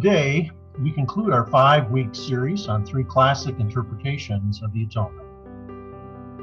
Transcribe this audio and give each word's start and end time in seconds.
Today, 0.00 0.50
we 0.78 0.92
conclude 0.92 1.30
our 1.30 1.46
five 1.48 1.90
week 1.90 2.14
series 2.14 2.68
on 2.68 2.86
three 2.86 3.04
classic 3.04 3.60
interpretations 3.60 4.62
of 4.62 4.72
the 4.72 4.84
atonement. 4.84 5.28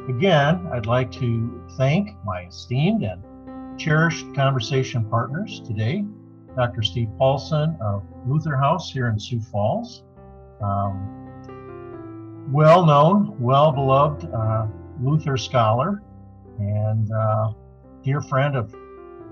Again, 0.07 0.69
I'd 0.71 0.85
like 0.85 1.11
to 1.13 1.65
thank 1.75 2.11
my 2.23 2.45
esteemed 2.45 3.01
and 3.01 3.79
cherished 3.79 4.31
conversation 4.35 5.09
partners 5.09 5.59
today 5.65 6.05
Dr. 6.55 6.83
Steve 6.83 7.09
Paulson 7.17 7.75
of 7.81 8.03
Luther 8.27 8.55
House 8.55 8.91
here 8.91 9.07
in 9.07 9.19
Sioux 9.19 9.41
Falls. 9.41 10.03
Um, 10.61 12.51
well 12.51 12.85
known, 12.85 13.35
well 13.39 13.71
beloved 13.71 14.31
uh, 14.31 14.67
Luther 15.01 15.35
scholar, 15.35 16.03
and 16.59 17.11
uh, 17.11 17.53
dear 18.03 18.21
friend 18.21 18.55
of 18.55 18.71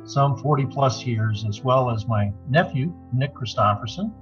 some 0.06 0.38
40 0.38 0.68
plus 0.68 1.04
years, 1.06 1.46
as 1.48 1.64
well 1.64 1.90
as 1.90 2.08
my 2.08 2.32
nephew, 2.48 2.94
Nick 3.12 3.34
Christopherson, 3.34 4.14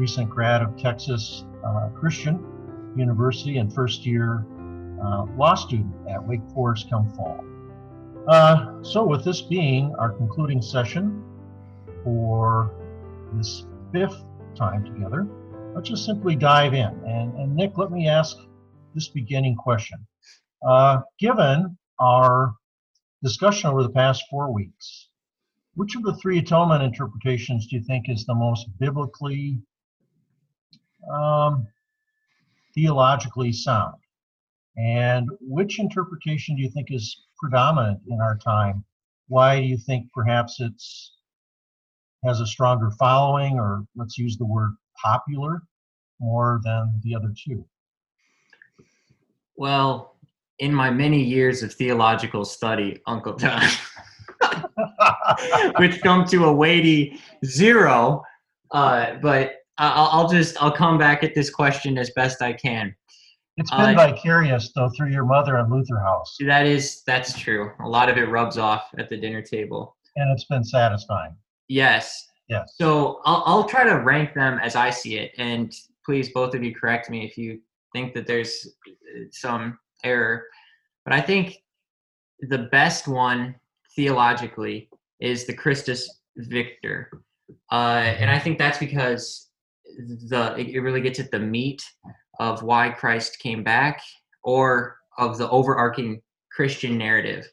recent 0.00 0.30
grad 0.30 0.62
of 0.62 0.74
Texas 0.78 1.44
uh, 1.62 1.90
Christian 1.90 2.42
University 2.96 3.58
and 3.58 3.70
first 3.72 4.06
year 4.06 4.46
uh, 5.04 5.26
law 5.36 5.54
student 5.54 5.94
at 6.08 6.26
Wake 6.26 6.40
Forest 6.54 6.88
come 6.88 7.10
fall. 7.10 7.44
Uh, 8.26 8.82
so, 8.82 9.04
with 9.04 9.24
this 9.24 9.42
being 9.42 9.94
our 9.98 10.10
concluding 10.10 10.62
session 10.62 11.22
for 12.02 12.72
this 13.34 13.66
fifth 13.92 14.24
time 14.54 14.84
together, 14.84 15.26
let's 15.74 15.90
just 15.90 16.06
simply 16.06 16.34
dive 16.34 16.72
in. 16.72 16.92
And, 17.06 17.34
and 17.38 17.54
Nick, 17.54 17.76
let 17.76 17.90
me 17.90 18.08
ask 18.08 18.38
this 18.94 19.08
beginning 19.08 19.56
question. 19.56 20.06
Uh, 20.66 21.00
given 21.18 21.76
our 21.98 22.54
discussion 23.22 23.68
over 23.68 23.82
the 23.82 23.90
past 23.90 24.24
four 24.30 24.50
weeks, 24.52 25.08
which 25.74 25.94
of 25.94 26.02
the 26.04 26.16
three 26.16 26.38
atonement 26.38 26.82
interpretations 26.82 27.66
do 27.66 27.76
you 27.76 27.82
think 27.82 28.08
is 28.08 28.24
the 28.24 28.34
most 28.34 28.66
biblically, 28.78 29.60
um, 31.12 31.66
theologically 32.74 33.52
sound? 33.52 33.96
And 34.76 35.28
which 35.40 35.78
interpretation 35.78 36.56
do 36.56 36.62
you 36.62 36.70
think 36.70 36.90
is 36.90 37.24
predominant 37.38 38.00
in 38.08 38.20
our 38.20 38.36
time? 38.36 38.84
Why 39.28 39.60
do 39.60 39.66
you 39.66 39.76
think 39.76 40.06
perhaps 40.12 40.60
it's 40.60 41.12
has 42.24 42.40
a 42.40 42.46
stronger 42.46 42.90
following, 42.98 43.58
or 43.58 43.84
let's 43.96 44.18
use 44.18 44.36
the 44.36 44.44
word 44.44 44.74
popular, 45.02 45.62
more 46.18 46.60
than 46.64 47.00
the 47.02 47.14
other 47.14 47.32
two? 47.34 47.64
Well, 49.56 50.16
in 50.58 50.74
my 50.74 50.90
many 50.90 51.22
years 51.22 51.62
of 51.62 51.72
theological 51.72 52.44
study, 52.44 53.00
Uncle 53.06 53.36
John, 53.36 53.62
which 55.76 56.00
come 56.02 56.26
to 56.26 56.44
a 56.44 56.52
weighty 56.52 57.18
zero, 57.44 58.22
uh, 58.72 59.14
but 59.22 59.59
I'll, 59.80 60.08
I'll, 60.12 60.28
just 60.28 60.62
I'll 60.62 60.70
come 60.70 60.98
back 60.98 61.24
at 61.24 61.34
this 61.34 61.48
question 61.48 61.96
as 61.96 62.10
best 62.10 62.42
I 62.42 62.52
can. 62.52 62.94
It's 63.56 63.70
been 63.70 63.98
uh, 63.98 64.10
vicarious 64.10 64.72
though 64.74 64.90
through 64.96 65.10
your 65.10 65.24
mother 65.24 65.56
and 65.56 65.72
Luther 65.72 65.98
House. 65.98 66.36
That 66.46 66.66
is 66.66 67.02
that's 67.06 67.38
true. 67.38 67.72
A 67.80 67.88
lot 67.88 68.08
of 68.08 68.16
it 68.16 68.28
rubs 68.28 68.58
off 68.58 68.88
at 68.98 69.08
the 69.08 69.16
dinner 69.16 69.42
table, 69.42 69.96
and 70.16 70.30
it's 70.32 70.44
been 70.44 70.64
satisfying. 70.64 71.34
Yes. 71.68 72.28
Yes. 72.48 72.72
So 72.76 73.20
I'll, 73.24 73.42
I'll 73.46 73.64
try 73.64 73.84
to 73.84 73.96
rank 74.00 74.34
them 74.34 74.58
as 74.60 74.76
I 74.76 74.90
see 74.90 75.16
it, 75.16 75.32
and 75.38 75.72
please, 76.04 76.30
both 76.32 76.54
of 76.54 76.62
you, 76.62 76.74
correct 76.74 77.10
me 77.10 77.24
if 77.24 77.36
you 77.36 77.60
think 77.92 78.14
that 78.14 78.26
there's 78.26 78.66
uh, 78.88 79.20
some 79.30 79.78
error. 80.04 80.44
But 81.04 81.14
I 81.14 81.20
think 81.20 81.56
the 82.40 82.68
best 82.70 83.08
one 83.08 83.54
theologically 83.94 84.88
is 85.20 85.46
the 85.46 85.54
Christus 85.54 86.20
Victor, 86.36 87.10
uh, 87.70 88.14
and 88.18 88.30
I 88.30 88.38
think 88.38 88.58
that's 88.58 88.78
because 88.78 89.49
the 90.28 90.54
it 90.56 90.80
really 90.80 91.00
gets 91.00 91.20
at 91.20 91.30
the 91.30 91.38
meat 91.38 91.82
of 92.38 92.62
why 92.62 92.90
Christ 92.90 93.38
came 93.38 93.62
back, 93.62 94.00
or 94.42 94.96
of 95.18 95.38
the 95.38 95.48
overarching 95.50 96.22
Christian 96.50 96.96
narrative. 96.96 97.46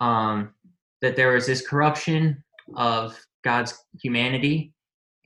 Um, 0.00 0.54
that 1.00 1.16
there 1.16 1.32
was 1.32 1.46
this 1.46 1.66
corruption 1.66 2.42
of 2.76 3.18
God's 3.44 3.84
humanity, 4.00 4.72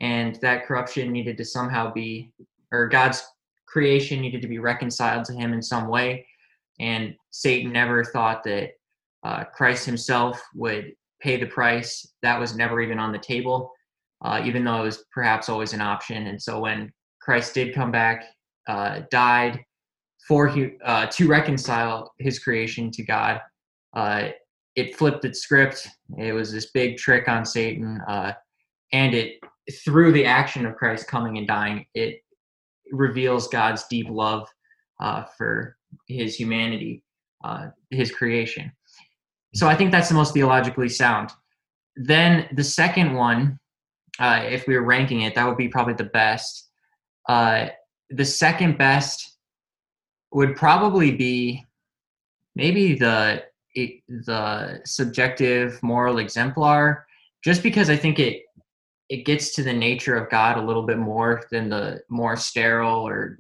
and 0.01 0.37
that 0.37 0.67
corruption 0.67 1.13
needed 1.13 1.37
to 1.39 1.45
somehow 1.45 1.93
be, 1.93 2.33
or 2.73 2.89
God's 2.89 3.23
creation 3.67 4.21
needed 4.21 4.43
to 4.43 4.49
be 4.49 4.59
reconciled 4.59 5.25
to 5.27 5.35
Him 5.35 5.53
in 5.53 5.63
some 5.63 5.89
way. 5.89 6.27
And 6.81 7.15
Satan 7.31 7.73
never 7.73 8.05
thought 8.05 8.43
that 8.45 8.71
uh, 9.23 9.45
Christ 9.45 9.87
Himself 9.87 10.43
would 10.55 10.93
pay 11.21 11.39
the 11.39 11.47
price. 11.47 12.15
That 12.23 12.39
was 12.39 12.57
never 12.57 12.81
even 12.81 12.99
on 12.99 13.13
the 13.13 13.19
table, 13.19 13.73
uh, 14.25 14.41
even 14.45 14.65
though 14.65 14.81
it 14.81 14.85
was 14.85 15.05
perhaps 15.13 15.49
always 15.49 15.73
an 15.73 15.81
option. 15.81 16.27
And 16.29 16.41
so 16.41 16.61
when 16.61 16.93
Christ 17.21 17.55
did 17.55 17.75
come 17.75 17.91
back, 17.91 18.25
uh, 18.69 19.03
died 19.11 19.61
for 20.27 20.53
uh, 20.85 21.07
to 21.07 21.29
reconcile 21.29 22.13
His 22.19 22.39
creation 22.39 22.91
to 22.93 23.05
God, 23.05 23.41
uh, 23.95 24.29
it 24.75 24.97
flipped 24.97 25.25
its 25.25 25.41
script. 25.41 25.87
It 26.19 26.33
was 26.33 26.53
this 26.53 26.71
big 26.73 26.97
trick 26.97 27.29
on 27.29 27.45
Satan, 27.45 28.01
uh, 28.09 28.33
and 28.93 29.15
it 29.15 29.35
through 29.85 30.13
the 30.13 30.25
action 30.25 30.67
of 30.67 30.77
Christ 30.77 31.09
coming 31.09 31.39
and 31.39 31.47
dying, 31.47 31.87
it 31.95 32.21
reveals 32.93 33.49
God's 33.49 33.85
deep 33.89 34.07
love 34.09 34.47
uh, 35.01 35.25
for 35.37 35.77
His 36.09 36.37
humanity, 36.37 37.03
His 37.91 38.13
creation. 38.13 38.71
So 39.55 39.67
I 39.67 39.75
think 39.75 39.91
that's 39.91 40.09
the 40.09 40.15
most 40.15 40.35
theologically 40.35 40.89
sound. 40.89 41.31
Then 41.97 42.49
the 42.55 42.65
second 42.65 43.15
one, 43.15 43.59
uh, 44.19 44.43
if 44.45 44.67
we 44.67 44.75
were 44.75 44.85
ranking 44.85 45.23
it, 45.23 45.35
that 45.35 45.47
would 45.47 45.57
be 45.57 45.69
probably 45.69 45.95
the 45.95 46.05
best. 46.05 46.69
Uh, 47.29 47.69
the 48.11 48.25
second 48.25 48.79
best 48.79 49.37
would 50.33 50.57
probably 50.57 51.13
be 51.13 51.65
maybe 52.55 52.95
the 52.95 53.45
the 54.09 54.81
subjective 54.87 55.83
moral 55.83 56.19
exemplar 56.19 57.07
just 57.45 57.63
because 57.63 57.91
i 57.91 57.97
think 57.97 58.19
it 58.19 58.43
it 59.11 59.27
gets 59.27 59.55
to 59.55 59.63
the 59.63 59.73
nature 59.73 60.17
of 60.17 60.31
god 60.31 60.57
a 60.57 60.63
little 60.63 60.83
bit 60.83 60.99
more 60.99 61.43
than 61.51 61.69
the 61.69 62.01
more 62.09 62.37
sterile 62.37 63.07
or 63.07 63.37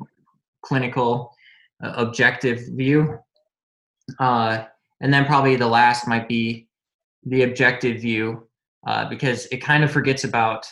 clinical 0.62 1.32
uh, 1.82 1.93
objective 1.97 2.60
view 2.72 3.19
uh, 4.20 4.64
and 5.00 5.12
then 5.12 5.25
probably 5.25 5.56
the 5.56 5.66
last 5.66 6.06
might 6.06 6.28
be 6.28 6.69
the 7.25 7.43
objective 7.43 8.00
view 8.00 8.46
uh, 8.87 9.09
because 9.09 9.47
it 9.47 9.59
kind 9.59 9.85
of 9.85 9.91
forgets 9.91 10.25
about 10.25 10.67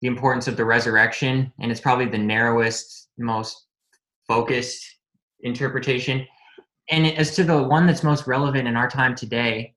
the 0.00 0.08
importance 0.08 0.48
of 0.48 0.56
the 0.56 0.64
resurrection 0.64 1.52
and 1.60 1.70
it's 1.70 1.80
probably 1.80 2.06
the 2.06 2.18
narrowest 2.18 3.08
most 3.18 3.66
focused 4.26 4.84
interpretation 5.40 6.26
and 6.90 7.06
as 7.06 7.34
to 7.36 7.44
the 7.44 7.62
one 7.62 7.86
that's 7.86 8.02
most 8.02 8.26
relevant 8.26 8.68
in 8.68 8.76
our 8.76 8.88
time 8.88 9.14
today, 9.14 9.74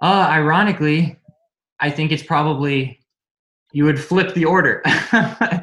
uh, 0.00 0.26
ironically, 0.30 1.18
I 1.80 1.90
think 1.90 2.12
it's 2.12 2.22
probably 2.22 2.98
you 3.72 3.84
would 3.84 4.00
flip 4.00 4.34
the 4.34 4.44
order. 4.44 4.82
uh, 4.86 5.60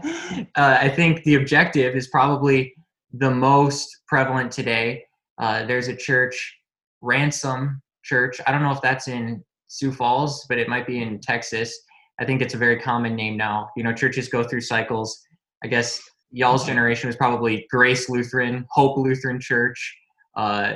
I 0.56 0.90
think 0.90 1.24
the 1.24 1.36
objective 1.36 1.96
is 1.96 2.08
probably 2.08 2.74
the 3.14 3.30
most 3.30 3.98
prevalent 4.08 4.52
today. 4.52 5.04
Uh, 5.38 5.66
there's 5.66 5.88
a 5.88 5.96
church, 5.96 6.58
Ransom 7.02 7.81
Church. 8.04 8.42
I 8.46 8.52
don't 8.52 8.64
know 8.64 8.72
if 8.72 8.81
that's 8.81 9.08
in 9.08 9.44
Sioux 9.69 9.94
Falls, 9.94 10.46
but 10.50 10.57
it 10.57 10.68
might 10.68 10.85
be 10.85 11.02
in 11.02 11.19
Texas. 11.22 11.74
I 12.19 12.25
think 12.25 12.41
it's 12.41 12.53
a 12.53 12.57
very 12.57 12.80
common 12.80 13.16
name 13.16 13.38
now. 13.38 13.69
You 13.78 13.84
know, 13.84 13.94
churches 13.94 14.28
go 14.28 14.44
through 14.44 14.62
cycles. 14.62 15.22
I 15.63 15.68
guess 15.68 16.02
y'all's 16.31 16.66
generation 16.66 17.07
was 17.07 17.16
probably 17.16 17.66
Grace 17.72 18.09
Lutheran, 18.09 18.66
Hope 18.69 18.97
Lutheran 18.97 19.40
Church, 19.40 19.96
uh, 20.35 20.74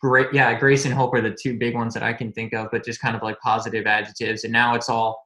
great, 0.00 0.28
yeah, 0.32 0.58
grace 0.58 0.84
and 0.84 0.94
hope 0.94 1.14
are 1.14 1.20
the 1.20 1.36
two 1.40 1.58
big 1.58 1.74
ones 1.74 1.94
that 1.94 2.02
I 2.02 2.12
can 2.12 2.32
think 2.32 2.52
of, 2.52 2.68
but 2.72 2.84
just 2.84 3.00
kind 3.00 3.16
of 3.16 3.22
like 3.22 3.38
positive 3.40 3.86
adjectives. 3.86 4.44
And 4.44 4.52
now 4.52 4.74
it's 4.74 4.88
all 4.88 5.22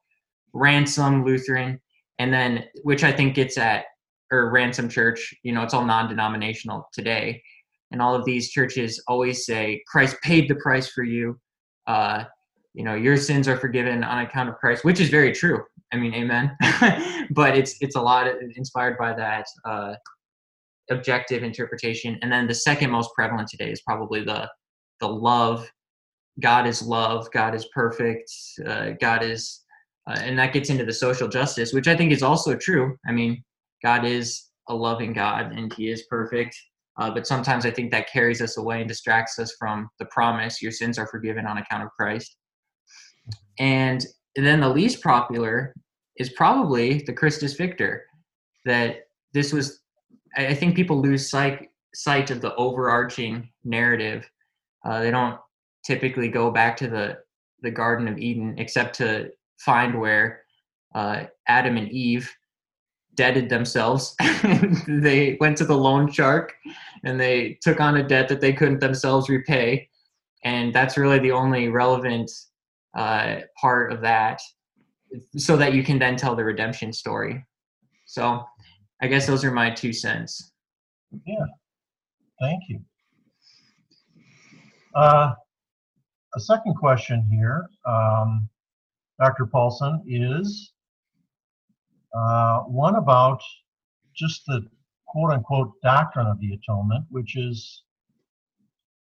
ransom 0.53 1.25
Lutheran, 1.25 1.79
and 2.19 2.33
then 2.33 2.65
which 2.83 3.03
I 3.03 3.11
think 3.11 3.35
gets 3.35 3.57
at 3.57 3.85
or 4.31 4.51
ransom 4.51 4.89
church. 4.89 5.33
You 5.43 5.53
know, 5.53 5.63
it's 5.63 5.73
all 5.73 5.85
non-denominational 5.85 6.87
today, 6.93 7.41
and 7.91 8.01
all 8.01 8.15
of 8.15 8.25
these 8.25 8.51
churches 8.51 9.01
always 9.07 9.45
say 9.45 9.81
Christ 9.87 10.17
paid 10.21 10.49
the 10.49 10.55
price 10.55 10.89
for 10.89 11.03
you. 11.03 11.39
Uh, 11.87 12.25
you 12.77 12.83
know, 12.83 12.93
your 12.93 13.17
sins 13.17 13.47
are 13.47 13.57
forgiven 13.57 14.03
on 14.03 14.19
account 14.23 14.49
of 14.49 14.55
Christ, 14.57 14.85
which 14.85 14.99
is 14.99 15.09
very 15.09 15.31
true. 15.31 15.63
I 15.91 15.97
mean, 15.97 16.13
amen. 16.13 16.55
but 17.31 17.57
it's 17.57 17.75
it's 17.81 17.95
a 17.95 18.01
lot 18.01 18.27
inspired 18.55 18.99
by 18.99 19.13
that. 19.13 19.47
Uh, 19.65 19.95
objective 20.89 21.43
interpretation 21.43 22.17
and 22.21 22.31
then 22.31 22.47
the 22.47 22.53
second 22.53 22.89
most 22.89 23.09
prevalent 23.13 23.45
today 23.49 23.69
is 23.69 23.81
probably 23.81 24.23
the 24.23 24.49
the 25.01 25.07
love 25.07 25.69
god 26.39 26.65
is 26.65 26.81
love 26.81 27.29
god 27.33 27.53
is 27.53 27.67
perfect 27.73 28.31
uh, 28.65 28.91
god 29.01 29.21
is 29.21 29.65
uh, 30.09 30.17
and 30.21 30.39
that 30.39 30.53
gets 30.53 30.69
into 30.69 30.85
the 30.85 30.93
social 30.93 31.27
justice 31.27 31.73
which 31.73 31.89
i 31.89 31.97
think 31.97 32.13
is 32.13 32.23
also 32.23 32.55
true 32.55 32.95
i 33.05 33.11
mean 33.11 33.43
god 33.83 34.05
is 34.05 34.45
a 34.69 34.73
loving 34.73 35.11
god 35.11 35.51
and 35.51 35.73
he 35.73 35.89
is 35.89 36.03
perfect 36.09 36.55
uh, 36.99 37.11
but 37.11 37.27
sometimes 37.27 37.65
i 37.65 37.71
think 37.71 37.91
that 37.91 38.09
carries 38.09 38.41
us 38.41 38.55
away 38.55 38.79
and 38.79 38.87
distracts 38.87 39.37
us 39.39 39.53
from 39.59 39.89
the 39.99 40.05
promise 40.05 40.61
your 40.61 40.71
sins 40.71 40.97
are 40.97 41.07
forgiven 41.07 41.45
on 41.45 41.57
account 41.57 41.83
of 41.83 41.89
christ 41.99 42.37
and 43.59 44.05
then 44.35 44.59
the 44.59 44.69
least 44.69 45.03
popular 45.03 45.73
is 46.17 46.29
probably 46.29 47.03
the 47.05 47.13
Christus 47.13 47.53
Victor. 47.53 48.03
That 48.65 49.07
this 49.33 49.53
was, 49.53 49.81
I 50.35 50.53
think 50.53 50.75
people 50.75 51.01
lose 51.01 51.29
sight 51.29 51.69
sight 51.93 52.29
of 52.29 52.41
the 52.41 52.53
overarching 52.55 53.49
narrative. 53.63 54.29
Uh, 54.85 55.01
they 55.01 55.11
don't 55.11 55.39
typically 55.85 56.27
go 56.27 56.51
back 56.51 56.77
to 56.77 56.87
the 56.87 57.17
the 57.61 57.71
Garden 57.71 58.07
of 58.07 58.19
Eden 58.19 58.55
except 58.57 58.95
to 58.97 59.31
find 59.59 59.99
where 59.99 60.41
uh, 60.93 61.23
Adam 61.47 61.77
and 61.77 61.89
Eve 61.89 62.31
debted 63.15 63.49
themselves. 63.49 64.15
they 64.87 65.37
went 65.39 65.57
to 65.57 65.65
the 65.65 65.75
loan 65.75 66.11
shark 66.11 66.53
and 67.03 67.19
they 67.19 67.57
took 67.61 67.81
on 67.81 67.97
a 67.97 68.07
debt 68.07 68.29
that 68.29 68.41
they 68.41 68.53
couldn't 68.53 68.79
themselves 68.79 69.27
repay. 69.27 69.89
And 70.43 70.73
that's 70.73 70.97
really 70.97 71.19
the 71.19 71.31
only 71.31 71.67
relevant 71.67 72.31
uh, 72.97 73.41
part 73.61 73.93
of 73.93 74.01
that, 74.01 74.41
so 75.37 75.55
that 75.55 75.73
you 75.73 75.83
can 75.83 75.97
then 75.97 76.15
tell 76.17 76.35
the 76.35 76.43
redemption 76.43 76.91
story. 76.91 77.45
So 78.05 78.43
I 79.01 79.07
guess 79.07 79.27
those 79.27 79.45
are 79.45 79.51
my 79.51 79.69
two 79.69 79.93
cents. 79.93 80.51
Yeah, 81.25 81.45
thank 82.41 82.63
you. 82.67 82.81
Uh, 84.95 85.33
a 86.35 86.39
second 86.39 86.75
question 86.75 87.25
here, 87.31 87.69
um, 87.85 88.49
Dr. 89.19 89.45
Paulson, 89.45 90.03
is 90.07 90.73
uh, 92.15 92.59
one 92.61 92.95
about 92.95 93.41
just 94.15 94.43
the 94.47 94.65
quote 95.07 95.31
unquote 95.31 95.73
doctrine 95.83 96.27
of 96.27 96.39
the 96.39 96.53
atonement, 96.53 97.05
which 97.09 97.37
is, 97.37 97.83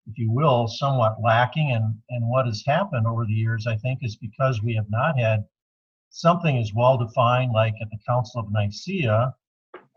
if 0.08 0.18
you 0.18 0.32
will, 0.32 0.68
somewhat 0.68 1.22
lacking. 1.22 1.72
And, 1.72 1.96
and 2.10 2.28
what 2.28 2.46
has 2.46 2.64
happened 2.66 3.08
over 3.08 3.26
the 3.26 3.34
years, 3.34 3.68
I 3.68 3.78
think, 3.78 4.00
is 4.02 4.16
because 4.18 4.62
we 4.62 4.76
have 4.76 4.90
not 4.90 5.18
had 5.18 5.46
something 6.10 6.58
as 6.58 6.72
well 6.74 6.98
defined 6.98 7.52
like 7.54 7.74
at 7.82 7.90
the 7.90 8.00
Council 8.08 8.42
of 8.42 8.52
Nicaea 8.52 9.34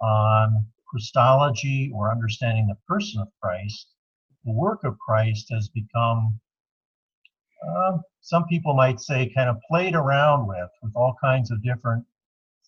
on 0.01 0.67
Christology 0.89 1.91
or 1.95 2.11
understanding 2.11 2.67
the 2.67 2.79
person 2.87 3.21
of 3.21 3.29
Christ. 3.43 3.89
The 4.45 4.53
work 4.53 4.85
of 4.85 4.99
Christ 4.99 5.49
has 5.51 5.69
become 5.69 6.39
uh, 7.67 7.99
some 8.21 8.45
people 8.47 8.75
might 8.75 9.01
say, 9.01 9.33
kind 9.35 9.49
of 9.49 9.57
played 9.69 9.95
around 9.95 10.47
with, 10.47 10.69
with 10.83 10.93
all 10.95 11.15
kinds 11.21 11.51
of 11.51 11.63
different 11.63 12.05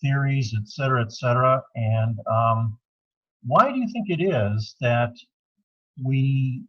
theories, 0.01 0.55
et 0.57 0.69
cetera, 0.69 1.03
et 1.03 1.13
cetera. 1.13 1.63
And 1.75 2.19
um, 2.27 2.79
why 3.45 3.71
do 3.71 3.79
you 3.79 3.89
think 3.93 4.09
it 4.09 4.23
is 4.23 4.77
that 4.81 5.13
we, 6.03 6.63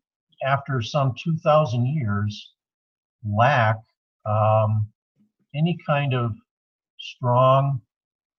after 0.43 0.81
some 0.81 1.13
2,000 1.21 1.85
years, 1.85 2.53
lack 3.25 3.77
um, 4.25 4.87
any 5.55 5.77
kind 5.85 6.13
of 6.13 6.35
strong 6.99 7.81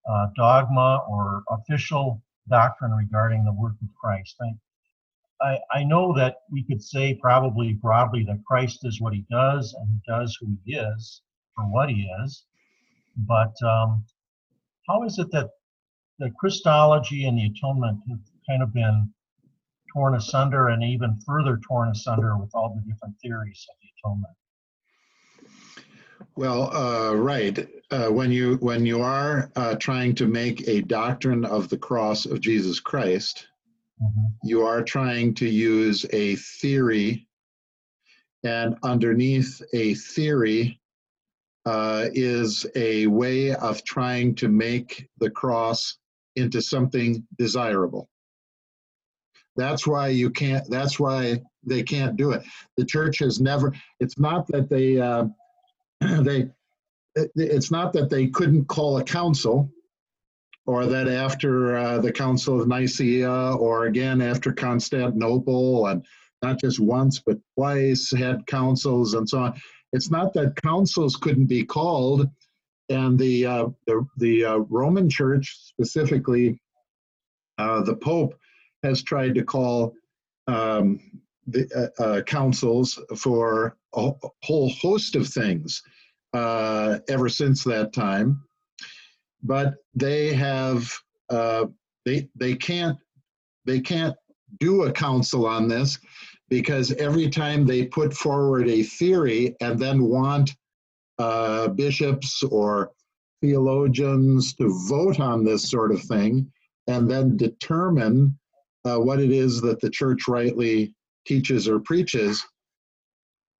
uh, 0.08 0.26
dogma 0.36 1.04
or 1.08 1.42
official 1.50 2.22
doctrine 2.48 2.92
regarding 2.92 3.44
the 3.44 3.52
work 3.52 3.74
of 3.82 3.88
Christ? 4.00 4.36
I, 4.40 4.52
I, 5.42 5.58
I 5.72 5.84
know 5.84 6.14
that 6.16 6.36
we 6.50 6.62
could 6.64 6.82
say 6.82 7.14
probably 7.14 7.74
broadly 7.74 8.24
that 8.24 8.44
Christ 8.46 8.80
is 8.84 9.00
what 9.00 9.14
he 9.14 9.24
does 9.30 9.74
and 9.74 9.88
he 9.88 10.00
does 10.06 10.36
who 10.40 10.56
he 10.64 10.74
is 10.74 11.22
for 11.54 11.64
what 11.64 11.90
he 11.90 12.08
is. 12.22 12.44
But 13.16 13.54
um, 13.62 14.04
how 14.88 15.02
is 15.04 15.18
it 15.18 15.30
that 15.32 15.50
the 16.18 16.30
Christology 16.38 17.24
and 17.26 17.38
the 17.38 17.46
atonement 17.46 18.00
have 18.08 18.20
kind 18.48 18.62
of 18.62 18.72
been 18.72 19.12
torn 19.92 20.14
asunder 20.14 20.68
and 20.68 20.82
even 20.82 21.18
further 21.26 21.58
torn 21.66 21.90
asunder 21.90 22.36
with 22.36 22.50
all 22.54 22.74
the 22.74 22.92
different 22.92 23.14
theories 23.20 23.66
of 23.70 23.76
the 23.80 23.88
atonement? 23.98 24.34
Well, 26.36 26.74
uh, 26.74 27.14
right. 27.14 27.68
Uh, 27.90 28.08
when 28.08 28.30
you 28.30 28.56
when 28.56 28.86
you 28.86 29.02
are 29.02 29.50
uh, 29.56 29.74
trying 29.76 30.14
to 30.16 30.26
make 30.26 30.68
a 30.68 30.82
doctrine 30.82 31.44
of 31.44 31.68
the 31.68 31.78
cross 31.78 32.24
of 32.24 32.40
Jesus 32.40 32.78
Christ, 32.78 33.48
Mm-hmm. 34.02 34.48
You 34.48 34.62
are 34.62 34.82
trying 34.82 35.34
to 35.34 35.48
use 35.48 36.06
a 36.12 36.36
theory, 36.36 37.26
and 38.44 38.76
underneath 38.82 39.60
a 39.74 39.94
theory 39.94 40.80
uh, 41.66 42.06
is 42.14 42.66
a 42.74 43.06
way 43.06 43.54
of 43.54 43.84
trying 43.84 44.34
to 44.36 44.48
make 44.48 45.08
the 45.18 45.30
cross 45.30 45.98
into 46.36 46.62
something 46.62 47.26
desirable. 47.38 48.08
That's 49.60 49.86
why 49.86 50.08
you 50.08 50.30
can't. 50.30 50.68
That's 50.70 50.98
why 50.98 51.42
they 51.62 51.82
can't 51.82 52.16
do 52.16 52.32
it. 52.32 52.42
The 52.76 52.84
church 52.84 53.18
has 53.18 53.40
never. 53.40 53.74
It's 54.00 54.18
not 54.18 54.46
that 54.48 54.68
they. 54.68 54.98
Uh, 54.98 55.26
they. 56.00 56.50
It's 57.34 57.70
not 57.70 57.92
that 57.92 58.08
they 58.08 58.28
couldn't 58.28 58.66
call 58.66 58.98
a 58.98 59.04
council 59.04 59.70
or 60.66 60.86
that 60.86 61.08
after 61.08 61.76
uh, 61.76 61.98
the 61.98 62.12
Council 62.12 62.60
of 62.60 62.68
Nicaea, 62.68 63.54
or 63.56 63.86
again 63.86 64.20
after 64.20 64.52
Constantinople, 64.52 65.86
and 65.86 66.04
not 66.42 66.60
just 66.60 66.78
once 66.78 67.18
but 67.18 67.38
twice 67.56 68.12
had 68.16 68.46
councils 68.46 69.14
and 69.14 69.28
so 69.28 69.40
on. 69.40 69.60
It's 69.92 70.10
not 70.10 70.32
that 70.34 70.60
councils 70.62 71.16
couldn't 71.16 71.46
be 71.46 71.64
called, 71.64 72.28
and 72.88 73.18
the 73.18 73.46
uh, 73.46 73.66
the, 73.86 74.06
the 74.18 74.44
uh, 74.44 74.56
Roman 74.58 75.10
Church 75.10 75.58
specifically, 75.60 76.60
uh, 77.58 77.82
the 77.82 77.96
Pope 77.96 78.34
has 78.82 79.02
tried 79.02 79.34
to 79.34 79.44
call 79.44 79.94
um, 80.46 81.00
the 81.46 81.92
uh, 81.98 82.02
uh, 82.02 82.22
councils 82.22 82.98
for 83.16 83.76
a 83.94 84.12
whole 84.42 84.70
host 84.80 85.16
of 85.16 85.28
things 85.28 85.82
ever 86.34 87.28
since 87.28 87.64
that 87.64 87.92
time. 87.92 88.42
But 89.42 89.74
they 89.94 90.34
have 90.34 90.92
uh, 91.30 91.66
they 92.04 92.28
they 92.34 92.54
can't 92.54 92.98
they 93.64 93.80
can't 93.80 94.16
do 94.58 94.82
a 94.82 94.92
council 94.92 95.46
on 95.46 95.68
this 95.68 95.98
because 96.48 96.92
every 96.92 97.30
time 97.30 97.64
they 97.64 97.86
put 97.86 98.12
forward 98.12 98.68
a 98.68 98.82
theory 98.82 99.54
and 99.60 99.78
then 99.78 100.02
want 100.02 100.56
uh, 101.18 101.68
bishops 101.68 102.42
or 102.42 102.90
theologians 103.40 104.54
to 104.54 104.68
vote 104.88 105.20
on 105.20 105.44
this 105.44 105.70
sort 105.70 105.92
of 105.92 106.02
thing 106.02 106.50
and 106.88 107.08
then 107.08 107.36
determine 107.36 108.36
uh, 108.84 108.98
what 108.98 109.20
it 109.20 109.30
is 109.30 109.60
that 109.60 109.80
the 109.80 109.90
church 109.90 110.28
rightly 110.28 110.94
teaches 111.26 111.68
or 111.68 111.80
preaches, 111.80 112.44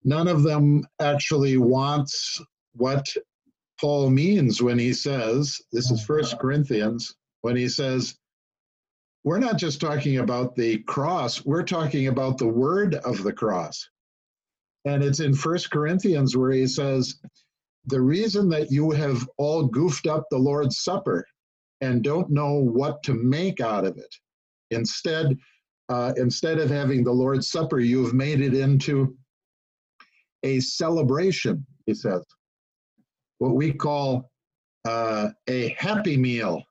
none 0.05 0.28
of 0.28 0.43
them 0.43 0.84
actually 1.00 1.56
wants 1.56 2.40
what 2.75 3.06
Paul 3.80 4.11
means 4.11 4.62
when 4.62 4.78
he 4.78 4.92
says, 4.92 5.59
this 5.73 5.90
is 5.90 6.04
First 6.04 6.38
Corinthians, 6.38 7.14
when 7.42 7.56
he 7.56 7.68
says, 7.68 8.14
we're 9.25 9.38
not 9.38 9.59
just 9.59 9.80
talking 9.80 10.18
about 10.18 10.54
the 10.56 10.78
cross, 10.85 11.44
we're 11.44 11.62
talking 11.62 12.09
about 12.09 12.38
the 12.38 12.49
word 12.49 12.94
of 12.94 13.23
the 13.23 13.33
cross. 13.33 13.88
And 14.87 15.02
it's 15.02 15.21
in 15.21 15.35
First 15.35 15.71
Corinthians 15.71 16.37
where 16.37 16.52
he 16.52 16.66
says, 16.66 17.16
the 17.87 18.00
reason 18.00 18.49
that 18.50 18.71
you 18.71 18.90
have 18.92 19.28
all 19.37 19.64
goofed 19.66 20.06
up 20.06 20.25
the 20.30 20.38
Lord's 20.38 20.80
Supper 20.80 21.26
and 21.80 22.02
don't 22.02 22.30
know 22.30 22.54
what 22.54 23.02
to 23.04 23.14
make 23.14 23.61
out 23.61 23.85
of 23.85 23.97
it, 23.97 24.14
instead, 24.70 25.36
uh, 25.88 26.12
instead 26.16 26.58
of 26.58 26.70
having 26.70 27.04
the 27.04 27.12
Lord's 27.12 27.50
Supper, 27.50 27.80
you've 27.80 28.14
made 28.14 28.40
it 28.40 28.54
into 28.54 29.16
a 30.42 30.60
celebration, 30.60 31.64
he 31.86 31.94
says 31.94 32.24
what 33.38 33.56
we 33.56 33.72
call 33.72 34.30
uh, 34.84 35.30
a 35.48 35.74
happy 35.78 36.16
meal. 36.16 36.62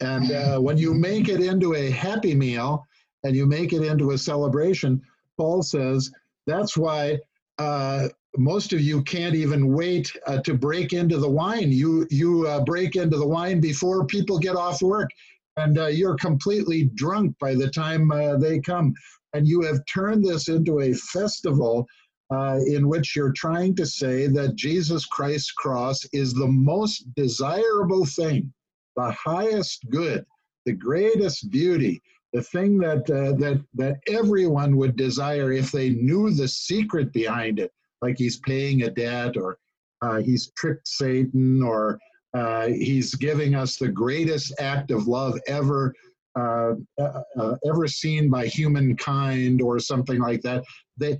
And 0.00 0.30
uh, 0.30 0.58
when 0.58 0.78
you 0.78 0.94
make 0.94 1.28
it 1.28 1.40
into 1.40 1.74
a 1.74 1.90
happy 1.90 2.34
meal 2.34 2.84
and 3.24 3.34
you 3.34 3.44
make 3.44 3.72
it 3.72 3.82
into 3.82 4.12
a 4.12 4.18
celebration, 4.18 5.02
Paul 5.36 5.62
says 5.62 6.10
that's 6.46 6.76
why 6.76 7.18
uh, 7.58 8.08
most 8.36 8.72
of 8.72 8.80
you 8.80 9.02
can't 9.02 9.34
even 9.34 9.72
wait 9.72 10.12
uh, 10.26 10.40
to 10.42 10.54
break 10.54 10.92
into 10.92 11.18
the 11.18 11.28
wine. 11.28 11.72
You 11.72 12.06
you 12.10 12.46
uh, 12.46 12.64
break 12.64 12.96
into 12.96 13.16
the 13.16 13.26
wine 13.26 13.60
before 13.60 14.06
people 14.06 14.38
get 14.38 14.56
off 14.56 14.80
work, 14.80 15.10
and 15.56 15.78
uh, 15.78 15.86
you're 15.86 16.16
completely 16.16 16.90
drunk 16.94 17.36
by 17.40 17.54
the 17.54 17.70
time 17.70 18.08
they 18.40 18.60
come. 18.60 18.92
And 19.34 19.46
you 19.46 19.62
have 19.62 19.84
turned 19.86 20.24
this 20.24 20.48
into 20.48 20.80
a 20.80 20.92
festival 20.92 21.86
uh, 22.30 22.58
in 22.66 22.88
which 22.88 23.14
you're 23.14 23.32
trying 23.32 23.74
to 23.76 23.86
say 23.86 24.26
that 24.28 24.56
Jesus 24.56 25.04
Christ's 25.06 25.52
cross 25.52 26.04
is 26.12 26.32
the 26.32 26.46
most 26.46 27.04
desirable 27.14 28.04
thing, 28.04 28.52
the 28.96 29.12
highest 29.12 29.84
good, 29.90 30.24
the 30.64 30.72
greatest 30.72 31.50
beauty, 31.50 32.02
the 32.32 32.42
thing 32.42 32.78
that 32.78 33.08
uh, 33.10 33.32
that 33.38 33.62
that 33.74 34.00
everyone 34.08 34.76
would 34.76 34.96
desire 34.96 35.52
if 35.52 35.70
they 35.70 35.90
knew 35.90 36.30
the 36.30 36.48
secret 36.48 37.12
behind 37.12 37.60
it, 37.60 37.72
like 38.02 38.16
he's 38.18 38.38
paying 38.38 38.82
a 38.82 38.90
debt 38.90 39.36
or 39.36 39.58
uh, 40.02 40.16
he's 40.16 40.50
tricked 40.56 40.88
Satan 40.88 41.62
or 41.62 41.98
uh, 42.34 42.66
he's 42.66 43.14
giving 43.14 43.54
us 43.54 43.76
the 43.76 43.88
greatest 43.88 44.52
act 44.58 44.90
of 44.90 45.06
love 45.06 45.38
ever. 45.46 45.94
Uh, 46.36 46.74
uh, 47.00 47.22
uh, 47.38 47.54
ever 47.64 47.86
seen 47.86 48.28
by 48.28 48.44
humankind 48.44 49.62
or 49.62 49.78
something 49.78 50.18
like 50.18 50.42
that 50.42 50.64
they 50.96 51.16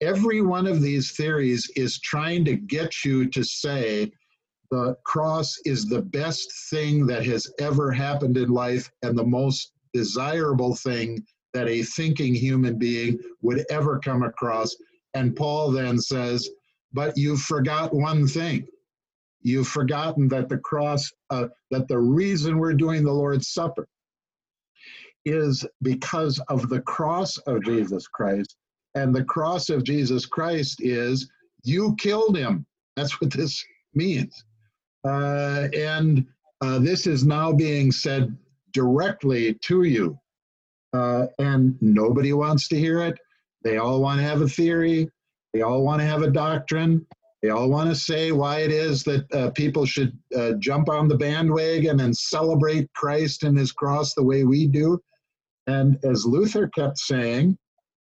every 0.00 0.40
one 0.40 0.68
of 0.68 0.80
these 0.80 1.10
theories 1.16 1.68
is 1.74 1.98
trying 1.98 2.44
to 2.44 2.54
get 2.54 3.04
you 3.04 3.28
to 3.28 3.42
say 3.42 4.08
the 4.72 4.96
cross 5.04 5.58
is 5.66 5.84
the 5.86 6.00
best 6.00 6.50
thing 6.70 7.06
that 7.06 7.26
has 7.26 7.46
ever 7.58 7.92
happened 7.92 8.38
in 8.38 8.48
life 8.48 8.90
and 9.02 9.16
the 9.16 9.24
most 9.24 9.72
desirable 9.92 10.74
thing 10.74 11.22
that 11.52 11.68
a 11.68 11.82
thinking 11.82 12.34
human 12.34 12.78
being 12.78 13.18
would 13.42 13.66
ever 13.70 13.98
come 13.98 14.22
across. 14.22 14.74
And 15.12 15.36
Paul 15.36 15.70
then 15.70 15.98
says, 15.98 16.48
But 16.94 17.18
you 17.18 17.36
forgot 17.36 17.92
one 17.94 18.26
thing. 18.26 18.66
You've 19.42 19.68
forgotten 19.68 20.28
that 20.28 20.48
the 20.48 20.58
cross, 20.58 21.10
uh, 21.30 21.48
that 21.70 21.88
the 21.88 21.98
reason 21.98 22.58
we're 22.58 22.74
doing 22.74 23.04
the 23.04 23.12
Lord's 23.12 23.48
Supper 23.48 23.86
is 25.24 25.64
because 25.82 26.40
of 26.48 26.68
the 26.68 26.80
cross 26.80 27.38
of 27.38 27.62
Jesus 27.64 28.06
Christ. 28.06 28.56
And 28.94 29.14
the 29.14 29.24
cross 29.24 29.70
of 29.70 29.84
Jesus 29.84 30.26
Christ 30.26 30.80
is 30.80 31.30
you 31.64 31.94
killed 31.96 32.36
him. 32.36 32.66
That's 32.96 33.20
what 33.20 33.32
this 33.32 33.64
means. 33.94 34.44
Uh, 35.04 35.68
and 35.74 36.26
uh, 36.60 36.78
this 36.78 37.06
is 37.06 37.24
now 37.24 37.52
being 37.52 37.90
said 37.90 38.36
directly 38.72 39.54
to 39.54 39.84
you. 39.84 40.18
Uh, 40.92 41.26
and 41.38 41.76
nobody 41.80 42.32
wants 42.32 42.68
to 42.68 42.78
hear 42.78 43.00
it. 43.00 43.18
They 43.64 43.78
all 43.78 44.00
want 44.00 44.20
to 44.20 44.26
have 44.26 44.42
a 44.42 44.48
theory. 44.48 45.08
They 45.54 45.62
all 45.62 45.82
want 45.82 46.00
to 46.00 46.06
have 46.06 46.22
a 46.22 46.30
doctrine. 46.30 47.06
They 47.42 47.50
all 47.50 47.68
want 47.68 47.90
to 47.90 47.96
say 47.96 48.30
why 48.30 48.60
it 48.60 48.70
is 48.70 49.02
that 49.02 49.32
uh, 49.32 49.50
people 49.50 49.84
should 49.84 50.16
uh, 50.36 50.52
jump 50.60 50.88
on 50.88 51.08
the 51.08 51.16
bandwagon 51.16 52.00
and 52.00 52.16
celebrate 52.16 52.92
Christ 52.92 53.42
and 53.42 53.58
his 53.58 53.72
cross 53.72 54.14
the 54.14 54.22
way 54.22 54.44
we 54.44 54.68
do. 54.68 55.02
And 55.66 55.98
as 56.04 56.24
Luther 56.24 56.68
kept 56.68 56.98
saying, 56.98 57.58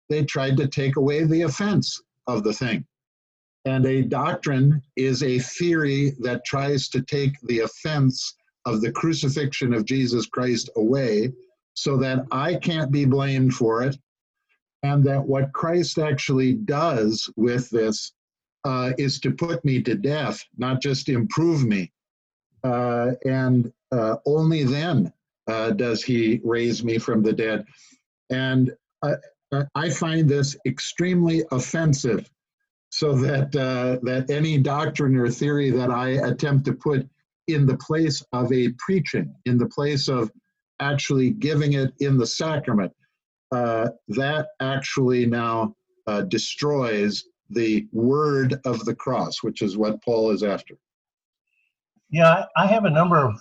they 0.09 0.25
tried 0.25 0.57
to 0.57 0.67
take 0.67 0.97
away 0.97 1.25
the 1.25 1.43
offense 1.43 2.01
of 2.27 2.43
the 2.43 2.53
thing. 2.53 2.85
And 3.65 3.87
a 3.87 4.03
doctrine 4.03 4.83
is 4.97 5.23
a 5.23 5.39
theory 5.39 6.15
that 6.21 6.45
tries 6.45 6.89
to 6.89 7.03
take 7.03 7.39
the 7.43 7.61
offense 7.61 8.35
of 8.65 8.81
the 8.81 8.91
crucifixion 8.91 9.73
of 9.73 9.85
Jesus 9.85 10.27
Christ 10.27 10.69
away 10.77 11.33
so 11.75 11.97
that 11.99 12.27
I 12.33 12.57
can't 12.57 12.91
be 12.91 13.05
blamed 13.05 13.55
for 13.55 13.83
it. 13.83 13.97
And 14.83 15.05
that 15.05 15.25
what 15.25 15.53
Christ 15.53 15.99
actually 15.99 16.55
does 16.55 17.31
with 17.37 17.69
this 17.71 18.13
uh, 18.65 18.93
is 18.99 19.21
to 19.21 19.31
put 19.31 19.65
me 19.65 19.83
to 19.83 19.95
death, 19.95 20.45
not 20.57 20.83
just 20.83 21.09
improve 21.09 21.65
me. 21.65 21.93
Uh, 22.65 23.13
and 23.25 23.73
uh, 23.93 24.17
only 24.27 24.65
then 24.65 25.13
uh, 25.47 25.71
does 25.71 26.03
he 26.03 26.41
raise 26.45 26.85
me 26.85 26.99
from 26.99 27.23
the 27.23 27.33
dead. 27.33 27.65
And 28.31 28.75
I 29.75 29.89
find 29.91 30.29
this 30.29 30.57
extremely 30.67 31.45
offensive 31.53 32.31
so 32.91 33.15
that 33.15 33.55
uh, 33.57 33.99
that 34.03 34.31
any 34.31 34.59
doctrine 34.59 35.17
or 35.17 35.31
theory 35.31 35.71
that 35.71 35.91
I 35.91 36.09
attempt 36.29 36.65
to 36.67 36.73
put 36.73 37.09
in 37.47 37.65
the 37.65 37.77
place 37.79 38.23
of 38.33 38.53
a 38.53 38.71
preaching, 38.79 39.35
in 39.47 39.57
the 39.57 39.69
place 39.69 40.09
of 40.09 40.31
actually 40.81 41.31
giving 41.31 41.75
it 41.75 41.95
in 42.01 42.19
the 42.19 42.27
sacrament, 42.27 42.93
uh, 43.53 43.89
that 44.09 44.49
actually 44.61 45.27
now 45.27 45.75
destroys 46.29 47.25
the 47.51 47.89
word 47.93 48.61
of 48.65 48.85
the 48.85 48.95
cross, 48.95 49.43
which 49.43 49.63
is 49.63 49.77
what 49.77 50.03
Paul 50.03 50.31
is 50.31 50.43
after. 50.43 50.75
Yeah, 52.11 52.45
I 52.57 52.67
have 52.67 52.85
a 52.85 52.91
number 52.91 53.19
of 53.19 53.35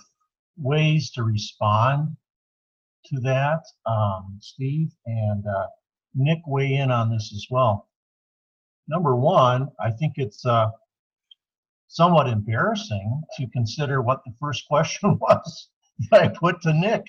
ways 0.56 1.10
to 1.12 1.22
respond 1.22 2.16
to 3.06 3.20
that, 3.20 3.62
um, 3.86 4.38
Steve, 4.40 4.92
and 5.06 5.44
uh, 5.46 5.66
Nick 6.14 6.40
weigh 6.46 6.74
in 6.74 6.90
on 6.90 7.10
this 7.10 7.32
as 7.34 7.46
well. 7.50 7.88
Number 8.88 9.16
one, 9.16 9.68
I 9.80 9.90
think 9.90 10.14
it's 10.16 10.44
uh, 10.44 10.70
somewhat 11.88 12.28
embarrassing 12.28 13.22
to 13.36 13.46
consider 13.48 14.02
what 14.02 14.22
the 14.24 14.32
first 14.40 14.66
question 14.68 15.18
was 15.18 15.68
that 16.10 16.22
I 16.22 16.28
put 16.28 16.60
to 16.62 16.72
Nick, 16.72 17.04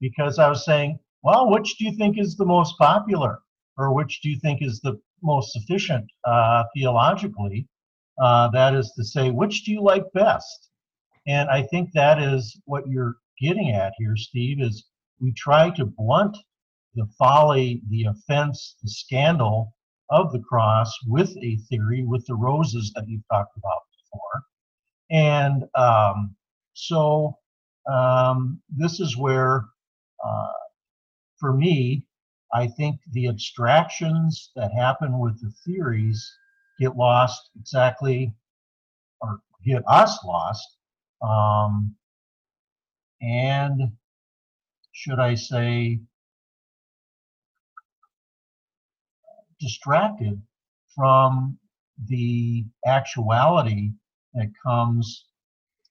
because 0.00 0.38
I 0.38 0.48
was 0.48 0.64
saying, 0.64 0.98
well, 1.22 1.50
which 1.50 1.76
do 1.76 1.84
you 1.84 1.92
think 1.96 2.18
is 2.18 2.36
the 2.36 2.46
most 2.46 2.78
popular, 2.78 3.40
or 3.76 3.94
which 3.94 4.20
do 4.22 4.30
you 4.30 4.38
think 4.40 4.62
is 4.62 4.80
the 4.80 5.00
most 5.22 5.52
sufficient 5.52 6.04
uh, 6.24 6.64
theologically? 6.74 7.66
Uh, 8.22 8.48
that 8.50 8.74
is 8.74 8.92
to 8.96 9.04
say, 9.04 9.30
which 9.30 9.64
do 9.64 9.72
you 9.72 9.82
like 9.82 10.04
best? 10.12 10.70
And 11.26 11.48
I 11.50 11.62
think 11.62 11.90
that 11.92 12.20
is 12.20 12.60
what 12.64 12.88
you're 12.88 13.16
getting 13.40 13.70
at 13.72 13.92
here, 13.98 14.16
Steve, 14.16 14.60
is 14.60 14.86
we 15.20 15.32
try 15.32 15.70
to 15.70 15.84
blunt 15.84 16.36
the 16.94 17.06
folly, 17.18 17.82
the 17.90 18.04
offense, 18.04 18.76
the 18.82 18.90
scandal 18.90 19.74
of 20.10 20.32
the 20.32 20.40
cross 20.40 20.92
with 21.06 21.36
a 21.42 21.56
theory, 21.68 22.02
with 22.04 22.26
the 22.26 22.34
roses 22.34 22.92
that 22.94 23.04
you've 23.06 23.28
talked 23.30 23.56
about 23.56 23.82
before. 24.02 24.42
And 25.10 25.64
um, 25.74 26.34
so 26.72 27.36
um, 27.90 28.60
this 28.68 29.00
is 29.00 29.16
where, 29.16 29.66
uh, 30.24 30.52
for 31.38 31.52
me, 31.52 32.04
I 32.52 32.66
think 32.66 33.00
the 33.12 33.28
abstractions 33.28 34.50
that 34.56 34.72
happen 34.72 35.18
with 35.18 35.40
the 35.40 35.52
theories 35.64 36.32
get 36.80 36.96
lost 36.96 37.50
exactly, 37.58 38.34
or 39.20 39.40
get 39.64 39.82
us 39.86 40.24
lost. 40.24 40.66
Um, 41.20 41.94
and 43.20 43.92
should 44.92 45.18
I 45.18 45.34
say, 45.34 46.00
distracted 49.60 50.40
from 50.94 51.58
the 52.06 52.64
actuality 52.86 53.90
that 54.34 54.52
comes 54.64 55.26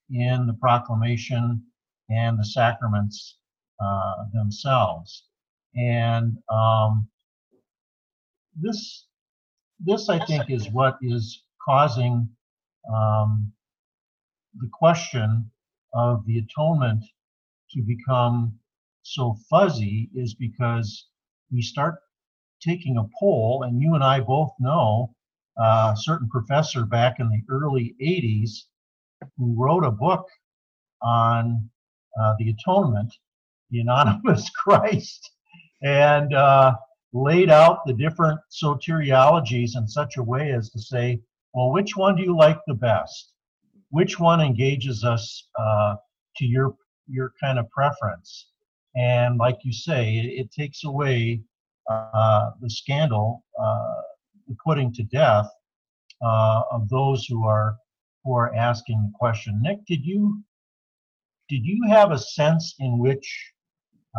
in 0.09 0.47
the 0.47 0.53
proclamation 0.53 1.61
and 2.09 2.39
the 2.39 2.45
sacraments 2.45 3.37
uh, 3.81 4.25
themselves. 4.33 5.26
And 5.77 6.37
um, 6.51 7.07
this, 8.59 9.05
this 9.79 10.09
I 10.09 10.23
think 10.25 10.49
is 10.49 10.69
what 10.71 10.97
is 11.01 11.43
causing 11.63 12.27
um, 12.93 13.51
the 14.59 14.69
question 14.73 15.51
of 15.93 16.25
the 16.25 16.39
atonement 16.39 17.03
to 17.71 17.81
become 17.81 18.57
so 19.03 19.35
fuzzy 19.49 20.09
is 20.15 20.33
because 20.33 21.07
we 21.51 21.61
start 21.61 21.95
taking 22.61 22.97
a 22.97 23.07
poll, 23.19 23.63
and 23.63 23.81
you 23.81 23.93
and 23.93 24.03
I 24.03 24.19
both 24.19 24.51
know 24.59 25.13
uh, 25.59 25.93
a 25.93 25.97
certain 25.97 26.29
professor 26.29 26.85
back 26.85 27.19
in 27.19 27.29
the 27.29 27.41
early 27.49 27.95
80s 28.01 28.63
who 29.37 29.55
wrote 29.57 29.83
a 29.83 29.91
book 29.91 30.27
on 31.01 31.69
uh, 32.19 32.33
the 32.39 32.49
atonement, 32.49 33.13
the 33.69 33.79
anonymous 33.79 34.49
Christ, 34.63 35.31
and 35.83 36.33
uh, 36.33 36.75
laid 37.13 37.49
out 37.49 37.79
the 37.85 37.93
different 37.93 38.39
soteriologies 38.51 39.71
in 39.75 39.87
such 39.87 40.17
a 40.17 40.23
way 40.23 40.51
as 40.51 40.69
to 40.71 40.79
say, 40.79 41.21
well, 41.53 41.71
which 41.71 41.95
one 41.95 42.15
do 42.15 42.23
you 42.23 42.35
like 42.35 42.59
the 42.67 42.73
best? 42.73 43.33
Which 43.89 44.19
one 44.19 44.41
engages 44.41 45.03
us 45.03 45.47
uh, 45.57 45.95
to 46.37 46.45
your 46.45 46.75
your 47.07 47.33
kind 47.41 47.57
of 47.57 47.69
preference? 47.69 48.49
And 48.95 49.37
like 49.37 49.57
you 49.63 49.71
say, 49.71 50.17
it, 50.17 50.25
it 50.25 50.51
takes 50.51 50.83
away 50.83 51.41
uh, 51.89 52.51
the 52.61 52.69
scandal, 52.69 53.43
uh, 53.59 54.01
the 54.47 54.55
putting 54.63 54.93
to 54.93 55.03
death 55.03 55.49
uh, 56.21 56.61
of 56.71 56.89
those 56.89 57.25
who 57.25 57.45
are 57.45 57.77
who 58.23 58.35
are 58.35 58.53
asking 58.55 59.01
the 59.01 59.17
question. 59.17 59.59
Nick, 59.61 59.85
did 59.85 60.05
you 60.05 60.43
did 61.47 61.65
you 61.65 61.81
have 61.89 62.11
a 62.11 62.17
sense 62.17 62.75
in 62.79 62.97
which, 62.97 63.53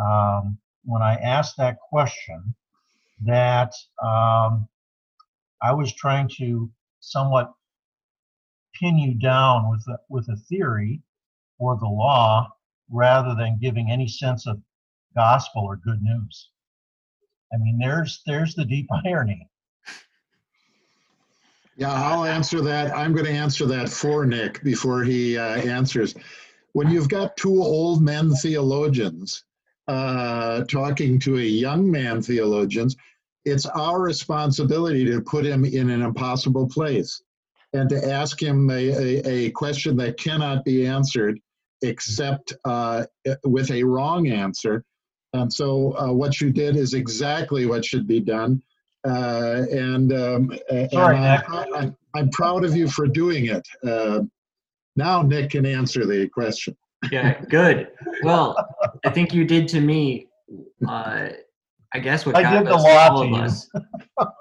um, 0.01 0.57
when 0.89 1.01
I 1.01 1.15
asked 1.15 1.55
that 1.57 1.77
question, 1.79 2.55
that 3.21 3.71
um, 4.01 4.67
I 5.61 5.71
was 5.73 5.93
trying 5.93 6.29
to 6.37 6.69
somewhat 6.99 7.53
pin 8.73 8.97
you 8.97 9.13
down 9.13 9.69
with 9.69 9.83
a, 9.87 9.99
with 10.09 10.27
a 10.29 10.35
theory 10.35 11.01
or 11.59 11.77
the 11.77 11.87
law 11.87 12.49
rather 12.89 13.35
than 13.35 13.59
giving 13.61 13.91
any 13.91 14.07
sense 14.07 14.47
of 14.47 14.59
gospel 15.15 15.63
or 15.63 15.75
good 15.77 16.01
news? 16.01 16.49
I 17.53 17.57
mean, 17.57 17.77
there's 17.77 18.21
there's 18.25 18.55
the 18.55 18.65
deep 18.65 18.87
irony. 19.05 19.47
Yeah, 21.75 21.93
I'll 21.93 22.25
answer 22.25 22.61
that. 22.61 22.95
I'm 22.95 23.13
going 23.13 23.25
to 23.25 23.31
answer 23.31 23.65
that 23.67 23.89
for 23.89 24.25
Nick 24.25 24.61
before 24.63 25.03
he 25.03 25.37
uh, 25.37 25.55
answers. 25.61 26.13
When 26.73 26.89
you've 26.89 27.07
got 27.07 27.37
two 27.37 27.61
old 27.61 28.01
men 28.03 28.33
theologians 28.33 29.45
uh, 29.89 30.63
talking 30.65 31.19
to 31.19 31.37
a 31.37 31.41
young 31.41 31.89
man 31.89 32.21
theologians, 32.21 32.95
it's 33.45 33.65
our 33.65 33.99
responsibility 34.01 35.05
to 35.05 35.21
put 35.21 35.45
him 35.45 35.65
in 35.65 35.89
an 35.89 36.01
impossible 36.01 36.67
place 36.67 37.21
and 37.73 37.89
to 37.89 38.11
ask 38.11 38.41
him 38.41 38.69
a, 38.69 38.73
a, 38.73 39.27
a 39.27 39.51
question 39.51 39.97
that 39.97 40.17
cannot 40.17 40.63
be 40.63 40.85
answered 40.85 41.39
except 41.81 42.53
uh, 42.65 43.05
with 43.43 43.71
a 43.71 43.83
wrong 43.83 44.27
answer 44.27 44.83
and 45.33 45.51
so 45.51 45.97
uh, 45.97 46.11
what 46.11 46.41
you 46.41 46.51
did 46.51 46.75
is 46.75 46.93
exactly 46.93 47.65
what 47.65 47.85
should 47.85 48.07
be 48.07 48.19
done. 48.19 48.61
Uh, 49.05 49.63
and, 49.71 50.11
um, 50.11 50.51
Sorry, 50.91 51.17
and 51.17 51.25
I, 51.25 51.91
am 52.19 52.29
proud 52.31 52.65
of 52.65 52.75
you 52.75 52.87
for 52.89 53.07
doing 53.07 53.45
it. 53.45 53.65
Uh, 53.85 54.21
now 54.95 55.21
Nick 55.21 55.51
can 55.51 55.65
answer 55.65 56.05
the 56.05 56.27
question. 56.27 56.75
Yeah, 57.11 57.39
good. 57.49 57.89
Well, 58.23 58.68
I 59.05 59.09
think 59.09 59.33
you 59.33 59.45
did 59.45 59.67
to 59.69 59.81
me. 59.81 60.27
Uh, 60.87 61.29
I 61.93 61.99
guess 61.99 62.25
what 62.25 62.35
I 62.35 62.57
did 62.57 62.67
the 62.67 62.75
all 62.75 63.21
of 63.21 63.29
you. 63.29 63.35
us. 63.35 63.69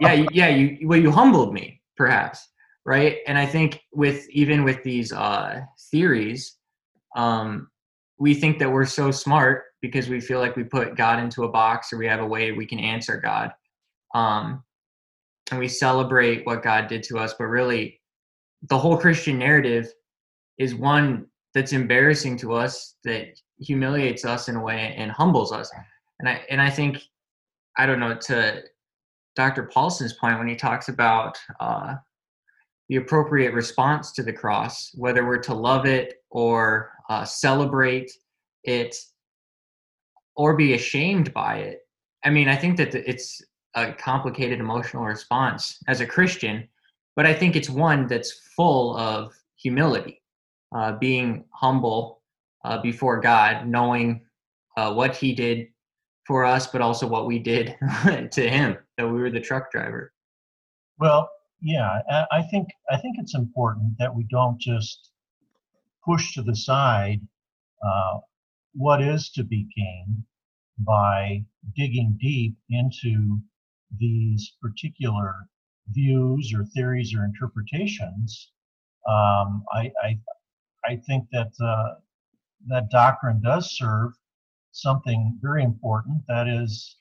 yeah, 0.00 0.24
yeah. 0.32 0.48
You 0.48 0.88
well, 0.88 0.98
you 0.98 1.10
humbled 1.10 1.54
me, 1.54 1.80
perhaps, 1.96 2.46
right? 2.84 3.18
And 3.26 3.38
I 3.38 3.46
think 3.46 3.80
with 3.92 4.28
even 4.30 4.64
with 4.64 4.82
these 4.82 5.12
uh, 5.12 5.60
theories, 5.90 6.56
um, 7.16 7.68
we 8.18 8.34
think 8.34 8.58
that 8.58 8.70
we're 8.70 8.84
so 8.84 9.10
smart 9.10 9.64
because 9.80 10.08
we 10.08 10.20
feel 10.20 10.40
like 10.40 10.56
we 10.56 10.64
put 10.64 10.96
God 10.96 11.20
into 11.20 11.44
a 11.44 11.48
box 11.48 11.92
or 11.92 11.98
we 11.98 12.06
have 12.06 12.20
a 12.20 12.26
way 12.26 12.52
we 12.52 12.66
can 12.66 12.80
answer 12.80 13.18
God, 13.18 13.52
um, 14.14 14.62
and 15.50 15.58
we 15.58 15.68
celebrate 15.68 16.44
what 16.44 16.62
God 16.62 16.86
did 16.86 17.02
to 17.04 17.18
us. 17.18 17.34
But 17.38 17.46
really, 17.46 18.00
the 18.68 18.78
whole 18.78 18.96
Christian 18.96 19.38
narrative 19.38 19.90
is 20.58 20.74
one 20.74 21.26
that's 21.54 21.72
embarrassing 21.72 22.36
to 22.38 22.52
us, 22.52 22.96
that 23.04 23.40
humiliates 23.60 24.24
us 24.24 24.48
in 24.48 24.56
a 24.56 24.62
way 24.62 24.94
and 24.96 25.10
humbles 25.10 25.52
us. 25.52 25.70
And 26.20 26.28
I 26.28 26.44
and 26.50 26.60
I 26.60 26.70
think 26.70 27.02
I 27.76 27.86
don't 27.86 28.00
know 28.00 28.16
to 28.16 28.62
Dr. 29.36 29.64
Paulson's 29.64 30.14
point 30.14 30.38
when 30.38 30.48
he 30.48 30.56
talks 30.56 30.88
about 30.88 31.38
uh, 31.60 31.94
the 32.88 32.96
appropriate 32.96 33.52
response 33.54 34.12
to 34.12 34.22
the 34.22 34.32
cross, 34.32 34.90
whether 34.94 35.26
we're 35.26 35.38
to 35.38 35.54
love 35.54 35.86
it 35.86 36.24
or 36.30 36.92
uh, 37.08 37.24
celebrate 37.24 38.10
it 38.64 38.96
or 40.34 40.56
be 40.56 40.74
ashamed 40.74 41.32
by 41.32 41.58
it. 41.58 41.80
I 42.24 42.30
mean, 42.30 42.48
I 42.48 42.56
think 42.56 42.76
that 42.78 42.94
it's 42.94 43.40
a 43.74 43.92
complicated 43.92 44.58
emotional 44.58 45.04
response 45.04 45.78
as 45.86 46.00
a 46.00 46.06
Christian, 46.06 46.68
but 47.14 47.26
I 47.26 47.34
think 47.34 47.54
it's 47.54 47.70
one 47.70 48.06
that's 48.06 48.32
full 48.56 48.96
of 48.96 49.32
humility, 49.56 50.22
uh, 50.74 50.92
being 50.92 51.44
humble 51.52 52.17
uh, 52.64 52.80
before 52.80 53.20
God, 53.20 53.66
knowing 53.66 54.24
uh, 54.76 54.92
what 54.92 55.16
He 55.16 55.34
did 55.34 55.68
for 56.26 56.44
us, 56.44 56.66
but 56.66 56.80
also 56.80 57.06
what 57.06 57.26
we 57.26 57.38
did 57.38 57.76
to 58.30 58.50
Him, 58.50 58.76
that 58.96 59.06
we 59.06 59.20
were 59.20 59.30
the 59.30 59.40
truck 59.40 59.70
driver. 59.70 60.12
Well, 60.98 61.30
yeah, 61.60 62.00
I 62.30 62.42
think 62.42 62.68
I 62.90 62.96
think 62.96 63.16
it's 63.18 63.34
important 63.34 63.94
that 63.98 64.14
we 64.14 64.24
don't 64.30 64.60
just 64.60 65.10
push 66.04 66.34
to 66.34 66.42
the 66.42 66.54
side 66.54 67.20
uh, 67.84 68.18
what 68.74 69.02
is 69.02 69.30
to 69.30 69.44
be 69.44 69.66
gained 69.76 70.22
by 70.78 71.44
digging 71.74 72.16
deep 72.20 72.56
into 72.70 73.38
these 73.98 74.52
particular 74.62 75.34
views 75.90 76.52
or 76.54 76.64
theories 76.66 77.14
or 77.14 77.24
interpretations. 77.24 78.52
Um, 79.08 79.64
I, 79.72 79.90
I 80.02 80.18
I 80.84 80.96
think 81.06 81.26
that 81.32 81.52
uh, 81.60 81.94
that 82.66 82.90
doctrine 82.90 83.40
does 83.40 83.76
serve 83.76 84.12
something 84.72 85.38
very 85.40 85.62
important. 85.62 86.22
That 86.28 86.48
is, 86.48 86.96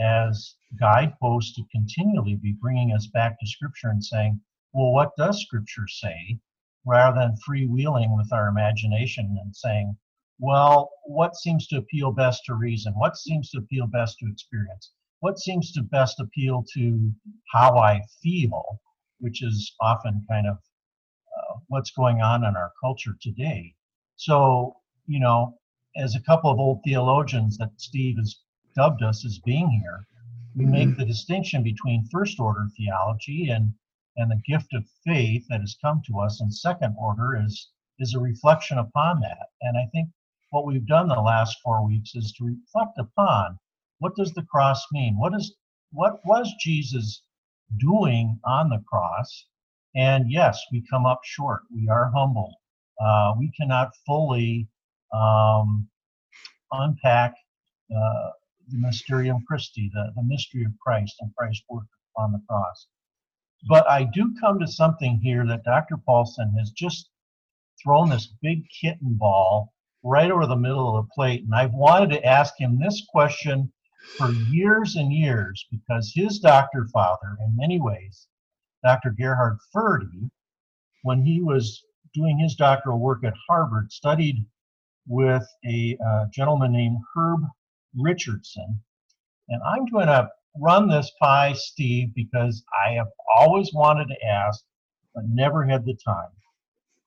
as 0.00 0.54
guideposts 0.78 1.54
to 1.56 1.64
continually 1.70 2.36
be 2.36 2.56
bringing 2.60 2.92
us 2.92 3.06
back 3.06 3.38
to 3.38 3.46
Scripture 3.46 3.90
and 3.90 4.04
saying, 4.04 4.40
well, 4.72 4.92
what 4.92 5.16
does 5.16 5.42
Scripture 5.42 5.88
say? 5.88 6.38
Rather 6.86 7.18
than 7.20 7.36
freewheeling 7.46 8.16
with 8.16 8.32
our 8.32 8.48
imagination 8.48 9.36
and 9.42 9.54
saying, 9.54 9.96
well, 10.38 10.90
what 11.04 11.36
seems 11.36 11.66
to 11.66 11.76
appeal 11.76 12.12
best 12.12 12.44
to 12.46 12.54
reason? 12.54 12.94
What 12.94 13.16
seems 13.16 13.50
to 13.50 13.58
appeal 13.58 13.86
best 13.86 14.18
to 14.20 14.30
experience? 14.30 14.92
What 15.20 15.38
seems 15.38 15.72
to 15.72 15.82
best 15.82 16.18
appeal 16.18 16.64
to 16.74 17.12
how 17.52 17.76
I 17.76 18.00
feel, 18.22 18.80
which 19.18 19.42
is 19.42 19.74
often 19.80 20.24
kind 20.30 20.46
of 20.46 20.56
uh, 20.56 21.58
what's 21.68 21.90
going 21.90 22.22
on 22.22 22.44
in 22.44 22.56
our 22.56 22.72
culture 22.80 23.16
today. 23.20 23.74
So, 24.16 24.76
you 25.10 25.18
know, 25.18 25.58
as 25.96 26.14
a 26.14 26.22
couple 26.22 26.52
of 26.52 26.60
old 26.60 26.84
theologians 26.84 27.58
that 27.58 27.72
Steve 27.78 28.16
has 28.16 28.36
dubbed 28.76 29.02
us 29.02 29.24
as 29.26 29.40
being 29.40 29.68
here, 29.68 30.06
we 30.54 30.64
make 30.64 30.96
the 30.96 31.04
distinction 31.04 31.64
between 31.64 32.06
first 32.12 32.38
order 32.38 32.68
theology 32.76 33.50
and 33.50 33.74
and 34.16 34.30
the 34.30 34.40
gift 34.46 34.72
of 34.72 34.84
faith 35.04 35.44
that 35.48 35.60
has 35.60 35.76
come 35.82 36.00
to 36.06 36.20
us 36.20 36.40
and 36.40 36.54
second 36.54 36.94
order 36.96 37.36
is 37.44 37.70
is 37.98 38.14
a 38.14 38.20
reflection 38.20 38.78
upon 38.78 39.18
that. 39.20 39.48
And 39.60 39.76
i 39.76 39.86
think 39.90 40.10
what 40.50 40.64
we've 40.64 40.86
done 40.86 41.08
the 41.08 41.20
last 41.20 41.58
four 41.60 41.84
weeks 41.84 42.14
is 42.14 42.32
to 42.38 42.44
reflect 42.44 42.96
upon 42.96 43.58
what 43.98 44.14
does 44.14 44.32
the 44.34 44.44
cross 44.44 44.86
mean? 44.92 45.18
What 45.18 45.34
is 45.34 45.56
what 45.90 46.24
was 46.24 46.54
jesus 46.60 47.22
doing 47.78 48.38
on 48.44 48.68
the 48.68 48.84
cross? 48.88 49.46
And 49.92 50.30
yes 50.30 50.62
we 50.70 50.86
come 50.88 51.04
up 51.04 51.22
short. 51.24 51.62
We 51.74 51.88
are 51.88 52.12
humble. 52.14 52.54
Uh, 53.00 53.34
we 53.36 53.50
cannot 53.58 53.90
fully 54.06 54.68
um, 55.12 55.88
unpack 56.72 57.34
uh, 57.90 58.30
the 58.68 58.78
mysterium 58.78 59.44
Christi, 59.46 59.90
the, 59.92 60.12
the 60.14 60.22
mystery 60.22 60.64
of 60.64 60.72
Christ 60.84 61.16
and 61.20 61.34
Christ's 61.36 61.64
work 61.68 61.86
on 62.16 62.32
the 62.32 62.42
cross. 62.48 62.86
But 63.68 63.88
I 63.88 64.04
do 64.04 64.34
come 64.40 64.58
to 64.60 64.66
something 64.66 65.20
here 65.20 65.46
that 65.46 65.64
Dr. 65.64 65.96
Paulson 65.96 66.54
has 66.58 66.70
just 66.70 67.10
thrown 67.82 68.08
this 68.08 68.32
big 68.40 68.64
kitten 68.80 69.14
ball 69.14 69.72
right 70.02 70.30
over 70.30 70.46
the 70.46 70.56
middle 70.56 70.96
of 70.96 71.04
the 71.04 71.10
plate. 71.14 71.44
And 71.44 71.54
I've 71.54 71.74
wanted 71.74 72.10
to 72.10 72.24
ask 72.24 72.54
him 72.58 72.78
this 72.78 73.06
question 73.10 73.72
for 74.16 74.32
years 74.32 74.96
and 74.96 75.12
years 75.12 75.66
because 75.70 76.12
his 76.14 76.38
doctor 76.38 76.86
father, 76.86 77.36
in 77.44 77.54
many 77.56 77.80
ways, 77.80 78.28
Dr. 78.82 79.10
Gerhard 79.10 79.58
Forde, 79.72 80.30
when 81.02 81.24
he 81.24 81.42
was 81.42 81.84
doing 82.14 82.38
his 82.38 82.54
doctoral 82.54 82.98
work 82.98 83.24
at 83.24 83.34
Harvard, 83.48 83.92
studied 83.92 84.44
with 85.10 85.44
a 85.66 85.98
uh, 86.06 86.26
gentleman 86.32 86.72
named 86.72 86.98
Herb 87.14 87.40
Richardson. 87.98 88.80
And 89.48 89.60
I'm 89.66 89.84
going 89.86 90.06
to 90.06 90.28
run 90.56 90.88
this 90.88 91.10
by 91.20 91.52
Steve 91.52 92.14
because 92.14 92.62
I 92.86 92.92
have 92.92 93.08
always 93.36 93.72
wanted 93.74 94.06
to 94.06 94.24
ask, 94.24 94.62
but 95.12 95.24
never 95.26 95.66
had 95.66 95.84
the 95.84 95.98
time. 96.04 96.30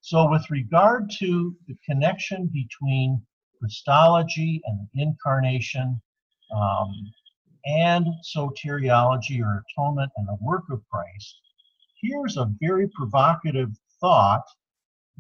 So, 0.02 0.30
with 0.30 0.50
regard 0.52 1.10
to 1.20 1.56
the 1.66 1.78
connection 1.86 2.48
between 2.48 3.26
Christology 3.58 4.62
and 4.66 4.86
incarnation 4.96 6.02
um, 6.54 7.14
and 7.66 8.06
soteriology 8.36 9.42
or 9.42 9.64
atonement 9.64 10.12
and 10.18 10.28
the 10.28 10.38
work 10.42 10.64
of 10.70 10.84
Christ, 10.92 11.40
here's 12.02 12.36
a 12.36 12.52
very 12.60 12.90
provocative 12.90 13.70
thought 14.02 14.44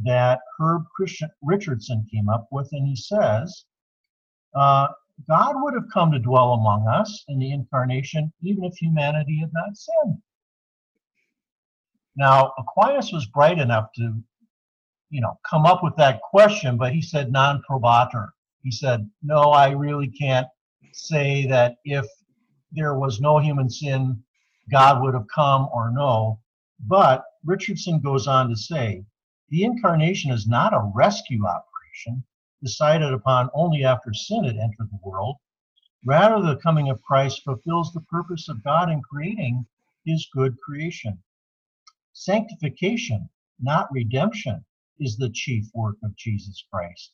that 0.01 0.39
Herb 0.60 0.84
Christian 0.95 1.29
Richardson 1.41 2.06
came 2.12 2.29
up 2.29 2.47
with, 2.51 2.69
and 2.71 2.88
he 2.88 2.95
says, 2.95 3.65
uh, 4.56 4.88
God 5.27 5.56
would 5.58 5.73
have 5.75 5.89
come 5.93 6.12
to 6.12 6.19
dwell 6.19 6.53
among 6.53 6.88
us 6.88 7.23
in 7.27 7.39
the 7.39 7.51
incarnation, 7.51 8.34
even 8.41 8.63
if 8.63 8.75
humanity 8.75 9.39
had 9.39 9.51
not 9.53 9.77
sinned. 9.77 10.21
Now, 12.15 12.53
Aquinas 12.58 13.12
was 13.12 13.25
bright 13.27 13.60
enough 13.60 13.89
to, 13.95 14.21
you 15.10 15.21
know, 15.21 15.39
come 15.49 15.65
up 15.65 15.84
with 15.84 15.95
that 15.97 16.21
question, 16.21 16.77
but 16.77 16.93
he 16.93 17.01
said 17.01 17.32
non 17.32 17.62
probator. 17.69 18.29
He 18.63 18.71
said, 18.71 19.10
no, 19.21 19.51
I 19.51 19.69
really 19.71 20.08
can't 20.10 20.47
say 20.93 21.47
that 21.47 21.75
if 21.86 22.06
there 22.71 22.97
was 22.97 23.19
no 23.19 23.39
human 23.39 23.69
sin, 23.69 24.23
God 24.71 25.01
would 25.01 25.13
have 25.13 25.27
come 25.34 25.69
or 25.73 25.91
no. 25.91 26.39
But 26.79 27.23
Richardson 27.45 27.99
goes 27.99 28.27
on 28.27 28.49
to 28.49 28.56
say, 28.56 29.03
the 29.54 29.63
incarnation 29.63 30.32
is 30.32 30.48
not 30.48 30.74
a 30.74 30.92
rescue 30.96 31.46
operation 31.46 32.24
decided 32.63 33.13
upon 33.13 33.52
only 33.54 33.86
after 33.86 34.12
sin 34.12 34.44
had 34.46 34.58
entered 34.58 34.89
the 34.89 35.00
world. 35.04 35.36
Rather, 36.04 36.42
the 36.42 36.60
coming 36.60 36.89
of 36.89 37.04
Christ 37.04 37.44
fulfills 37.44 37.94
the 37.94 38.02
purpose 38.02 38.50
of 38.50 38.63
God 38.63 38.89
in 38.89 39.00
creating 39.04 39.68
his 40.06 40.28
good 40.34 40.58
creation. 40.60 41.22
Sanctification, 42.13 43.30
not 43.60 43.92
redemption, 43.92 44.66
is 45.00 45.18
the 45.18 45.30
chief 45.30 45.68
work 45.76 45.98
of 46.04 46.16
Jesus 46.16 46.66
Christ. 46.74 47.12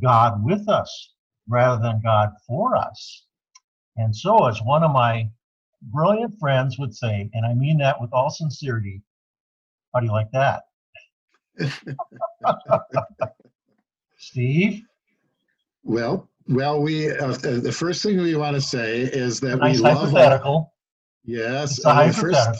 God 0.00 0.42
with 0.42 0.70
us 0.70 1.12
rather 1.46 1.82
than 1.82 2.00
God 2.00 2.30
for 2.46 2.74
us. 2.74 3.26
And 3.98 4.16
so, 4.16 4.46
as 4.46 4.62
one 4.62 4.82
of 4.82 4.92
my 4.92 5.28
brilliant 5.82 6.38
friends 6.38 6.78
would 6.78 6.94
say, 6.94 7.28
and 7.34 7.44
I 7.44 7.52
mean 7.52 7.76
that 7.80 8.00
with 8.00 8.14
all 8.14 8.30
sincerity, 8.30 9.02
how 9.92 10.00
do 10.00 10.06
you 10.06 10.12
like 10.12 10.30
that? 10.32 10.62
Steve? 14.16 14.82
Well, 15.84 16.28
well, 16.48 16.80
we 16.80 17.10
uh, 17.10 17.32
the 17.36 17.72
first 17.72 18.02
thing 18.02 18.20
we 18.20 18.36
want 18.36 18.54
to 18.54 18.60
say 18.60 19.00
is 19.00 19.40
that 19.40 19.56
nice 19.56 19.76
we 19.76 19.82
love. 19.82 20.10
hypothetical. 20.10 20.72
Yes, 21.24 21.84
uh, 21.84 22.06
the 22.06 22.12
first, 22.12 22.50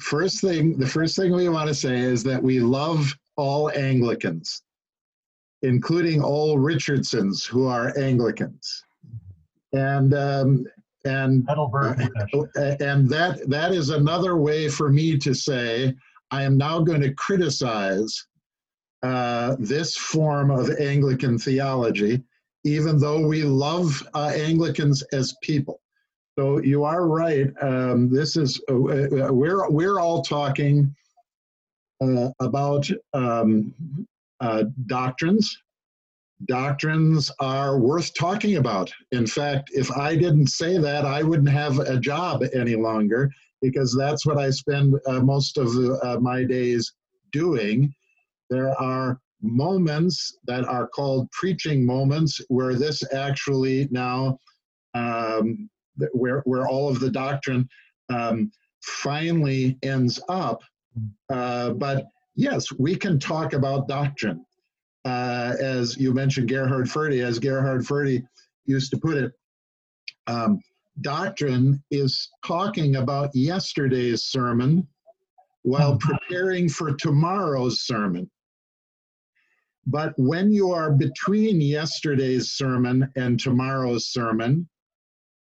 first 0.00 0.40
thing 0.40 0.78
the 0.78 0.86
first 0.86 1.16
thing 1.16 1.32
we 1.32 1.48
want 1.48 1.68
to 1.68 1.74
say 1.74 1.98
is 1.98 2.22
that 2.24 2.42
we 2.42 2.60
love 2.60 3.16
all 3.36 3.70
Anglicans, 3.70 4.62
including 5.62 6.22
all 6.22 6.58
Richardsons 6.58 7.46
who 7.46 7.66
are 7.66 7.96
Anglicans, 7.98 8.84
and 9.72 10.14
um, 10.14 10.66
and 11.04 11.48
uh, 11.48 11.94
and 12.80 13.08
that 13.08 13.40
that 13.46 13.72
is 13.72 13.90
another 13.90 14.36
way 14.36 14.68
for 14.68 14.90
me 14.90 15.16
to 15.18 15.34
say 15.34 15.94
I 16.30 16.42
am 16.42 16.56
now 16.56 16.80
going 16.80 17.00
to 17.02 17.12
criticize 17.14 18.26
uh, 19.02 19.56
this 19.58 19.96
form 19.96 20.50
of 20.50 20.70
Anglican 20.78 21.38
theology, 21.38 22.22
even 22.64 22.98
though 22.98 23.26
we 23.26 23.42
love 23.42 24.06
uh, 24.14 24.32
Anglicans 24.34 25.02
as 25.12 25.34
people. 25.42 25.80
So 26.38 26.62
you 26.62 26.84
are 26.84 27.06
right. 27.06 27.52
Um, 27.60 28.10
this 28.10 28.36
is 28.36 28.60
uh, 28.70 28.74
uh 28.74 29.32
we're 29.32 29.68
we're 29.68 29.98
all 29.98 30.22
talking 30.22 30.94
uh, 32.00 32.30
about 32.40 32.88
um, 33.12 33.74
uh, 34.40 34.64
doctrines. 34.86 35.58
Doctrines 36.46 37.30
are 37.38 37.78
worth 37.78 38.14
talking 38.14 38.56
about. 38.56 38.92
In 39.12 39.26
fact, 39.26 39.70
if 39.72 39.90
I 39.92 40.16
didn't 40.16 40.48
say 40.48 40.78
that, 40.78 41.04
I 41.04 41.22
wouldn't 41.22 41.50
have 41.50 41.78
a 41.78 41.98
job 41.98 42.42
any 42.54 42.74
longer 42.74 43.30
because 43.60 43.94
that's 43.96 44.26
what 44.26 44.38
I 44.38 44.50
spend 44.50 44.94
most 45.06 45.58
of 45.58 45.72
my 46.20 46.42
days 46.42 46.92
doing 47.30 47.94
there 48.52 48.78
are 48.80 49.18
moments 49.40 50.38
that 50.44 50.64
are 50.66 50.86
called 50.86 51.30
preaching 51.32 51.84
moments 51.84 52.40
where 52.48 52.74
this 52.74 53.02
actually 53.12 53.88
now, 53.90 54.38
um, 54.94 55.68
where, 56.12 56.40
where 56.40 56.68
all 56.68 56.88
of 56.88 57.00
the 57.00 57.10
doctrine 57.10 57.66
um, 58.10 58.52
finally 58.82 59.78
ends 59.82 60.20
up. 60.28 60.60
Uh, 61.30 61.70
but 61.70 62.04
yes, 62.36 62.66
we 62.78 62.94
can 62.94 63.18
talk 63.18 63.54
about 63.54 63.88
doctrine. 63.88 64.44
Uh, 65.04 65.54
as 65.58 65.96
you 65.96 66.12
mentioned, 66.12 66.48
Gerhard 66.48 66.88
Forde, 66.88 67.24
as 67.24 67.38
Gerhard 67.38 67.86
Forde 67.86 68.22
used 68.66 68.90
to 68.92 68.98
put 68.98 69.16
it, 69.16 69.32
um, 70.26 70.60
doctrine 71.00 71.82
is 71.90 72.28
talking 72.46 72.96
about 72.96 73.34
yesterday's 73.34 74.24
sermon 74.24 74.86
while 75.62 75.92
hmm. 75.92 75.98
preparing 75.98 76.68
for 76.68 76.94
tomorrow's 76.94 77.80
sermon. 77.82 78.30
But 79.86 80.14
when 80.16 80.52
you 80.52 80.70
are 80.70 80.92
between 80.92 81.60
yesterday's 81.60 82.52
sermon 82.52 83.10
and 83.16 83.38
tomorrow's 83.38 84.06
sermon, 84.06 84.68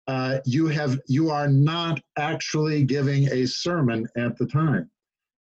uh, 0.08 0.40
you 0.46 0.68
have 0.68 1.00
you 1.08 1.30
are 1.30 1.48
not 1.48 2.02
actually 2.18 2.84
giving 2.84 3.32
a 3.32 3.46
sermon 3.46 4.08
at 4.18 4.38
the 4.38 4.46
time, 4.46 4.90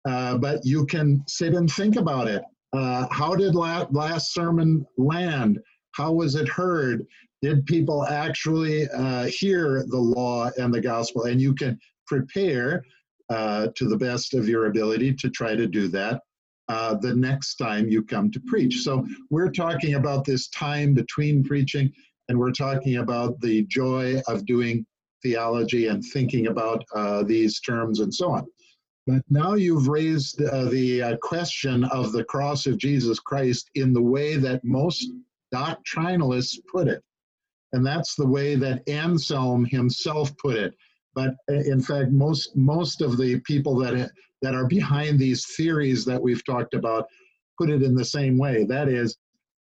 uh, 0.08 0.38
but 0.38 0.64
you 0.64 0.86
can 0.86 1.24
sit 1.28 1.54
and 1.54 1.72
think 1.72 1.96
about 1.96 2.28
it. 2.28 2.44
Uh, 2.72 3.08
how 3.12 3.36
did 3.36 3.56
la- 3.56 3.88
last 3.92 4.34
sermon 4.34 4.86
land? 4.98 5.60
How 5.92 6.14
was 6.14 6.36
it 6.36 6.48
heard? 6.48 7.06
Did 7.42 7.66
people 7.66 8.06
actually 8.06 8.88
uh, 8.90 9.26
hear 9.26 9.86
the 9.88 9.98
law 9.98 10.52
and 10.58 10.74
the 10.74 10.82
gospel? 10.82 11.24
And 11.24 11.42
you 11.42 11.54
can 11.54 11.80
prepare 12.08 12.84
uh, 13.30 13.68
to 13.76 13.90
the 13.90 13.98
best 13.98 14.34
of 14.34 14.48
your 14.48 14.68
ability 14.68 15.14
to 15.16 15.30
try 15.30 15.56
to 15.56 15.68
do 15.68 15.88
that 15.90 16.22
uh, 16.68 16.96
the 16.96 17.16
next 17.16 17.56
time 17.56 17.88
you 17.88 18.04
come 18.04 18.32
to 18.32 18.40
preach. 18.42 18.82
So 18.82 19.06
we're 19.30 19.52
talking 19.52 19.96
about 19.96 20.26
this 20.26 20.48
time 20.50 20.94
between 20.94 21.44
preaching, 21.44 21.92
and 22.30 22.38
we're 22.38 22.52
talking 22.52 22.98
about 22.98 23.40
the 23.42 23.64
joy 23.64 24.22
of 24.28 24.46
doing 24.46 24.86
theology 25.22 25.88
and 25.88 26.04
thinking 26.04 26.48
about 26.48 26.84
uh, 26.94 27.24
these 27.24 27.60
terms 27.60 28.00
and 28.00 28.14
so 28.14 28.32
on. 28.32 28.46
But 29.08 29.22
now 29.30 29.54
you've 29.54 29.88
raised 29.88 30.42
uh, 30.42 30.66
the 30.66 31.02
uh, 31.02 31.18
question 31.18 31.84
of 31.86 32.12
the 32.12 32.24
cross 32.24 32.66
of 32.66 32.78
Jesus 32.78 33.20
Christ 33.20 33.70
in 33.76 33.94
the 33.94 34.02
way 34.02 34.36
that 34.38 34.64
most 34.64 35.12
doctrinalists 35.54 36.60
put 36.72 36.88
it. 36.88 37.04
And 37.74 37.86
that's 37.86 38.16
the 38.16 38.26
way 38.26 38.56
that 38.56 38.88
Anselm 38.88 39.66
himself 39.66 40.36
put 40.38 40.56
it. 40.56 40.74
But 41.14 41.36
uh, 41.50 41.54
in 41.54 41.82
fact, 41.82 42.12
most 42.12 42.56
most 42.56 43.02
of 43.02 43.18
the 43.18 43.40
people 43.42 43.76
that 43.78 44.12
that 44.46 44.56
are 44.56 44.68
behind 44.68 45.20
these 45.20 45.46
theories 45.56 46.06
that 46.06 46.22
we've 46.22 46.46
talked 46.46 46.74
about 46.74 47.08
put 47.58 47.70
it 47.70 47.82
in 47.84 47.96
the 47.96 48.06
same 48.06 48.38
way. 48.38 48.66
That 48.66 48.88
is, 48.88 49.18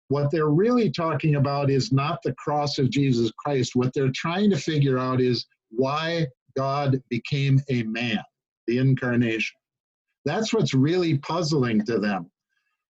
what 0.09 0.31
they're 0.31 0.49
really 0.49 0.90
talking 0.90 1.37
about 1.37 1.70
is 1.70 1.92
not 1.92 2.20
the 2.23 2.35
cross 2.35 2.79
of 2.79 2.90
Jesus 2.90 3.31
Christ. 3.38 3.75
What 3.75 3.94
they're 3.94 4.12
trying 4.14 4.51
to 4.51 4.57
figure 4.57 4.99
out 4.99 5.20
is 5.20 5.47
why 5.70 6.27
God 6.57 7.03
became 7.09 7.61
a 7.70 7.83
man, 7.85 8.23
the 8.66 8.79
incarnation. 8.79 9.57
That's 10.25 10.53
what's 10.53 10.75
really 10.75 11.18
puzzling 11.18 11.85
to 11.87 11.99
them. 11.99 12.31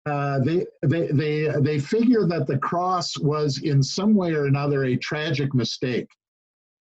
Uh, 0.05 0.39
they, 0.39 0.65
they, 0.83 1.07
they, 1.07 1.51
they 1.61 1.79
figure 1.79 2.25
that 2.27 2.47
the 2.47 2.59
cross 2.59 3.17
was 3.17 3.61
in 3.63 3.81
some 3.81 4.13
way 4.13 4.33
or 4.33 4.45
another 4.45 4.85
a 4.85 4.95
tragic 4.95 5.53
mistake. 5.53 6.07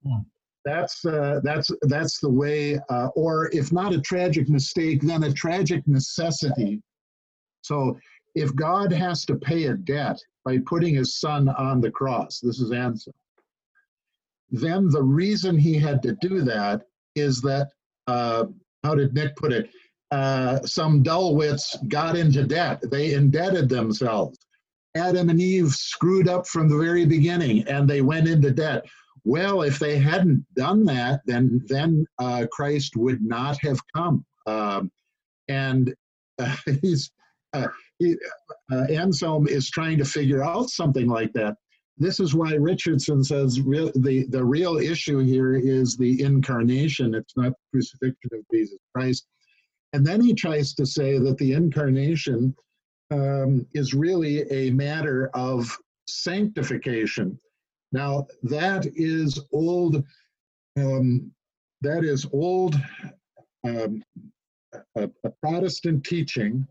Hmm 0.06 0.20
that's 0.64 1.05
uh, 1.05 1.40
that's 1.42 1.70
that's 1.83 2.18
the 2.20 2.31
way 2.31 2.79
uh, 2.88 3.09
or 3.14 3.50
if 3.53 3.72
not 3.72 3.94
a 3.94 4.00
tragic 4.00 4.48
mistake 4.48 5.03
then 5.03 5.24
a 5.24 5.33
tragic 5.33 5.87
necessity. 5.87 6.83
So 7.62 7.98
if 8.35 8.55
god 8.55 8.92
has 8.92 9.24
to 9.27 9.37
pay 9.37 9.64
a 9.64 9.74
debt 9.74 10.18
by 10.44 10.59
putting 10.66 10.94
his 10.94 11.20
son 11.20 11.48
on 11.48 11.81
the 11.81 11.90
cross 11.90 12.40
this 12.40 12.61
is 12.61 12.72
Anselm 12.72 13.14
then 14.50 14.88
the 14.88 15.03
reason 15.03 15.59
he 15.59 15.79
had 15.79 16.03
to 16.03 16.16
do 16.20 16.42
that 16.42 16.83
is 17.14 17.40
that 17.42 17.70
uh, 18.07 18.44
how 18.83 18.94
did 18.94 19.14
nick 19.14 19.35
put 19.37 19.53
it? 19.53 19.70
Uh, 20.11 20.61
some 20.62 21.03
dull 21.03 21.35
wits 21.35 21.77
got 21.88 22.16
into 22.16 22.44
debt. 22.44 22.81
They 22.90 23.14
indebted 23.14 23.68
themselves. 23.68 24.38
Adam 24.96 25.29
and 25.29 25.40
eve 25.40 25.70
screwed 25.72 26.29
up 26.29 26.46
from 26.46 26.68
the 26.68 26.79
very 26.79 27.05
beginning 27.05 27.66
and 27.66 27.88
they 27.88 28.00
went 28.00 28.29
into 28.29 28.53
debt 28.53 28.85
well, 29.24 29.62
if 29.62 29.78
they 29.78 29.98
hadn't 29.98 30.44
done 30.54 30.84
that, 30.84 31.20
then 31.26 31.62
then 31.68 32.06
uh, 32.18 32.46
Christ 32.52 32.96
would 32.96 33.22
not 33.22 33.58
have 33.62 33.80
come. 33.94 34.24
Um, 34.46 34.90
and 35.48 35.94
uh, 36.38 36.56
he's 36.82 37.10
uh, 37.52 37.68
he, 37.98 38.16
uh, 38.72 38.84
Anselm 38.90 39.46
is 39.46 39.70
trying 39.70 39.98
to 39.98 40.04
figure 40.04 40.42
out 40.42 40.68
something 40.68 41.08
like 41.08 41.32
that. 41.34 41.56
This 41.96 42.18
is 42.18 42.34
why 42.34 42.54
Richardson 42.54 43.22
says 43.22 43.60
real, 43.60 43.90
the 43.94 44.26
the 44.28 44.44
real 44.44 44.76
issue 44.78 45.20
here 45.20 45.54
is 45.54 45.96
the 45.96 46.20
incarnation. 46.20 47.14
It's 47.14 47.37
not 47.37 47.50
the 47.52 47.56
crucifixion 47.72 48.30
of 48.32 48.44
Jesus 48.52 48.78
Christ. 48.94 49.26
And 49.92 50.04
then 50.04 50.20
he 50.20 50.34
tries 50.34 50.74
to 50.74 50.84
say 50.84 51.18
that 51.18 51.38
the 51.38 51.52
incarnation 51.52 52.54
um, 53.12 53.64
is 53.74 53.94
really 53.94 54.42
a 54.50 54.70
matter 54.70 55.30
of 55.34 55.70
sanctification. 56.08 57.38
Now 57.94 58.26
that 58.42 58.87
is 58.96 59.38
old. 59.52 60.04
Um, 60.76 61.30
that 61.83 62.02
is 62.02 62.26
old. 62.33 62.74
Um, 63.64 64.02
a, 64.96 65.09
a 65.22 65.30
Protestant 65.40 66.04
teaching 66.04 66.66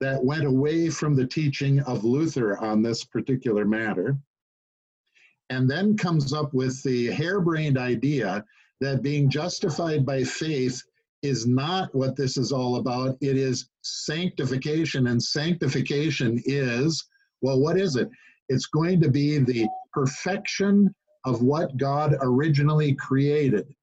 that 0.00 0.24
went 0.24 0.44
away 0.44 0.88
from 0.88 1.16
the 1.16 1.26
teaching 1.26 1.80
of 1.80 2.04
Luther 2.04 2.56
on 2.58 2.80
this 2.80 3.02
particular 3.02 3.64
matter, 3.64 4.16
and 5.50 5.68
then 5.68 5.96
comes 5.96 6.32
up 6.32 6.54
with 6.54 6.80
the 6.84 7.08
harebrained 7.08 7.76
idea 7.76 8.44
that 8.80 9.02
being 9.02 9.28
justified 9.28 10.06
by 10.06 10.22
faith 10.22 10.80
is 11.22 11.44
not 11.44 11.92
what 11.92 12.14
this 12.14 12.36
is 12.36 12.52
all 12.52 12.76
about. 12.76 13.16
It 13.20 13.36
is 13.36 13.68
sanctification, 13.82 15.08
and 15.08 15.20
sanctification 15.20 16.40
is 16.44 17.04
well, 17.42 17.58
what 17.58 17.76
is 17.76 17.96
it? 17.96 18.08
It's 18.48 18.66
going 18.66 19.00
to 19.00 19.08
be 19.08 19.38
the 19.38 19.68
perfection 19.92 20.94
of 21.24 21.42
what 21.42 21.76
God 21.76 22.16
originally 22.20 22.94
created. 22.94 23.74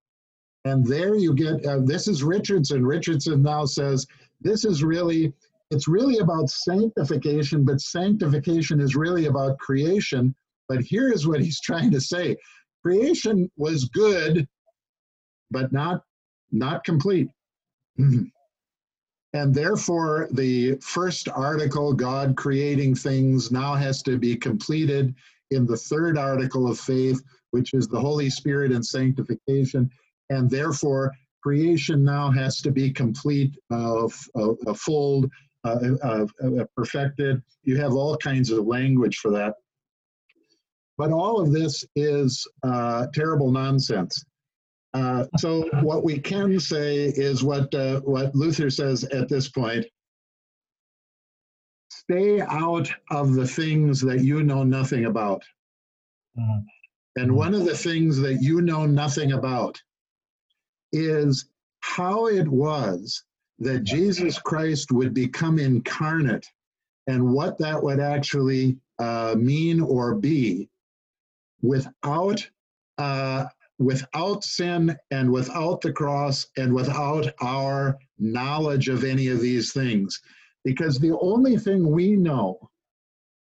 And 0.66 0.86
there 0.86 1.16
you 1.16 1.34
get, 1.34 1.66
uh, 1.66 1.80
this 1.84 2.08
is 2.08 2.24
Richardson. 2.24 2.86
Richardson 2.86 3.42
now 3.42 3.66
says, 3.66 4.06
this 4.42 4.66
is 4.66 4.84
really, 4.84 5.34
it's 5.72 5.88
really 5.88 6.20
about 6.20 6.50
sanctification, 6.50 7.64
but 7.64 7.80
sanctification 7.80 8.80
is 8.80 8.96
really 8.96 9.28
about 9.28 9.58
creation. 9.60 10.36
But 10.68 10.82
here 10.82 11.12
is 11.12 11.28
what 11.28 11.42
he's 11.42 11.62
trying 11.62 11.92
to 11.92 12.02
say 12.02 12.38
creation 12.84 13.50
was 13.58 13.86
good, 13.86 14.48
but 15.52 15.72
not, 15.72 16.04
not 16.52 16.84
complete. 16.84 17.30
And 19.34 19.54
therefore, 19.54 20.28
the 20.32 20.76
first 20.82 21.30
article, 21.30 21.94
God 21.94 22.36
creating 22.36 22.96
things, 22.96 23.52
now 23.52 23.76
has 23.76 24.02
to 24.04 24.18
be 24.18 24.36
completed 24.36 25.14
in 25.52 25.66
the 25.66 25.78
third 25.78 26.18
article 26.18 26.70
of 26.70 26.80
faith, 26.80 27.22
which 27.52 27.74
is 27.74 27.88
the 27.88 28.00
Holy 28.00 28.30
Spirit 28.30 28.72
and 28.72 28.86
sanctification. 28.86 29.90
And 30.30 30.50
therefore, 30.50 31.14
creation 31.44 32.04
now 32.04 32.32
has 32.32 32.62
to 32.62 32.72
be 32.72 32.92
complete, 32.92 33.56
uh, 33.72 34.06
uh, 34.06 34.74
full, 34.74 35.26
uh, 35.64 35.80
uh, 36.04 36.26
uh, 36.44 36.66
perfected. 36.76 37.42
You 37.64 37.78
have 37.78 37.94
all 37.94 38.18
kinds 38.18 38.50
of 38.50 38.66
language 38.66 39.18
for 39.18 39.32
that. 39.32 39.56
But 40.98 41.12
all 41.12 41.40
of 41.40 41.52
this 41.52 41.86
is 41.96 42.48
uh, 42.64 43.08
terrible 43.14 43.52
nonsense. 43.52 44.24
Uh, 44.94 45.26
so 45.38 45.70
what 45.82 46.04
we 46.04 46.20
can 46.20 46.60
say 46.60 47.06
is 47.06 47.44
what 47.44 47.74
uh, 47.76 48.00
what 48.02 48.34
Luther 48.36 48.70
says 48.70 49.04
at 49.06 49.30
this 49.30 49.48
point: 49.48 49.86
stay 51.90 52.42
out 52.42 52.90
of 53.12 53.34
the 53.34 53.48
things 53.48 54.02
that 54.02 54.22
you 54.22 54.42
know 54.42 54.64
nothing 54.64 55.06
about. 55.06 55.44
Mm-hmm. 56.38 56.60
And 57.22 57.36
one 57.36 57.54
of 57.54 57.66
the 57.66 57.78
things 57.78 58.18
that 58.20 58.42
you 58.42 58.62
know 58.62 58.86
nothing 58.86 59.34
about 59.34 59.80
is 60.92 61.46
how 61.82 62.28
it 62.28 62.48
was 62.48 63.24
that 63.60 63.84
Jesus 63.84 64.40
Christ 64.40 64.92
would 64.92 65.14
become 65.14 65.60
incarnate 65.60 66.48
and 67.08 67.34
what 67.34 67.58
that 67.58 67.82
would 67.82 68.00
actually 68.00 68.78
uh, 69.00 69.36
mean 69.38 69.82
or 69.82 70.16
be 70.16 70.70
without 71.62 72.48
uh, 72.98 73.46
without 73.80 74.44
sin 74.44 74.96
and 75.10 75.32
without 75.32 75.80
the 75.82 75.92
cross 75.92 76.46
and 76.58 76.74
without 76.74 77.32
our 77.42 77.98
knowledge 78.20 78.90
of 78.90 79.06
any 79.06 79.30
of 79.30 79.40
these 79.40 79.72
things. 79.72 80.22
Because 80.66 81.00
the 81.00 81.18
only 81.20 81.58
thing 81.58 81.90
we 81.90 82.18
know 82.18 82.70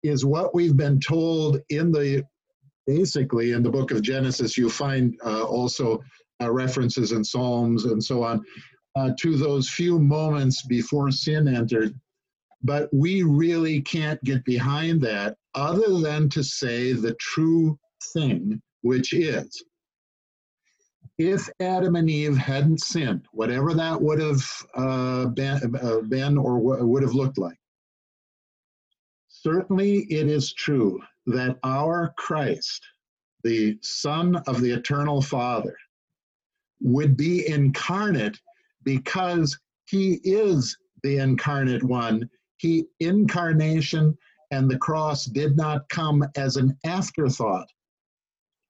is 0.02 0.26
what 0.26 0.56
we've 0.56 0.78
been 0.78 1.00
told 1.00 1.60
in 1.70 1.92
the 1.92 2.26
basically 2.88 3.52
in 3.52 3.64
the 3.64 3.70
book 3.70 3.92
of 3.92 4.02
genesis 4.02 4.58
you 4.58 4.70
find 4.70 5.18
uh, 5.26 5.44
also 5.44 6.04
uh, 6.42 6.52
references 6.52 7.14
in 7.14 7.24
psalms 7.24 7.86
and 7.86 8.04
so 8.04 8.24
on 8.24 8.44
uh, 8.98 9.12
to 9.18 9.38
those 9.38 9.70
few 9.70 10.00
moments 10.00 10.64
before 10.64 11.12
sin 11.12 11.48
entered. 11.48 11.98
But 12.62 12.90
we 12.94 13.24
really 13.24 13.82
can't 13.82 14.24
get 14.24 14.44
behind 14.46 15.02
that 15.02 15.36
other 15.56 16.00
than 16.00 16.30
to 16.30 16.44
say 16.44 16.94
the 16.94 17.14
true 17.16 17.78
thing, 18.14 18.62
which 18.82 19.14
is 19.14 19.64
if 21.18 21.50
Adam 21.60 21.96
and 21.96 22.10
Eve 22.10 22.38
hadn't 22.38 22.82
sinned, 22.82 23.26
whatever 23.32 23.74
that 23.74 24.02
would 24.02 24.20
have 24.20 24.44
uh, 24.76 25.26
been, 25.28 25.76
uh, 25.82 26.00
been 26.02 26.38
or 26.38 26.58
w- 26.58 26.86
would 26.86 27.04
have 27.04 27.14
looked 27.14 27.38
like, 27.38 27.58
certainly 29.30 30.00
it 30.10 30.28
is 30.28 30.54
true 30.54 31.00
that 31.28 31.58
our 31.64 32.14
Christ, 32.18 32.82
the 33.44 33.78
Son 33.82 34.36
of 34.48 34.62
the 34.62 34.72
Eternal 34.72 35.22
Father, 35.22 35.76
would 36.82 37.16
be 37.16 37.48
incarnate 37.48 38.40
because 38.84 39.58
he 39.86 40.20
is 40.24 40.78
the 41.04 41.18
incarnate 41.18 41.84
one 41.84 42.30
he 42.64 42.86
incarnation 43.02 44.18
and 44.52 44.72
the 44.72 44.78
cross 44.78 45.26
did 45.26 45.58
not 45.58 45.88
come 45.90 46.26
as 46.38 46.56
an 46.56 46.78
afterthought. 46.86 47.68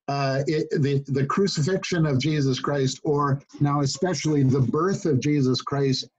Uh, 0.10 0.44
it, 0.48 0.68
the, 0.82 1.04
the 1.08 1.26
crucifixion 1.26 2.06
of 2.06 2.20
Jesus 2.20 2.60
Christ, 2.60 3.00
or 3.04 3.42
now 3.62 3.82
especially 3.82 4.44
the 4.44 4.60
birth 4.60 5.06
of 5.06 5.22
Jesus 5.22 5.62
Christ 5.62 6.10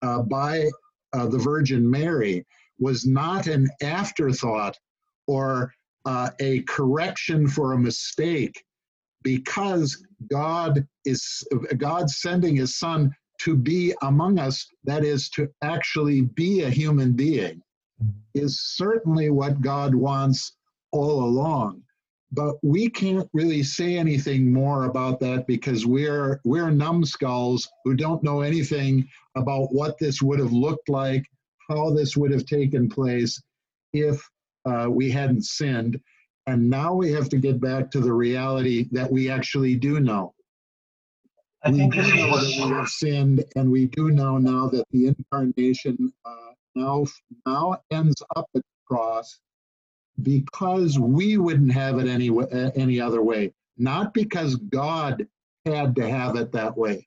uh, 0.00 0.22
by 0.22 0.70
uh, 1.12 1.26
the 1.26 1.38
Virgin 1.38 1.88
Mary, 1.88 2.46
was 2.78 3.06
not 3.06 3.46
an 3.46 3.68
afterthought 3.82 4.78
or 5.26 5.72
uh, 6.06 6.30
a 6.40 6.60
correction 6.62 7.46
for 7.46 7.72
a 7.72 7.78
mistake, 7.78 8.64
because 9.22 10.04
God 10.30 10.86
is 11.04 11.46
God 11.76 12.10
sending 12.10 12.56
His 12.56 12.78
Son 12.78 13.14
to 13.40 13.56
be 13.56 13.94
among 14.02 14.38
us, 14.38 14.66
that 14.84 15.04
is, 15.04 15.28
to 15.30 15.48
actually 15.62 16.22
be 16.22 16.62
a 16.62 16.70
human 16.70 17.12
being, 17.12 17.60
is 18.34 18.60
certainly 18.60 19.28
what 19.30 19.60
God 19.60 19.94
wants 19.94 20.52
all 20.92 21.24
along. 21.24 21.82
But 22.32 22.56
we 22.62 22.90
can't 22.90 23.28
really 23.32 23.62
say 23.62 23.96
anything 23.96 24.52
more 24.52 24.84
about 24.84 25.20
that 25.20 25.46
because 25.46 25.86
we're 25.86 26.40
we're 26.44 26.70
numbskulls 26.70 27.68
who 27.84 27.94
don't 27.94 28.24
know 28.24 28.40
anything 28.40 29.08
about 29.36 29.72
what 29.72 29.98
this 29.98 30.20
would 30.20 30.40
have 30.40 30.52
looked 30.52 30.88
like, 30.88 31.24
how 31.68 31.90
this 31.90 32.16
would 32.16 32.32
have 32.32 32.46
taken 32.46 32.88
place 32.88 33.40
if 33.92 34.28
uh, 34.64 34.88
we 34.90 35.10
hadn't 35.10 35.44
sinned. 35.44 36.00
And 36.46 36.68
now 36.68 36.92
we 36.92 37.10
have 37.12 37.28
to 37.30 37.38
get 37.38 37.60
back 37.60 37.90
to 37.92 38.00
the 38.00 38.12
reality 38.12 38.88
that 38.92 39.10
we 39.10 39.30
actually 39.30 39.76
do 39.76 40.00
know. 40.00 40.34
I 41.64 41.70
we 41.70 41.78
think 41.78 41.94
do 41.94 42.02
know 42.02 42.36
that 42.36 42.46
we 42.46 42.68
have 42.74 42.88
sinned, 42.88 43.44
and 43.56 43.70
we 43.70 43.86
do 43.86 44.10
know 44.10 44.36
now 44.36 44.68
that 44.68 44.84
the 44.90 45.06
incarnation 45.06 46.12
uh, 46.24 46.52
now 46.74 47.06
now 47.46 47.78
ends 47.90 48.22
up 48.36 48.46
at 48.54 48.60
the 48.60 48.62
cross 48.86 49.40
because 50.22 50.98
we 50.98 51.38
wouldn't 51.38 51.72
have 51.72 51.98
it 51.98 52.06
any 52.06 52.30
uh, 52.30 52.70
any 52.74 53.00
other 53.00 53.22
way. 53.22 53.52
Not 53.76 54.14
because 54.14 54.56
God 54.56 55.26
had 55.66 55.94
to 55.96 56.08
have 56.08 56.36
it 56.36 56.52
that 56.52 56.76
way. 56.76 57.06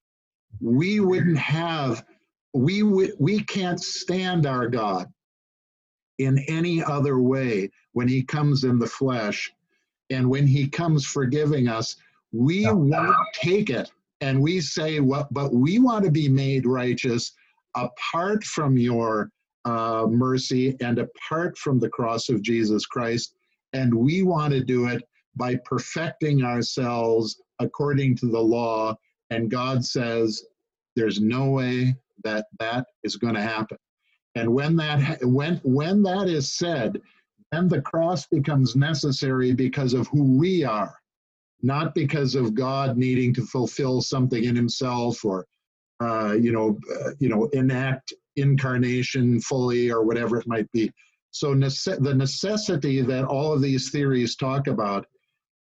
We 0.62 1.00
wouldn't 1.00 1.38
have. 1.38 2.04
We. 2.54 2.84
We 2.84 3.44
can't 3.44 3.80
stand 3.80 4.46
our 4.46 4.68
God 4.68 5.08
in 6.18 6.40
any 6.48 6.84
other 6.84 7.20
way 7.20 7.70
when 7.94 8.08
He 8.08 8.24
comes 8.24 8.64
in 8.64 8.80
the 8.80 8.88
flesh, 8.88 9.52
and 10.10 10.30
when 10.30 10.48
He 10.48 10.68
comes 10.68 11.06
forgiving 11.06 11.68
us. 11.68 11.96
We 12.34 12.70
won't 12.70 13.16
take 13.34 13.70
it 13.70 13.90
and 14.22 14.42
we 14.42 14.60
say 14.62 15.00
what 15.00 15.32
but 15.34 15.54
we 15.54 15.80
want 15.80 16.06
to 16.06 16.12
be 16.12 16.28
made 16.28 16.66
righteous 16.66 17.34
apart 17.76 18.44
from 18.44 18.78
your 18.78 19.30
uh, 19.68 20.08
mercy 20.08 20.76
and 20.80 21.00
apart 21.00 21.58
from 21.58 21.80
the 21.80 21.90
cross 21.90 22.30
of 22.30 22.42
jesus 22.42 22.86
christ. 22.86 23.34
And 23.74 23.94
we 23.94 24.24
want 24.24 24.54
to 24.54 24.64
do 24.64 24.88
it 24.88 25.04
by 25.36 25.58
perfecting 25.66 26.44
ourselves 26.44 27.42
according 27.60 28.16
to 28.18 28.28
the 28.28 28.40
law. 28.40 28.96
And 29.30 29.52
god 29.52 29.84
says 29.84 30.44
there's 30.96 31.20
no 31.20 31.50
way 31.50 31.96
that 32.24 32.48
that 32.60 32.88
is 33.04 33.18
going 33.18 33.36
to 33.36 33.42
happen. 33.42 33.78
And 34.36 34.54
when 34.54 34.76
that 34.78 35.20
when 35.24 35.58
when 35.64 36.04
that 36.04 36.28
is 36.28 36.50
said 36.50 37.02
then 37.52 37.68
the 37.68 37.82
cross 37.82 38.28
becomes 38.28 38.76
necessary 38.76 39.54
because 39.54 39.94
of 39.94 40.08
who 40.08 40.38
we 40.38 40.64
are 40.64 40.98
not 41.62 41.96
because 41.96 42.36
of 42.36 42.54
God 42.54 42.98
needing 42.98 43.34
to 43.34 43.42
fulfill 43.42 44.02
something 44.02 44.44
in 44.44 44.56
Himself 44.56 45.26
or, 45.26 45.46
uh, 46.00 46.34
you 46.34 46.52
know, 46.52 46.78
uh, 46.94 47.12
you 47.20 47.30
know, 47.30 47.46
enact 47.54 48.14
incarnation 48.38 49.42
fully 49.42 49.92
or 49.92 50.04
whatever 50.04 50.38
it 50.38 50.48
might 50.48 50.72
be. 50.72 50.92
So 51.32 51.54
nece- 51.54 52.02
the 52.02 52.14
necessity 52.14 53.02
that 53.02 53.26
all 53.26 53.54
of 53.54 53.62
these 53.62 53.92
theories 53.92 54.36
talk 54.36 54.68
about 54.68 55.06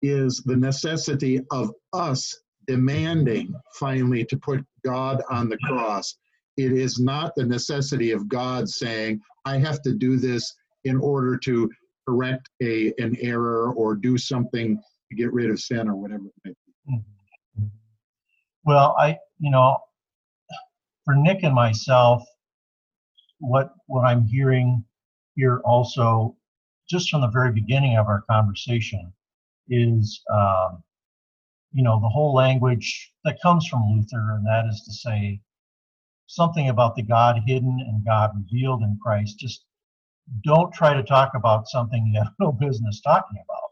is 0.03 0.43
the 0.45 0.57
necessity 0.57 1.41
of 1.51 1.71
us 1.93 2.35
demanding 2.67 3.55
finally 3.79 4.25
to 4.25 4.37
put 4.37 4.65
God 4.85 5.23
on 5.31 5.49
the 5.49 5.59
cross. 5.59 6.17
It 6.57 6.73
is 6.73 6.99
not 6.99 7.35
the 7.35 7.45
necessity 7.45 8.13
of 8.13 8.29
God 8.29 8.69
saying, 8.69 9.21
I 9.45 9.59
have 9.59 9.83
to 9.83 9.95
do 9.95 10.17
this 10.17 10.55
in 10.85 10.97
order 10.97 11.37
to 11.39 11.71
correct 12.09 12.49
a, 12.63 12.93
an 12.99 13.17
error 13.21 13.73
or 13.73 13.95
do 13.95 14.17
something 14.17 14.81
to 15.11 15.17
get 15.17 15.33
rid 15.33 15.51
of 15.51 15.61
sin 15.61 15.89
or 15.89 15.97
whatever 15.97 16.25
it 16.27 16.33
may 16.45 16.51
be. 16.51 16.95
Mm-hmm. 16.95 17.67
Well, 18.65 18.95
I, 18.99 19.19
you 19.39 19.51
know, 19.51 19.79
for 21.05 21.15
Nick 21.15 21.43
and 21.43 21.55
myself, 21.55 22.23
what 23.41 23.75
what 23.87 24.05
I'm 24.05 24.27
hearing 24.27 24.85
here 25.37 25.61
also, 25.65 26.37
just 26.89 27.11
from 27.11 27.23
the 27.23 27.29
very 27.29 27.53
beginning 27.53 27.99
of 27.99 28.07
our 28.09 28.23
conversation, 28.31 29.13
is 29.69 30.23
um, 30.33 30.83
you 31.73 31.83
know 31.85 32.01
the 32.01 32.09
whole 32.09 32.35
language 32.35 33.13
that 33.25 33.39
comes 33.43 33.67
from 33.67 33.83
Luther, 33.91 34.37
and 34.37 34.47
that 34.47 34.67
is 34.69 34.83
to 34.87 34.93
say 34.93 35.41
something 36.27 36.69
about 36.69 36.97
the 36.97 37.03
God 37.03 37.43
hidden 37.47 37.81
and 37.89 38.05
God 38.07 38.31
revealed 38.37 38.83
in 38.83 38.99
Christ. 39.03 39.39
Just 39.39 39.65
don't 40.45 40.73
try 40.73 40.95
to 40.95 41.03
talk 41.03 41.33
about 41.35 41.69
something 41.69 42.07
you 42.07 42.21
have 42.23 42.35
no 42.41 42.53
business 42.61 43.01
talking 43.01 43.43
about 43.45 43.71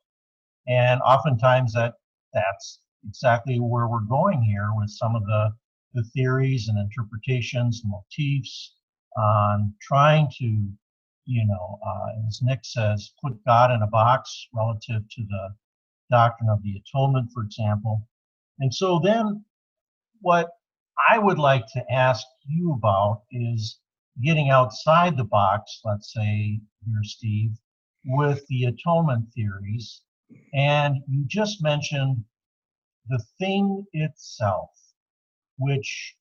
and 0.68 1.00
oftentimes 1.00 1.72
that 1.72 1.94
that's 2.34 2.80
exactly 3.08 3.58
where 3.58 3.88
we're 3.88 4.00
going 4.00 4.42
here 4.42 4.68
with 4.76 4.90
some 4.90 5.16
of 5.16 5.24
the, 5.24 5.50
the 5.94 6.04
theories 6.14 6.68
and 6.68 6.78
interpretations 6.78 7.82
motifs 7.84 8.74
on 9.16 9.74
trying 9.80 10.28
to, 10.38 10.68
you 11.26 11.46
know, 11.46 11.78
uh, 11.86 12.26
as 12.26 12.40
Nick 12.42 12.60
says, 12.62 13.12
put 13.22 13.44
God 13.44 13.70
in 13.70 13.82
a 13.82 13.86
box 13.86 14.48
relative 14.52 15.02
to 15.08 15.22
the 15.28 15.54
doctrine 16.10 16.50
of 16.50 16.62
the 16.62 16.80
atonement, 16.80 17.30
for 17.32 17.42
example. 17.42 18.06
And 18.60 18.72
so 18.72 19.00
then 19.02 19.44
what 20.20 20.48
I 21.08 21.18
would 21.18 21.38
like 21.38 21.66
to 21.74 21.92
ask 21.92 22.26
you 22.46 22.72
about 22.72 23.22
is 23.30 23.80
getting 24.22 24.50
outside 24.50 25.16
the 25.16 25.24
box, 25.24 25.80
let's 25.84 26.12
say, 26.12 26.60
here, 26.84 27.02
Steve, 27.02 27.52
with 28.04 28.44
the 28.48 28.64
atonement 28.64 29.32
theories 29.34 30.02
and 30.52 30.96
you 31.08 31.24
just 31.26 31.62
mentioned 31.62 32.24
the 33.08 33.22
thing 33.38 33.86
itself, 33.92 34.70
which 35.58 36.14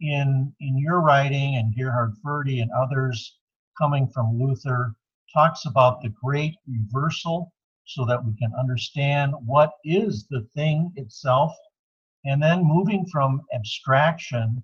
in 0.00 0.54
in 0.60 0.78
your 0.78 1.00
writing 1.00 1.56
and 1.56 1.76
Gerhard 1.76 2.14
Forde 2.22 2.60
and 2.60 2.70
others 2.72 3.36
coming 3.78 4.08
from 4.08 4.38
Luther 4.38 4.94
talks 5.32 5.66
about 5.66 6.00
the 6.02 6.08
great 6.22 6.56
reversal 6.66 7.52
so 7.84 8.04
that 8.04 8.24
we 8.24 8.36
can 8.36 8.52
understand 8.58 9.34
what 9.44 9.72
is 9.84 10.26
the 10.28 10.46
thing 10.54 10.92
itself 10.96 11.52
and 12.24 12.42
then 12.42 12.62
moving 12.64 13.06
from 13.06 13.40
abstraction 13.54 14.62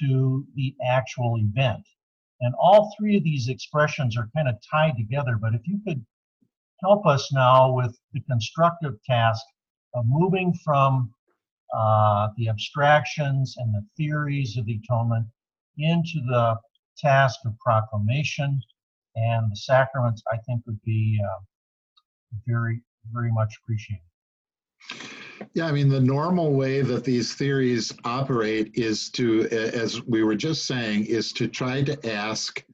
to 0.00 0.46
the 0.54 0.74
actual 0.84 1.38
event. 1.38 1.86
And 2.40 2.54
all 2.60 2.94
three 2.96 3.16
of 3.16 3.24
these 3.24 3.48
expressions 3.48 4.16
are 4.16 4.30
kind 4.34 4.48
of 4.48 4.56
tied 4.70 4.96
together, 4.96 5.38
but 5.40 5.54
if 5.54 5.66
you 5.66 5.80
could 5.86 6.04
help 6.82 7.06
us 7.06 7.32
now 7.32 7.72
with 7.72 7.98
the 8.12 8.20
constructive 8.20 9.02
task 9.04 9.44
of 9.94 10.04
moving 10.06 10.54
from 10.64 11.12
uh, 11.76 12.28
the 12.36 12.48
abstractions 12.48 13.56
and 13.58 13.72
the 13.74 13.84
theories 13.96 14.56
of 14.56 14.66
the 14.66 14.80
atonement 14.82 15.26
into 15.78 16.20
the 16.28 16.56
task 16.96 17.40
of 17.46 17.58
proclamation 17.58 18.60
and 19.16 19.50
the 19.50 19.56
sacraments, 19.56 20.22
I 20.32 20.36
think, 20.46 20.62
would 20.66 20.80
be 20.84 21.20
uh, 21.24 21.38
very, 22.46 22.82
very 23.12 23.32
much 23.32 23.54
appreciated. 23.62 24.02
Yeah, 25.54 25.66
I 25.66 25.72
mean, 25.72 25.88
the 25.88 26.00
normal 26.00 26.52
way 26.52 26.82
that 26.82 27.04
these 27.04 27.34
theories 27.34 27.92
operate 28.04 28.70
is 28.74 29.10
to, 29.10 29.46
as 29.48 30.02
we 30.04 30.22
were 30.22 30.34
just 30.34 30.66
saying, 30.66 31.06
is 31.06 31.32
to 31.32 31.48
try 31.48 31.82
to 31.82 32.10
ask, 32.10 32.64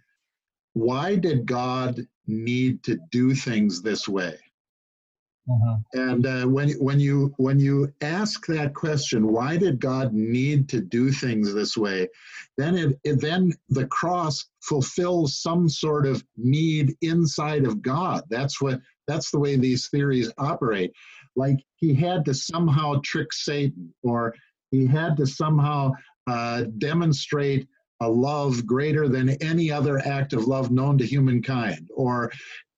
why 0.72 1.16
did 1.16 1.46
God 1.46 2.00
need 2.26 2.82
to 2.84 2.98
do 3.10 3.34
things 3.34 3.80
this 3.80 4.08
way? 4.08 4.38
Mm-hmm. 5.48 6.00
And 6.00 6.26
uh, 6.26 6.44
when 6.48 6.70
when 6.72 6.98
you 6.98 7.34
when 7.36 7.58
you 7.58 7.92
ask 8.00 8.46
that 8.46 8.74
question, 8.74 9.30
why 9.30 9.58
did 9.58 9.78
God 9.78 10.14
need 10.14 10.68
to 10.70 10.80
do 10.80 11.12
things 11.12 11.52
this 11.52 11.76
way? 11.76 12.08
Then 12.56 12.76
it, 12.76 12.98
it 13.04 13.20
then 13.20 13.52
the 13.68 13.86
cross 13.88 14.46
fulfills 14.62 15.38
some 15.38 15.68
sort 15.68 16.06
of 16.06 16.24
need 16.38 16.94
inside 17.02 17.66
of 17.66 17.82
God. 17.82 18.22
That's 18.30 18.60
what 18.60 18.80
that's 19.06 19.30
the 19.30 19.38
way 19.38 19.56
these 19.56 19.88
theories 19.88 20.32
operate. 20.38 20.92
Like 21.36 21.58
he 21.76 21.94
had 21.94 22.24
to 22.24 22.34
somehow 22.34 23.00
trick 23.04 23.32
Satan, 23.32 23.92
or 24.02 24.34
he 24.70 24.86
had 24.86 25.14
to 25.18 25.26
somehow 25.26 25.92
uh, 26.26 26.64
demonstrate 26.78 27.68
a 28.00 28.08
love 28.08 28.66
greater 28.66 29.08
than 29.08 29.30
any 29.42 29.70
other 29.70 29.98
act 30.06 30.32
of 30.32 30.46
love 30.46 30.70
known 30.70 30.96
to 30.98 31.06
humankind, 31.06 31.90
or 31.94 32.32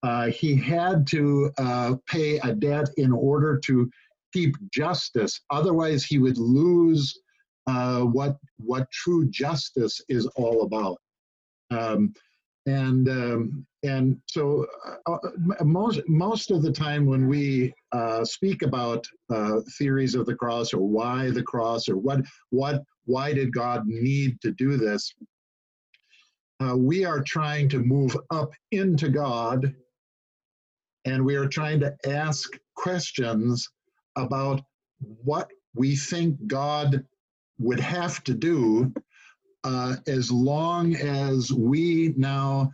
uh, 0.07 0.27
he 0.27 0.55
had 0.55 1.05
to 1.05 1.51
uh, 1.59 1.97
pay 2.07 2.39
a 2.39 2.55
debt 2.55 2.89
in 2.97 3.11
order 3.11 3.59
to 3.59 3.91
keep 4.33 4.55
justice. 4.71 5.41
Otherwise, 5.51 6.05
he 6.05 6.19
would 6.19 6.39
lose 6.39 7.19
uh, 7.67 8.03
what 8.03 8.37
what 8.59 8.89
true 8.93 9.29
justice 9.31 10.01
is 10.09 10.27
all 10.37 10.63
about. 10.63 10.99
Um, 11.73 12.13
and 12.67 13.09
um, 13.09 13.67
and 13.83 14.21
so 14.27 14.67
uh, 14.87 15.13
uh, 15.13 15.65
most 15.65 16.01
most 16.07 16.53
of 16.53 16.63
the 16.63 16.71
time 16.71 17.07
when 17.07 17.27
we 17.27 17.75
uh, 17.91 18.25
speak 18.25 18.63
about 18.63 19.05
theories 19.77 20.15
of 20.15 20.25
the 20.25 20.37
cross 20.37 20.73
or 20.73 20.83
why 20.83 21.31
the 21.31 21.43
cross 21.43 21.89
or 21.89 21.97
what 21.97 22.21
what 22.51 22.85
why 23.07 23.33
did 23.33 23.53
God 23.53 23.83
need 23.89 24.41
to 24.43 24.53
do 24.53 24.77
this, 24.77 25.13
we 26.77 27.05
are 27.05 27.23
trying 27.23 27.69
to 27.71 27.81
move 27.81 28.17
up 28.31 28.53
into 28.71 29.09
God 29.09 29.75
and 31.07 31.25
we 31.25 31.37
are 31.37 31.49
trying 31.49 31.81
to 31.81 31.97
ask 32.05 32.59
questions 32.75 33.69
about 34.17 34.61
what 34.99 35.49
we 35.75 35.97
think 35.97 36.37
God 36.47 37.05
would 37.59 37.81
have 37.81 38.23
to 38.25 38.35
do 38.35 38.93
uh, 39.65 39.97
as 40.07 40.31
long 40.31 40.97
as 40.97 41.53
we 41.53 42.13
now 42.17 42.73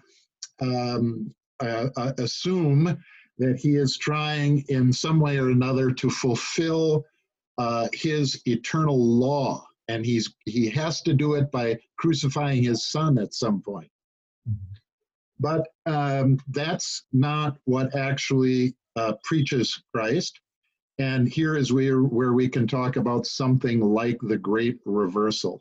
um, 0.61 1.33
uh, 1.63 1.89
uh, 1.97 2.13
assume 2.19 2.99
that 3.39 3.59
he 3.59 3.77
is 3.77 3.97
trying 3.97 4.65
in 4.69 4.93
some 4.93 5.21
way 5.21 5.39
or 5.39 5.51
another 5.51 5.91
to 5.91 6.11
fulfill 6.11 7.05
uh, 7.59 7.89
his 7.93 8.41
eternal 8.47 8.99
law. 8.99 9.65
And 9.89 10.07
he's 10.07 10.35
he 10.47 10.71
has 10.71 11.03
to 11.03 11.13
do 11.13 11.35
it 11.35 11.51
by 11.51 11.79
crucifying 11.99 12.63
his 12.63 12.89
son 12.89 13.19
at 13.19 13.35
some 13.35 13.61
point. 13.61 13.91
Mm-hmm. 14.49 14.72
But 15.43 15.67
um, 15.87 16.39
that's 16.49 17.05
not 17.13 17.59
what 17.65 17.97
actually 17.97 18.77
uh, 18.95 19.15
preaches 19.25 19.83
Christ. 19.93 20.41
And 20.99 21.29
here 21.29 21.57
is 21.57 21.73
where, 21.73 22.01
where 22.01 22.33
we 22.33 22.49
can 22.49 22.69
talk 22.69 22.95
about 22.95 23.27
something 23.27 23.81
like 23.81 24.19
the 24.23 24.39
great 24.39 24.79
reversal. 24.85 25.61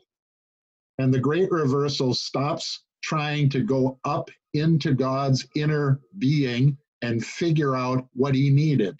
And 0.98 1.12
the 1.12 1.18
great 1.18 1.50
reversal 1.50 2.14
stops 2.14 2.84
trying 3.02 3.48
to 3.50 3.60
go 3.60 3.98
up 4.04 4.30
into 4.54 4.94
God's 4.94 5.48
inner 5.56 6.00
being 6.16 6.78
and 7.00 7.24
figure 7.24 7.74
out 7.74 8.06
what 8.12 8.36
he 8.36 8.50
needed. 8.50 8.94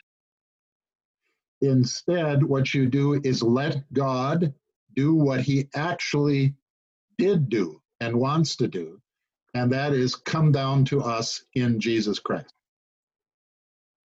Instead, 1.60 2.42
what 2.42 2.74
you 2.74 2.88
do 2.88 3.20
is 3.22 3.40
let 3.40 3.84
God 3.92 4.52
do 4.96 5.14
what 5.14 5.42
he 5.42 5.68
actually 5.76 6.56
did 7.18 7.48
do 7.48 7.80
and 8.00 8.16
wants 8.16 8.56
to 8.56 8.66
do 8.66 9.00
and 9.54 9.70
that 9.72 9.92
is 9.92 10.14
come 10.14 10.52
down 10.52 10.84
to 10.86 11.02
us 11.02 11.44
in 11.54 11.78
Jesus 11.80 12.18
Christ. 12.18 12.52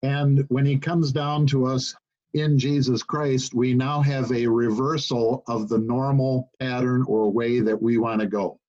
And 0.02 0.44
when 0.48 0.64
he 0.64 0.78
comes 0.78 1.12
down 1.12 1.46
to 1.48 1.66
us 1.66 1.94
in 2.34 2.58
Jesus 2.58 3.02
Christ, 3.02 3.54
we 3.54 3.74
now 3.74 4.00
have 4.00 4.30
a 4.32 4.46
reversal 4.46 5.42
of 5.48 5.68
the 5.68 5.78
normal 5.78 6.50
pattern 6.60 7.04
or 7.08 7.30
way 7.30 7.60
that 7.60 7.80
we 7.80 7.98
want 7.98 8.20
to 8.20 8.26
go. 8.26 8.60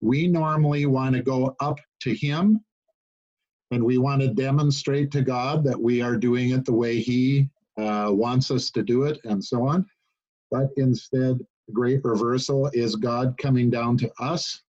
We 0.00 0.26
normally 0.28 0.86
want 0.86 1.14
to 1.14 1.22
go 1.22 1.56
up 1.60 1.78
to 2.00 2.14
him 2.14 2.60
and 3.70 3.82
we 3.82 3.98
want 3.98 4.20
to 4.20 4.28
demonstrate 4.28 5.10
to 5.12 5.22
God 5.22 5.64
that 5.64 5.80
we 5.80 6.02
are 6.02 6.16
doing 6.16 6.50
it 6.50 6.64
the 6.64 6.74
way 6.74 7.00
he 7.00 7.48
uh, 7.78 8.08
wants 8.10 8.50
us 8.50 8.70
to 8.70 8.82
do 8.82 9.04
it 9.04 9.18
and 9.24 9.42
so 9.42 9.66
on. 9.66 9.86
But 10.50 10.68
instead, 10.76 11.38
the 11.66 11.72
great 11.72 12.04
reversal 12.04 12.70
is 12.72 12.94
God 12.94 13.36
coming 13.38 13.70
down 13.70 13.96
to 13.98 14.12
us 14.20 14.62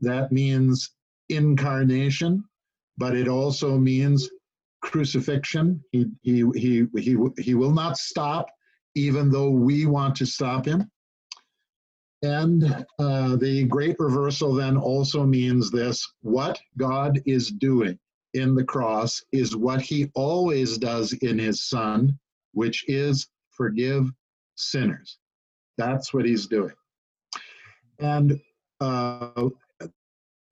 that 0.00 0.32
means 0.32 0.90
incarnation, 1.28 2.44
but 2.98 3.16
it 3.16 3.28
also 3.28 3.78
means 3.78 4.28
crucifixion. 4.82 5.82
He, 5.92 6.06
he, 6.22 6.44
he, 6.54 6.86
he, 6.96 7.16
he 7.38 7.54
will 7.54 7.72
not 7.72 7.96
stop, 7.96 8.50
even 8.94 9.30
though 9.30 9.50
we 9.50 9.86
want 9.86 10.16
to 10.16 10.26
stop 10.26 10.66
him. 10.66 10.90
And 12.22 12.84
uh, 12.98 13.36
the 13.36 13.64
great 13.64 13.96
reversal 13.98 14.52
then 14.52 14.76
also 14.76 15.24
means 15.24 15.70
this 15.70 16.06
what 16.20 16.60
God 16.76 17.20
is 17.24 17.50
doing 17.50 17.98
in 18.34 18.54
the 18.54 18.64
cross 18.64 19.22
is 19.32 19.56
what 19.56 19.80
he 19.80 20.10
always 20.14 20.76
does 20.76 21.12
in 21.14 21.38
his 21.38 21.62
son, 21.62 22.18
which 22.52 22.84
is 22.88 23.28
forgive 23.50 24.10
sinners. 24.54 25.18
That's 25.78 26.12
what 26.12 26.26
he's 26.26 26.46
doing. 26.46 26.74
And 27.98 28.38
uh, 28.80 29.48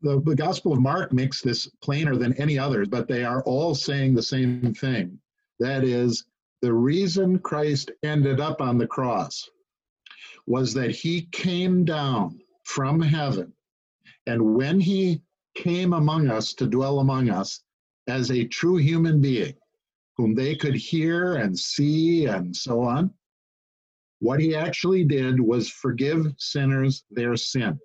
the, 0.01 0.21
the 0.21 0.35
Gospel 0.35 0.73
of 0.73 0.81
Mark 0.81 1.13
makes 1.13 1.43
this 1.43 1.67
plainer 1.83 2.17
than 2.17 2.33
any 2.35 2.59
others, 2.59 2.89
but 2.89 3.09
they 3.09 3.25
are 3.25 3.43
all 3.43 3.75
saying 3.75 4.15
the 4.15 4.23
same 4.23 4.75
thing. 4.75 5.19
That 5.59 5.85
is, 5.85 6.25
the 6.63 6.73
reason 6.73 7.39
Christ 7.39 7.91
ended 8.03 8.41
up 8.41 8.61
on 8.61 8.79
the 8.79 8.87
cross 8.87 9.49
was 10.47 10.73
that 10.75 10.91
he 10.91 11.23
came 11.33 11.85
down 11.85 12.41
from 12.65 13.01
heaven. 13.01 13.53
And 14.27 14.55
when 14.55 14.81
he 14.81 15.23
came 15.55 15.93
among 15.93 16.29
us 16.29 16.55
to 16.55 16.67
dwell 16.67 17.01
among 17.01 17.31
us 17.31 17.61
as 18.07 18.31
a 18.31 18.47
true 18.47 18.77
human 18.77 19.21
being, 19.21 19.55
whom 20.17 20.35
they 20.35 20.55
could 20.55 20.75
hear 20.75 21.35
and 21.35 21.59
see 21.59 22.27
and 22.27 22.55
so 22.55 22.83
on, 22.83 23.13
what 24.21 24.41
he 24.41 24.55
actually 24.55 25.05
did 25.05 25.41
was 25.41 25.69
forgive 25.69 26.27
sinners 26.39 27.05
their 27.11 27.37
sin 27.37 27.79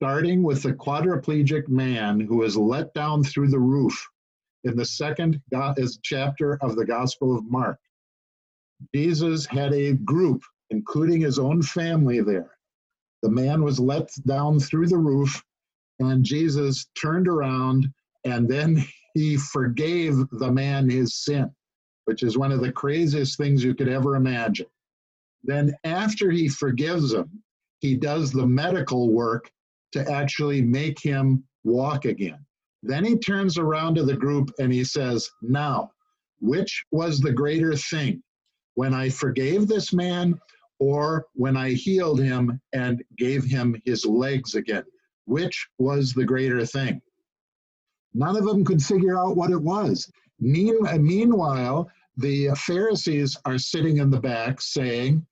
starting 0.00 0.44
with 0.44 0.62
the 0.62 0.72
quadriplegic 0.72 1.68
man 1.68 2.20
who 2.20 2.36
was 2.36 2.56
let 2.56 2.94
down 2.94 3.24
through 3.24 3.48
the 3.48 3.58
roof 3.58 4.08
in 4.62 4.76
the 4.76 4.84
second 4.84 5.42
chapter 6.04 6.56
of 6.62 6.76
the 6.76 6.84
Gospel 6.84 7.36
of 7.36 7.50
Mark. 7.50 7.80
Jesus 8.94 9.44
had 9.44 9.74
a 9.74 9.94
group, 9.94 10.44
including 10.70 11.20
his 11.20 11.40
own 11.40 11.62
family, 11.62 12.20
there. 12.20 12.52
The 13.22 13.30
man 13.30 13.64
was 13.64 13.80
let 13.80 14.08
down 14.24 14.60
through 14.60 14.86
the 14.86 14.96
roof, 14.96 15.42
and 15.98 16.22
Jesus 16.22 16.86
turned 17.00 17.26
around 17.26 17.92
and 18.24 18.48
then 18.48 18.84
he 19.14 19.36
forgave 19.36 20.14
the 20.30 20.52
man 20.52 20.88
his 20.88 21.24
sin, 21.24 21.50
which 22.04 22.22
is 22.22 22.38
one 22.38 22.52
of 22.52 22.60
the 22.60 22.70
craziest 22.70 23.36
things 23.36 23.64
you 23.64 23.74
could 23.74 23.88
ever 23.88 24.14
imagine. 24.14 24.66
Then, 25.42 25.74
after 25.82 26.30
he 26.30 26.48
forgives 26.48 27.12
him, 27.12 27.42
he 27.80 27.96
does 27.96 28.30
the 28.30 28.46
medical 28.46 29.12
work 29.12 29.50
to 29.92 30.10
actually 30.10 30.62
make 30.62 31.00
him 31.00 31.44
walk 31.64 32.04
again. 32.04 32.44
Then 32.82 33.04
he 33.04 33.18
turns 33.18 33.58
around 33.58 33.96
to 33.96 34.04
the 34.04 34.16
group 34.16 34.50
and 34.58 34.72
he 34.72 34.84
says, 34.84 35.28
Now, 35.42 35.90
which 36.40 36.84
was 36.90 37.20
the 37.20 37.32
greater 37.32 37.76
thing? 37.76 38.22
When 38.74 38.94
I 38.94 39.08
forgave 39.08 39.66
this 39.66 39.92
man 39.92 40.38
or 40.78 41.26
when 41.34 41.56
I 41.56 41.70
healed 41.70 42.20
him 42.20 42.60
and 42.72 43.02
gave 43.16 43.44
him 43.44 43.80
his 43.84 44.06
legs 44.06 44.54
again? 44.54 44.84
Which 45.26 45.68
was 45.78 46.12
the 46.12 46.24
greater 46.24 46.64
thing? 46.64 47.02
None 48.14 48.36
of 48.36 48.44
them 48.44 48.64
could 48.64 48.82
figure 48.82 49.18
out 49.18 49.36
what 49.36 49.50
it 49.50 49.60
was. 49.60 50.10
Meanwhile, 50.40 51.90
the 52.16 52.50
Pharisees 52.56 53.36
are 53.44 53.58
sitting 53.58 53.98
in 53.98 54.10
the 54.10 54.20
back 54.20 54.60
saying, 54.60 55.26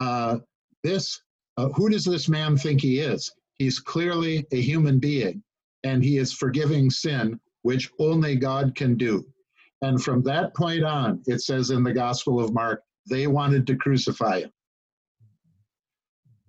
uh, 0.00 0.38
"This, 0.82 1.20
uh, 1.56 1.68
who 1.70 1.88
does 1.88 2.04
this 2.04 2.28
man 2.28 2.56
think 2.56 2.80
he 2.80 2.98
is? 3.00 3.32
He's 3.58 3.80
clearly 3.80 4.46
a 4.52 4.60
human 4.60 4.98
being 4.98 5.42
and 5.84 6.02
he 6.02 6.18
is 6.18 6.32
forgiving 6.32 6.90
sin, 6.90 7.38
which 7.62 7.90
only 7.98 8.36
God 8.36 8.74
can 8.74 8.96
do. 8.96 9.24
And 9.82 10.02
from 10.02 10.22
that 10.24 10.54
point 10.54 10.84
on, 10.84 11.22
it 11.26 11.42
says 11.42 11.70
in 11.70 11.84
the 11.84 11.92
Gospel 11.92 12.42
of 12.42 12.52
Mark, 12.52 12.82
they 13.08 13.26
wanted 13.26 13.66
to 13.66 13.76
crucify 13.76 14.40
him. 14.40 14.50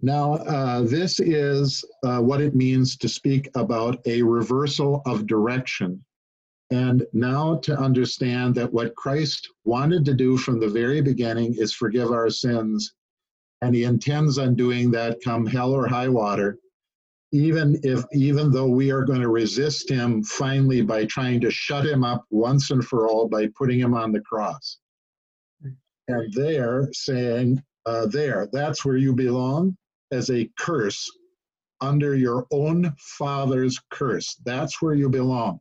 Now, 0.01 0.36
uh, 0.36 0.82
this 0.82 1.20
is 1.20 1.84
uh, 2.03 2.20
what 2.20 2.41
it 2.41 2.55
means 2.55 2.95
to 2.97 3.10
speak 3.10 3.49
about 3.55 3.99
a 4.05 4.22
reversal 4.22 5.01
of 5.05 5.28
direction. 5.28 6.03
And 6.72 7.05
now 7.14 7.57
to 7.57 7.78
understand 7.78 8.55
that 8.55 8.72
what 8.72 8.95
Christ 8.95 9.49
wanted 9.66 10.05
to 10.05 10.14
do 10.14 10.38
from 10.38 10.60
the 10.60 10.70
very 10.70 11.01
beginning 11.01 11.55
is 11.57 11.74
forgive 11.74 12.12
our 12.12 12.30
sins. 12.30 12.93
And 13.62 13.76
he 13.76 13.84
intends 13.84 14.38
on 14.38 14.55
doing 14.55 14.89
that 14.91 15.18
come 15.24 15.45
hell 15.45 15.74
or 15.74 15.88
high 15.88 16.07
water, 16.07 16.60
even 17.32 17.80
if 17.84 18.03
even 18.11 18.51
though 18.51 18.67
we 18.67 18.91
are 18.91 19.03
going 19.03 19.21
to 19.21 19.30
resist 19.30 19.89
him 19.89 20.23
finally 20.23 20.82
by 20.82 21.05
trying 21.05 21.39
to 21.41 21.51
shut 21.51 21.86
him 21.86 22.03
up 22.03 22.25
once 22.32 22.71
and 22.71 22.84
for 22.84 23.07
all 23.07 23.27
by 23.27 23.47
putting 23.55 23.80
him 23.80 23.93
on 23.93 24.11
the 24.11 24.21
cross. 24.21 24.80
And 26.07 26.34
there 26.34 26.89
saying, 26.91 27.61
uh, 27.86 28.07
there, 28.07 28.47
that's 28.51 28.84
where 28.84 28.97
you 28.97 29.13
belong 29.13 29.77
as 30.11 30.32
a 30.32 30.49
curse 30.57 31.07
under 31.82 32.15
your 32.15 32.47
own 32.51 32.93
father's 32.97 33.80
curse. 33.91 34.36
That's 34.43 34.82
where 34.82 34.95
you 34.95 35.09
belong. 35.09 35.59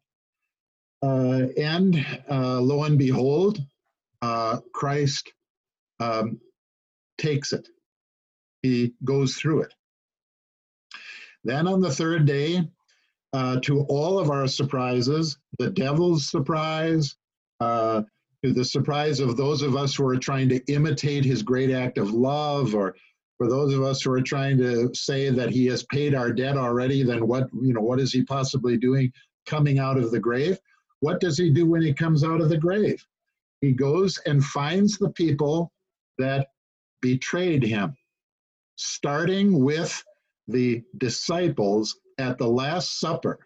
Uh, 1.03 1.47
and 1.57 2.05
uh, 2.31 2.61
lo 2.61 2.85
and 2.85 2.99
behold, 2.99 3.61
uh, 4.23 4.59
Christ 4.73 5.33
um, 6.01 6.41
takes 7.19 7.53
it. 7.53 7.69
He 8.63 8.95
goes 9.05 9.37
through 9.37 9.63
it. 9.63 9.75
Then 11.45 11.67
on 11.67 11.81
the 11.81 11.93
third 11.93 12.27
day, 12.27 12.69
uh, 13.33 13.61
to 13.61 13.83
all 13.89 14.19
of 14.19 14.31
our 14.31 14.47
surprises, 14.47 15.39
the 15.59 15.71
devil's 15.71 16.31
surprise, 16.31 17.17
uh, 17.61 18.03
to 18.45 18.53
the 18.53 18.65
surprise 18.65 19.21
of 19.21 19.37
those 19.37 19.63
of 19.63 19.77
us 19.77 19.97
who 19.97 20.07
are 20.07 20.17
trying 20.17 20.49
to 20.49 20.65
imitate 20.73 21.25
his 21.25 21.43
great 21.43 21.71
act 21.71 21.99
of 21.99 22.13
love 22.13 22.75
or 22.75 22.95
for 23.37 23.49
those 23.49 23.73
of 23.73 23.83
us 23.83 24.03
who 24.03 24.13
are 24.13 24.23
trying 24.23 24.59
to 24.59 24.93
say 24.95 25.31
that 25.31 25.51
he 25.51 25.67
has 25.67 25.85
paid 25.85 26.15
our 26.15 26.33
debt 26.33 26.57
already, 26.57 27.05
then 27.05 27.27
what, 27.27 27.49
you 27.53 27.73
know, 27.73 27.81
what 27.81 28.01
is 28.01 28.13
he 28.13 28.25
possibly 28.25 28.77
doing 28.77 29.13
coming 29.47 29.79
out 29.79 29.97
of 29.97 30.11
the 30.11 30.19
grave? 30.19 30.59
What 31.01 31.21
does 31.21 31.39
he 31.39 31.51
do 31.51 31.67
when 31.67 31.83
he 31.83 31.95
comes 31.95 32.25
out 32.25 32.41
of 32.41 32.49
the 32.49 32.59
grave? 32.59 33.05
He 33.61 33.73
goes 33.73 34.19
and 34.27 34.45
finds 34.45 34.99
the 34.99 35.11
people 35.11 35.73
that 36.19 36.49
betrayed 37.01 37.63
him, 37.63 37.97
starting 38.77 39.63
with 39.63 40.03
the 40.49 40.83
disciples 40.97 41.97
at 42.19 42.39
the 42.39 42.49
Last 42.49 42.99
Supper, 42.99 43.39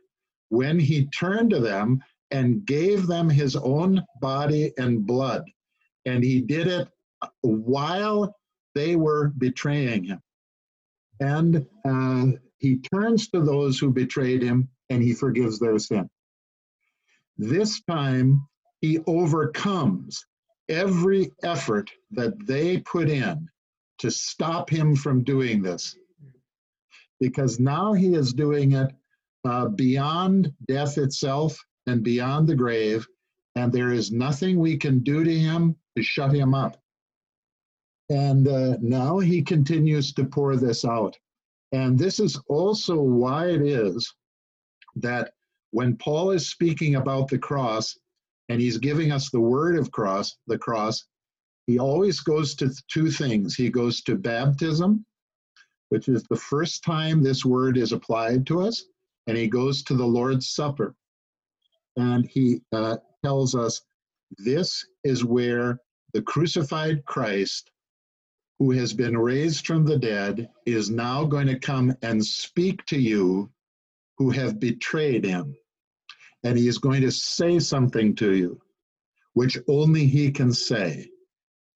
when 0.49 0.79
he 0.79 1.07
turned 1.07 1.51
to 1.51 1.61
them 1.61 2.03
and 2.31 2.65
gave 2.65 3.07
them 3.07 3.29
his 3.29 3.57
own 3.57 4.03
body 4.21 4.73
and 4.79 5.07
blood. 5.07 5.45
And 6.07 6.25
he 6.25 6.41
did 6.41 6.67
it 6.67 6.89
while 7.43 8.35
they 8.75 8.97
were 8.97 9.33
betraying 9.39 10.05
him. 10.05 10.21
And 11.21 11.67
uh, 11.85 12.39
he 12.59 12.79
turns 12.79 13.29
to 13.29 13.41
those 13.41 13.79
who 13.79 13.93
betrayed 13.93 14.43
him 14.43 14.69
and 14.89 15.03
he 15.03 15.13
forgives 15.13 15.59
their 15.59 15.79
sin. 15.79 16.09
This 17.37 17.83
time, 17.83 18.47
he 18.81 18.99
overcomes 19.07 20.25
every 20.69 21.31
effort 21.43 21.91
that 22.11 22.35
they 22.47 22.79
put 22.79 23.09
in 23.09 23.49
to 23.99 24.11
stop 24.11 24.69
him 24.69 24.97
from 24.97 25.23
doing 25.23 25.63
this. 25.63 25.97
Because 27.23 27.61
now 27.61 27.93
he 27.93 28.17
is 28.17 28.33
doing 28.33 28.73
it 28.73 28.93
uh, 29.45 29.69
beyond 29.69 30.53
death 30.67 30.99
itself 30.99 31.57
and 31.87 32.03
beyond 32.03 32.49
the 32.49 32.57
grave, 32.57 33.07
and 33.55 33.73
there 33.73 33.93
is 33.93 34.11
nothing 34.11 34.59
we 34.59 34.77
can 34.77 34.99
do 35.05 35.23
to 35.23 35.39
him 35.39 35.77
to 35.97 36.03
shut 36.03 36.35
him 36.35 36.53
up. 36.53 36.77
And 38.11 38.49
uh, 38.49 38.77
now 38.81 39.21
he 39.21 39.41
continues 39.41 40.13
to 40.15 40.25
pour 40.25 40.57
this 40.57 40.85
out. 40.85 41.17
And 41.71 41.97
this 41.97 42.19
is 42.19 42.41
also 42.49 42.97
why 43.01 43.51
it 43.51 43.63
is 43.63 44.13
that 44.97 45.33
when 45.71 45.97
Paul 45.97 46.33
is 46.33 46.51
speaking 46.51 46.97
about 46.97 47.29
the 47.29 47.39
cross 47.39 47.97
and 48.49 48.61
he's 48.61 48.79
giving 48.79 49.13
us 49.13 49.31
the 49.31 49.41
word 49.41 49.79
of 49.79 49.93
cross, 49.93 50.37
the 50.49 50.59
cross, 50.59 51.05
he 51.69 51.79
always 51.79 52.19
goes 52.19 52.57
to 52.57 52.75
two 52.89 53.11
things. 53.11 53.55
He 53.55 53.71
goes 53.71 54.03
to 54.03 54.17
baptism, 54.17 55.07
which 55.93 56.09
is 56.09 56.23
the 56.23 56.37
first 56.37 56.83
time 56.83 57.23
this 57.23 57.45
word 57.45 57.77
is 57.77 57.93
applied 57.93 58.47
to 58.47 58.63
us, 58.63 58.87
and 59.27 59.37
he 59.37 59.47
goes 59.47 59.83
to 59.83 59.93
the 59.93 60.07
Lord's 60.07 60.49
Supper. 60.49 60.97
And 61.99 62.25
he 62.25 62.63
uh, 62.73 62.97
tells 63.23 63.55
us 63.55 63.83
this 64.39 64.87
is 65.05 65.23
where 65.23 65.81
the 66.15 66.23
crucified 66.23 67.05
Christ 67.05 67.71
who 68.59 68.71
has 68.71 68.95
been 68.95 69.19
raised 69.19 69.67
from 69.67 69.85
the 69.85 69.99
dead 69.99 70.49
is 70.65 70.89
now 70.89 71.27
going 71.27 71.49
to 71.49 71.59
come 71.59 71.95
and 72.01 72.25
speak 72.25 72.87
to 72.87 72.99
you 72.99 73.51
who 74.17 74.31
have 74.31 74.59
betrayed 74.59 75.27
him. 75.27 75.55
And 76.43 76.57
he 76.57 76.69
is 76.69 76.79
going 76.79 77.03
to 77.03 77.13
say 77.13 77.59
something 77.59 78.15
to 78.15 78.35
you, 78.35 78.63
which 79.35 79.59
only 79.69 80.07
he 80.07 80.31
can 80.31 80.55
say. 80.55 81.11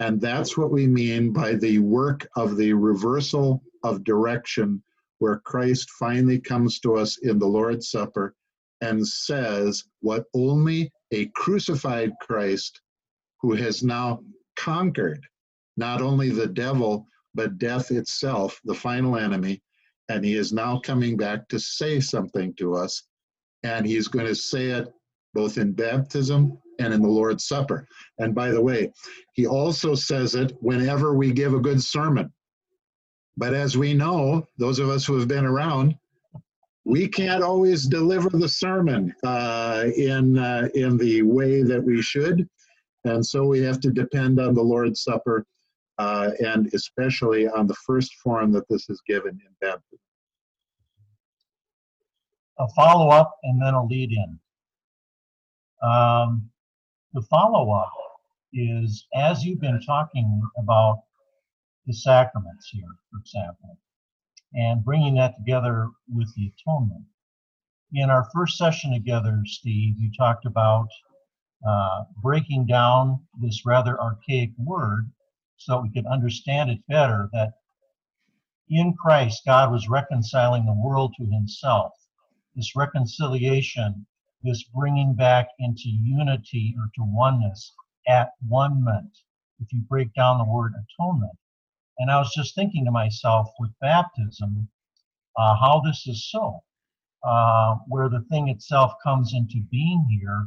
And 0.00 0.22
that's 0.22 0.56
what 0.56 0.70
we 0.72 0.86
mean 0.86 1.34
by 1.34 1.56
the 1.56 1.80
work 1.80 2.26
of 2.34 2.56
the 2.56 2.72
reversal 2.72 3.62
of 3.82 4.04
direction, 4.04 4.82
where 5.18 5.38
Christ 5.44 5.90
finally 5.90 6.38
comes 6.38 6.80
to 6.80 6.96
us 6.96 7.18
in 7.22 7.38
the 7.38 7.46
Lord's 7.46 7.90
Supper 7.90 8.34
and 8.80 9.06
says 9.06 9.84
what 10.00 10.24
only 10.34 10.92
a 11.12 11.26
crucified 11.34 12.12
Christ 12.20 12.80
who 13.40 13.54
has 13.54 13.82
now 13.82 14.20
conquered 14.56 15.24
not 15.76 16.00
only 16.00 16.30
the 16.30 16.46
devil, 16.46 17.06
but 17.34 17.58
death 17.58 17.90
itself, 17.90 18.60
the 18.64 18.74
final 18.74 19.16
enemy. 19.16 19.62
And 20.08 20.24
he 20.24 20.34
is 20.34 20.52
now 20.52 20.78
coming 20.78 21.16
back 21.16 21.48
to 21.48 21.58
say 21.58 22.00
something 22.00 22.54
to 22.54 22.74
us. 22.74 23.02
And 23.62 23.84
he's 23.84 24.08
going 24.08 24.26
to 24.26 24.34
say 24.34 24.66
it 24.66 24.88
both 25.34 25.58
in 25.58 25.72
baptism 25.72 26.56
and 26.78 26.94
in 26.94 27.02
the 27.02 27.08
Lord's 27.08 27.46
Supper. 27.46 27.86
And 28.18 28.34
by 28.34 28.50
the 28.50 28.60
way, 28.60 28.92
he 29.34 29.46
also 29.46 29.94
says 29.94 30.34
it 30.34 30.52
whenever 30.60 31.14
we 31.14 31.32
give 31.32 31.54
a 31.54 31.60
good 31.60 31.82
sermon. 31.82 32.32
But 33.36 33.54
as 33.54 33.76
we 33.76 33.94
know, 33.94 34.46
those 34.58 34.78
of 34.78 34.88
us 34.88 35.04
who 35.04 35.18
have 35.18 35.28
been 35.28 35.44
around, 35.44 35.96
we 36.84 37.08
can't 37.08 37.42
always 37.42 37.86
deliver 37.86 38.30
the 38.30 38.48
sermon 38.48 39.14
uh, 39.24 39.86
in 39.96 40.38
uh, 40.38 40.68
in 40.74 40.96
the 40.96 41.22
way 41.22 41.62
that 41.62 41.82
we 41.82 42.00
should, 42.00 42.48
and 43.04 43.24
so 43.24 43.44
we 43.44 43.60
have 43.62 43.80
to 43.80 43.90
depend 43.90 44.40
on 44.40 44.54
the 44.54 44.62
Lord's 44.62 45.02
Supper 45.02 45.44
uh, 45.98 46.30
and 46.40 46.72
especially 46.74 47.48
on 47.48 47.66
the 47.66 47.74
first 47.74 48.14
form 48.16 48.52
that 48.52 48.68
this 48.68 48.88
is 48.90 49.00
given 49.06 49.30
in 49.30 49.52
baptism. 49.60 49.98
A 52.58 52.68
follow 52.74 53.10
up 53.10 53.36
and 53.42 53.60
then 53.60 53.74
a 53.74 53.84
lead 53.84 54.12
in. 54.12 54.38
Um, 55.88 56.50
the 57.12 57.22
follow 57.22 57.70
up 57.72 57.92
is 58.52 59.06
as 59.14 59.44
you've 59.44 59.60
been 59.60 59.80
talking 59.82 60.42
about 60.58 61.02
the 61.86 61.94
sacraments 61.94 62.68
here, 62.70 62.96
for 63.10 63.18
example, 63.18 63.78
and 64.54 64.84
bringing 64.84 65.14
that 65.14 65.36
together 65.36 65.88
with 66.12 66.32
the 66.34 66.52
atonement. 66.52 67.04
In 67.92 68.10
our 68.10 68.28
first 68.34 68.58
session 68.58 68.92
together, 68.92 69.40
Steve, 69.44 69.94
you 69.98 70.10
talked 70.18 70.46
about 70.46 70.88
uh, 71.66 72.04
breaking 72.22 72.66
down 72.66 73.20
this 73.40 73.64
rather 73.64 74.00
archaic 74.00 74.50
word 74.58 75.10
so 75.56 75.80
we 75.80 75.92
could 75.92 76.06
understand 76.06 76.70
it 76.70 76.80
better 76.88 77.28
that 77.32 77.52
in 78.68 78.94
Christ, 78.94 79.42
God 79.46 79.70
was 79.70 79.88
reconciling 79.88 80.66
the 80.66 80.72
world 80.72 81.14
to 81.18 81.26
himself. 81.26 81.92
This 82.56 82.74
reconciliation, 82.74 84.06
this 84.42 84.64
bringing 84.64 85.14
back 85.14 85.48
into 85.60 85.88
unity 85.88 86.74
or 86.76 86.90
to 86.96 87.04
oneness, 87.04 87.72
at 88.08 88.32
one 88.46 88.82
ment, 88.82 89.18
if 89.60 89.72
you 89.72 89.82
break 89.82 90.12
down 90.14 90.38
the 90.38 90.44
word 90.44 90.72
atonement. 90.74 91.38
And 91.98 92.10
I 92.10 92.18
was 92.18 92.32
just 92.34 92.54
thinking 92.54 92.84
to 92.84 92.90
myself 92.90 93.48
with 93.58 93.70
baptism, 93.80 94.68
uh, 95.36 95.56
how 95.56 95.82
this 95.84 96.06
is 96.06 96.30
so, 96.30 96.62
uh, 97.24 97.76
where 97.88 98.08
the 98.08 98.24
thing 98.30 98.48
itself 98.48 98.92
comes 99.02 99.32
into 99.34 99.60
being 99.70 100.06
here 100.10 100.46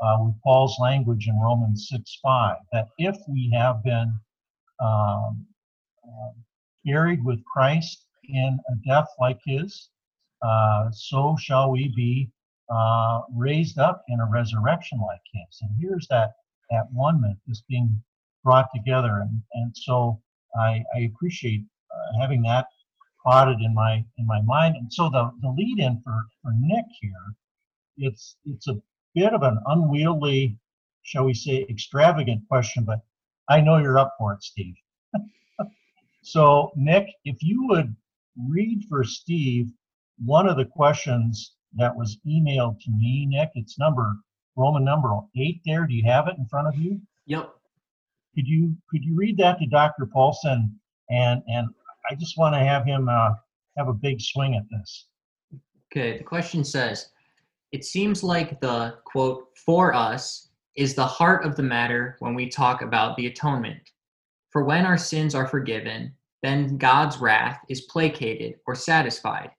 uh, 0.00 0.18
with 0.20 0.34
Paul's 0.42 0.78
language 0.80 1.28
in 1.28 1.38
Romans 1.40 1.88
6 1.90 2.18
5, 2.22 2.56
that 2.72 2.88
if 2.98 3.16
we 3.28 3.50
have 3.54 3.82
been 3.82 4.18
um, 4.80 5.46
uh, 6.04 6.32
buried 6.84 7.24
with 7.24 7.44
Christ 7.44 8.06
in 8.24 8.58
a 8.70 8.88
death 8.88 9.08
like 9.18 9.40
his, 9.44 9.90
uh, 10.42 10.90
so 10.92 11.36
shall 11.40 11.70
we 11.70 11.92
be 11.94 12.30
uh, 12.70 13.20
raised 13.34 13.78
up 13.78 14.02
in 14.08 14.20
a 14.20 14.26
resurrection 14.26 14.98
like 15.00 15.20
his. 15.32 15.60
And 15.62 15.70
here's 15.80 16.06
that 16.08 16.32
that 16.70 16.86
one 16.92 17.20
myth 17.20 17.38
is 17.48 17.62
being 17.68 18.02
brought 18.42 18.66
together, 18.74 19.20
and 19.20 19.40
and 19.54 19.76
so 19.76 20.20
I, 20.58 20.84
I 20.94 21.00
appreciate 21.00 21.64
uh, 21.90 22.20
having 22.20 22.42
that 22.42 22.66
plotted 23.22 23.60
in 23.60 23.74
my 23.74 24.04
in 24.18 24.26
my 24.26 24.40
mind. 24.42 24.76
And 24.76 24.92
so 24.92 25.08
the 25.10 25.30
the 25.42 25.50
lead 25.50 25.78
in 25.78 26.00
for 26.04 26.26
for 26.42 26.52
Nick 26.60 26.84
here, 27.00 27.34
it's 27.96 28.36
it's 28.44 28.68
a 28.68 28.80
bit 29.14 29.32
of 29.32 29.42
an 29.42 29.58
unwieldy, 29.66 30.58
shall 31.02 31.24
we 31.24 31.34
say, 31.34 31.66
extravagant 31.68 32.46
question, 32.48 32.84
but 32.84 33.00
I 33.48 33.60
know 33.60 33.78
you're 33.78 33.98
up 33.98 34.14
for 34.18 34.34
it, 34.34 34.42
Steve. 34.42 34.74
so, 36.22 36.72
Nick, 36.76 37.08
if 37.24 37.42
you 37.42 37.66
would 37.68 37.94
read 38.48 38.84
for 38.88 39.04
Steve 39.04 39.70
one 40.24 40.48
of 40.48 40.56
the 40.56 40.64
questions 40.64 41.54
that 41.74 41.96
was 41.96 42.18
emailed 42.26 42.80
to 42.80 42.90
me, 42.90 43.26
Nick? 43.26 43.50
It's 43.54 43.78
number 43.78 44.16
Roman 44.56 44.84
number 44.84 45.10
eight 45.36 45.60
there. 45.64 45.86
Do 45.86 45.94
you 45.94 46.04
have 46.04 46.28
it 46.28 46.36
in 46.38 46.46
front 46.46 46.68
of 46.68 46.76
you? 46.76 47.00
Yep. 47.26 47.55
Could 48.36 48.46
you 48.46 48.76
could 48.90 49.02
you 49.02 49.16
read 49.16 49.38
that 49.38 49.58
to 49.60 49.66
Dr. 49.66 50.06
Paulson? 50.12 50.78
And 51.10 51.42
and 51.48 51.68
I 52.10 52.14
just 52.14 52.38
want 52.38 52.54
to 52.54 52.60
have 52.60 52.84
him 52.84 53.08
uh, 53.08 53.32
have 53.76 53.88
a 53.88 53.94
big 53.94 54.20
swing 54.20 54.54
at 54.54 54.64
this. 54.70 55.06
Okay. 55.90 56.18
The 56.18 56.24
question 56.24 56.64
says, 56.64 57.10
it 57.72 57.84
seems 57.84 58.22
like 58.22 58.60
the 58.60 58.98
quote 59.04 59.48
for 59.64 59.94
us 59.94 60.50
is 60.76 60.94
the 60.94 61.06
heart 61.06 61.44
of 61.44 61.56
the 61.56 61.62
matter 61.62 62.16
when 62.20 62.34
we 62.34 62.48
talk 62.48 62.82
about 62.82 63.16
the 63.16 63.26
atonement. 63.26 63.80
For 64.50 64.64
when 64.64 64.84
our 64.84 64.98
sins 64.98 65.34
are 65.34 65.46
forgiven, 65.46 66.14
then 66.42 66.76
God's 66.76 67.18
wrath 67.18 67.60
is 67.68 67.82
placated 67.82 68.56
or 68.66 68.74
satisfied. 68.74 69.50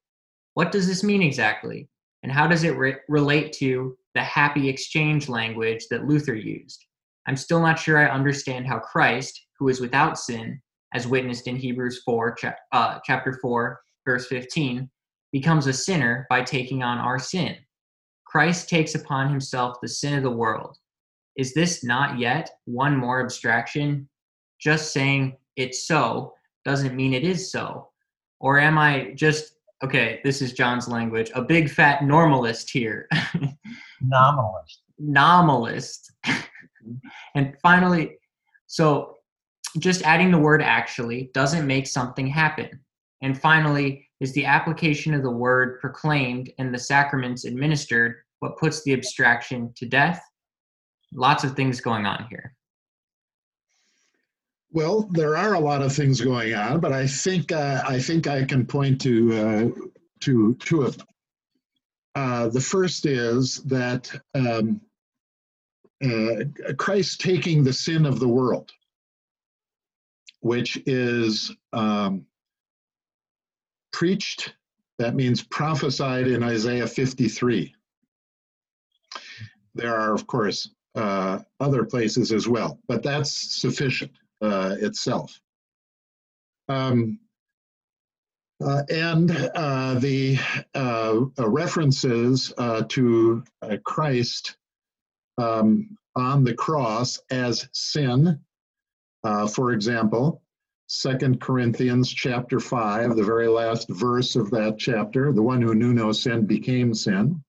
What 0.54 0.72
does 0.72 0.88
this 0.88 1.04
mean 1.04 1.22
exactly? 1.22 1.90
And 2.24 2.32
how 2.32 2.48
does 2.48 2.64
it 2.64 2.78
re- 2.78 2.98
relate 3.10 3.54
to 3.54 3.98
the 4.14 4.22
happy 4.22 4.70
exchange 4.70 5.30
language 5.30 5.88
that 5.90 6.06
Luther 6.06 6.36
used? 6.36 6.87
I'm 7.28 7.38
still 7.38 7.62
not 7.62 7.78
sure 7.78 7.98
I 7.98 8.10
understand 8.10 8.68
how 8.68 8.80
Christ, 8.80 9.48
who 9.60 9.68
is 9.68 9.82
without 9.82 10.18
sin, 10.18 10.62
as 10.94 11.08
witnessed 11.08 11.48
in 11.48 11.58
Hebrews 11.58 12.02
4, 12.06 12.36
cha- 12.36 12.56
uh, 12.72 13.00
chapter 13.04 13.38
4, 13.42 13.80
verse 14.06 14.28
15, 14.28 14.90
becomes 15.34 15.68
a 15.68 15.74
sinner 15.74 16.26
by 16.30 16.42
taking 16.42 16.84
on 16.84 16.98
our 16.98 17.20
sin. 17.20 17.58
Christ 18.26 18.70
takes 18.70 18.96
upon 18.96 19.30
himself 19.30 19.78
the 19.82 19.90
sin 19.90 20.16
of 20.16 20.24
the 20.24 20.32
world. 20.32 20.78
Is 21.36 21.54
this 21.54 21.84
not 21.84 22.18
yet 22.18 22.50
one 22.66 22.96
more 22.96 23.22
abstraction? 23.22 24.10
Just 24.60 24.94
saying 24.94 25.38
it's 25.56 25.86
so 25.86 26.34
doesn't 26.66 26.96
mean 26.96 27.14
it 27.14 27.24
is 27.24 27.52
so. 27.52 27.90
Or 28.40 28.60
am 28.60 28.78
I 28.78 29.12
just, 29.16 29.54
okay, 29.84 30.20
this 30.24 30.42
is 30.42 30.54
John's 30.54 30.88
language, 30.88 31.32
a 31.36 31.42
big 31.42 31.70
fat 31.70 32.00
normalist 32.00 32.70
here? 32.70 33.08
Nominalist. 34.02 34.82
Nominalist. 35.00 36.12
and 37.36 37.56
finally, 37.62 38.18
so 38.68 39.16
just 39.80 40.02
adding 40.04 40.32
the 40.32 40.38
word 40.38 40.62
actually 40.62 41.30
doesn't 41.34 41.68
make 41.68 41.88
something 41.88 42.28
happen. 42.28 42.70
And 43.22 43.40
finally, 43.40 44.08
is 44.20 44.34
the 44.34 44.46
application 44.46 45.14
of 45.14 45.24
the 45.24 45.32
word 45.32 45.80
proclaimed 45.80 46.52
and 46.60 46.74
the 46.74 46.80
sacraments 46.80 47.46
administered 47.46 48.16
what 48.40 48.58
puts 48.58 48.84
the 48.84 48.94
abstraction 48.94 49.74
to 49.78 49.86
death? 49.86 50.22
Lots 51.14 51.44
of 51.44 51.56
things 51.56 51.82
going 51.82 52.06
on 52.06 52.28
here. 52.30 52.54
Well, 54.72 55.08
there 55.12 55.38
are 55.38 55.54
a 55.54 55.60
lot 55.60 55.82
of 55.82 55.94
things 55.94 56.22
going 56.22 56.54
on, 56.54 56.80
but 56.80 56.92
I 56.92 57.08
think 57.08 57.52
uh, 57.52 57.82
I 57.88 58.00
think 58.00 58.28
I 58.28 58.44
can 58.44 58.66
point 58.66 59.00
to 59.02 59.34
uh, 59.34 59.70
to 60.22 60.56
two 60.56 60.82
of 60.82 60.98
them. 60.98 61.08
Uh, 62.16 62.50
the 62.50 62.62
first 62.62 63.06
is 63.06 63.58
that 63.64 64.12
um, 64.36 64.82
uh, 66.04 66.74
Christ 66.78 67.22
taking 67.22 67.64
the 67.64 67.74
sin 67.74 68.06
of 68.06 68.20
the 68.20 68.28
world, 68.28 68.72
which 70.42 70.82
is 70.86 71.52
um, 71.74 72.26
preached. 73.92 74.54
That 75.00 75.16
means 75.16 75.44
prophesied 75.44 76.28
in 76.28 76.44
Isaiah 76.44 76.88
53. 76.88 77.74
There 79.76 79.96
are, 79.96 80.14
of 80.14 80.26
course, 80.26 80.70
uh, 80.96 81.40
other 81.60 81.86
places 81.86 82.32
as 82.32 82.48
well, 82.48 82.80
but 82.88 83.04
that's 83.04 83.60
sufficient 83.62 84.12
uh, 84.42 84.76
itself. 84.80 85.40
Um, 86.68 87.20
uh, 88.64 88.82
and 88.90 89.32
uh, 89.54 89.94
the 89.96 90.40
uh, 90.74 91.20
references 91.38 92.52
uh, 92.58 92.84
to 92.90 93.44
Christ 93.84 94.58
um, 95.38 95.98
on 96.16 96.44
the 96.44 96.54
cross 96.54 97.20
as 97.30 97.68
sin, 97.74 98.40
for 99.54 99.72
example, 99.72 100.42
Second 100.88 101.42
Corinthians 101.42 102.10
chapter 102.10 102.62
5, 102.62 103.16
the 103.18 103.24
very 103.24 103.48
last 103.48 103.90
verse 103.90 104.38
of 104.38 104.50
that 104.52 104.78
chapter, 104.78 105.34
the 105.34 105.42
one 105.42 105.62
who 105.62 105.76
knew 105.76 105.94
no 105.94 106.14
sin 106.14 106.46
became 106.46 106.94
sin. 106.94 107.44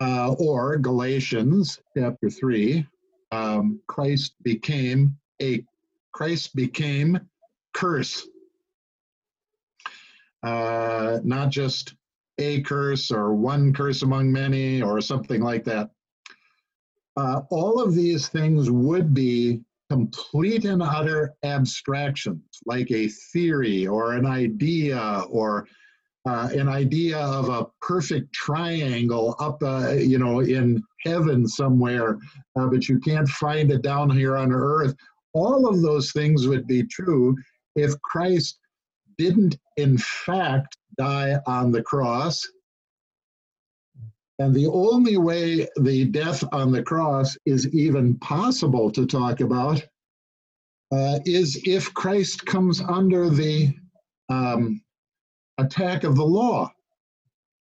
or 0.00 0.76
Galatians 0.76 1.80
chapter 1.96 2.30
3, 2.30 2.86
um, 3.32 3.80
Christ 3.86 4.34
became 4.42 5.16
a 5.42 5.64
Christ 6.12 6.54
became 6.54 7.20
curse. 7.72 8.26
Uh, 10.42 11.18
not 11.22 11.50
just 11.50 11.94
a 12.38 12.62
curse 12.62 13.10
or 13.10 13.34
one 13.34 13.72
curse 13.72 14.02
among 14.02 14.32
many 14.32 14.82
or 14.82 15.00
something 15.00 15.42
like 15.42 15.64
that. 15.64 15.90
Uh, 17.16 17.42
all 17.50 17.80
of 17.82 17.94
these 17.94 18.28
things 18.28 18.70
would 18.70 19.12
be 19.12 19.60
complete 19.90 20.64
and 20.64 20.82
utter 20.82 21.34
abstractions, 21.42 22.42
like 22.66 22.90
a 22.90 23.08
theory 23.32 23.86
or 23.86 24.12
an 24.14 24.24
idea 24.24 25.24
or 25.28 25.66
uh, 26.28 26.48
an 26.52 26.68
idea 26.68 27.18
of 27.18 27.48
a 27.48 27.66
perfect 27.80 28.32
triangle 28.32 29.34
up, 29.40 29.62
uh, 29.62 29.92
you 29.92 30.18
know, 30.18 30.40
in 30.40 30.82
heaven 31.04 31.48
somewhere, 31.48 32.18
uh, 32.56 32.66
but 32.66 32.88
you 32.88 33.00
can't 33.00 33.28
find 33.28 33.72
it 33.72 33.82
down 33.82 34.10
here 34.10 34.36
on 34.36 34.52
earth 34.52 34.94
all 35.32 35.68
of 35.68 35.82
those 35.82 36.12
things 36.12 36.46
would 36.46 36.66
be 36.66 36.82
true 36.84 37.36
if 37.76 38.00
Christ 38.02 38.58
didn't, 39.18 39.56
in 39.76 39.98
fact, 39.98 40.76
die 40.98 41.38
on 41.46 41.72
the 41.72 41.82
cross. 41.82 42.46
And 44.40 44.54
the 44.54 44.68
only 44.68 45.18
way 45.18 45.68
the 45.76 46.06
death 46.06 46.42
on 46.50 46.72
the 46.72 46.82
cross 46.82 47.36
is 47.44 47.68
even 47.74 48.16
possible 48.20 48.90
to 48.90 49.04
talk 49.04 49.40
about 49.40 49.86
uh, 50.90 51.20
is 51.26 51.60
if 51.66 51.92
Christ 51.92 52.46
comes 52.46 52.80
under 52.80 53.28
the 53.28 53.74
um, 54.30 54.80
attack 55.58 56.04
of 56.04 56.16
the 56.16 56.24
law. 56.24 56.72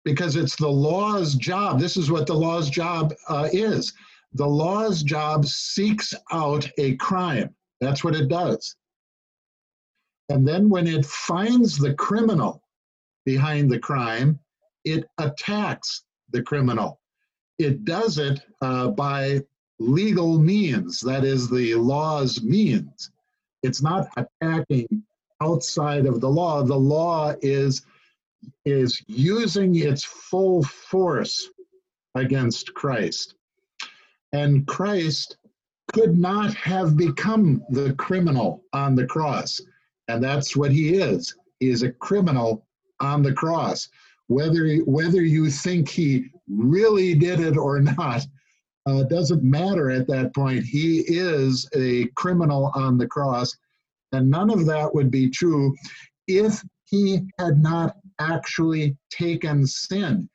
Because 0.05 0.35
it's 0.35 0.55
the 0.55 0.69
law's 0.69 1.33
job. 1.33 1.79
This 1.79 1.97
is 1.97 2.11
what 2.11 2.27
the 2.27 2.35
law's 2.35 2.69
job 2.69 3.15
uh, 3.27 3.49
is 3.51 3.91
the 4.33 4.47
law's 4.47 5.01
job 5.01 5.45
seeks 5.45 6.13
out 6.31 6.69
a 6.77 6.95
crime. 6.97 7.49
That's 7.81 8.03
what 8.03 8.15
it 8.15 8.27
does. 8.27 8.75
And 10.29 10.47
then 10.47 10.69
when 10.69 10.85
it 10.85 11.03
finds 11.03 11.79
the 11.79 11.95
criminal 11.95 12.61
behind 13.25 13.71
the 13.71 13.79
crime, 13.79 14.39
it 14.85 15.05
attacks 15.17 16.03
the 16.31 16.41
criminal. 16.41 16.99
It 17.57 17.85
does 17.85 18.17
it 18.17 18.41
uh, 18.61 18.89
by 18.89 19.41
legal 19.79 20.39
means, 20.39 20.99
that 21.01 21.23
is, 21.23 21.49
the 21.49 21.75
law's 21.75 22.43
means. 22.43 23.11
It's 23.63 23.81
not 23.81 24.07
attacking 24.17 25.03
outside 25.41 26.05
of 26.05 26.21
the 26.21 26.29
law. 26.29 26.63
The 26.63 26.75
law 26.75 27.33
is, 27.41 27.81
is 28.65 29.01
using 29.07 29.75
its 29.75 30.03
full 30.03 30.63
force 30.63 31.49
against 32.15 32.73
Christ. 32.73 33.35
And 34.31 34.67
Christ 34.67 35.37
could 35.93 36.17
not 36.17 36.53
have 36.53 36.95
become 36.95 37.63
the 37.69 37.93
criminal 37.93 38.63
on 38.73 38.95
the 38.95 39.05
cross. 39.07 39.61
And 40.07 40.23
that's 40.23 40.55
what 40.55 40.71
he 40.71 40.95
is. 40.95 41.35
He 41.59 41.69
is 41.69 41.83
a 41.83 41.91
criminal 41.91 42.65
on 42.99 43.21
the 43.21 43.33
cross. 43.33 43.89
Whether, 44.29 44.77
whether 44.85 45.23
you 45.23 45.49
think 45.49 45.89
he 45.89 46.29
really 46.47 47.13
did 47.15 47.39
it 47.39 47.57
or 47.57 47.79
not 47.81 48.25
uh, 48.85 49.03
doesn't 49.03 49.43
matter 49.43 49.89
at 49.89 50.07
that 50.07 50.33
point. 50.33 50.63
He 50.63 50.99
is 51.01 51.67
a 51.75 52.05
criminal 52.15 52.71
on 52.75 52.97
the 52.97 53.07
cross. 53.07 53.55
And 54.11 54.29
none 54.29 54.49
of 54.49 54.65
that 54.65 54.93
would 54.93 55.11
be 55.11 55.29
true 55.29 55.75
if 56.27 56.63
he 56.85 57.21
had 57.37 57.61
not 57.61 57.97
actually 58.19 58.97
taken 59.11 59.65
sin. 59.65 60.29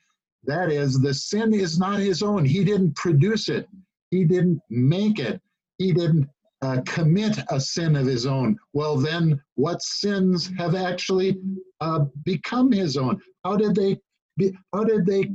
That 0.44 0.70
is, 0.70 1.00
the 1.00 1.14
sin 1.14 1.54
is 1.54 1.78
not 1.78 1.98
his 1.98 2.22
own. 2.22 2.44
He 2.44 2.64
didn't 2.64 2.96
produce 2.96 3.48
it, 3.48 3.68
he 4.10 4.24
didn't 4.24 4.60
make 4.70 5.18
it, 5.18 5.40
he 5.78 5.92
didn't 5.92 6.28
uh, 6.64 6.80
commit 6.82 7.38
a 7.50 7.60
sin 7.60 7.96
of 7.96 8.06
his 8.06 8.26
own. 8.26 8.58
Well, 8.72 8.96
then, 8.96 9.40
what 9.54 9.82
sins 9.82 10.50
have 10.58 10.74
actually 10.74 11.38
uh, 11.80 12.06
become 12.24 12.72
his 12.72 12.96
own? 12.96 13.20
How 13.44 13.56
did 13.56 13.74
they? 13.74 13.98
Be, 14.36 14.56
how 14.72 14.84
did 14.84 15.06
they 15.06 15.32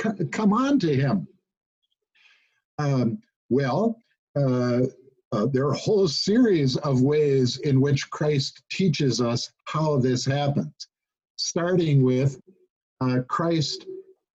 c- 0.00 0.24
come 0.32 0.52
on 0.52 0.78
to 0.80 0.94
him? 0.94 1.28
Um, 2.78 3.18
well, 3.50 3.96
uh, 4.36 4.82
uh, 5.32 5.46
there 5.52 5.66
are 5.66 5.72
a 5.72 5.78
whole 5.78 6.08
series 6.08 6.76
of 6.78 7.02
ways 7.02 7.58
in 7.58 7.80
which 7.80 8.10
Christ 8.10 8.62
teaches 8.70 9.20
us 9.20 9.52
how 9.64 9.98
this 9.98 10.24
happens, 10.24 10.88
starting 11.36 12.02
with 12.02 12.40
uh, 13.00 13.20
Christ 13.28 13.86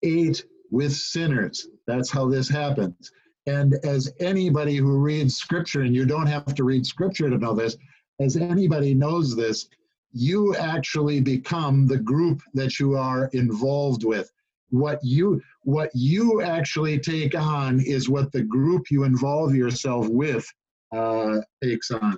ate 0.04 0.46
with 0.72 0.94
sinners. 0.94 1.68
That's 1.88 2.10
how 2.10 2.30
this 2.30 2.48
happens. 2.50 3.12
And 3.48 3.76
as 3.84 4.12
anybody 4.20 4.78
who 4.78 4.98
reads 4.98 5.38
scripture, 5.38 5.82
and 5.82 5.94
you 5.94 6.06
don't 6.06 6.28
have 6.28 6.56
to 6.56 6.64
read 6.64 6.86
scripture 6.86 7.30
to 7.30 7.38
know 7.38 7.54
this, 7.54 7.78
as 8.20 8.38
anybody 8.38 8.94
knows 8.94 9.36
this, 9.36 9.68
you 10.12 10.56
actually 10.56 11.20
become 11.20 11.86
the 11.88 11.98
group 11.98 12.42
that 12.54 12.80
you 12.80 12.96
are 12.96 13.28
involved 13.34 14.04
with. 14.04 14.32
What 14.70 15.00
you 15.04 15.42
what 15.62 15.92
you 15.94 16.42
actually 16.42 17.00
take 17.00 17.36
on 17.36 17.80
is 17.82 18.10
what 18.10 18.32
the 18.32 18.42
group 18.42 18.90
you 18.90 19.04
involve 19.04 19.54
yourself 19.54 20.08
with 20.08 20.48
uh, 20.96 21.42
takes 21.62 21.92
on. 21.92 22.18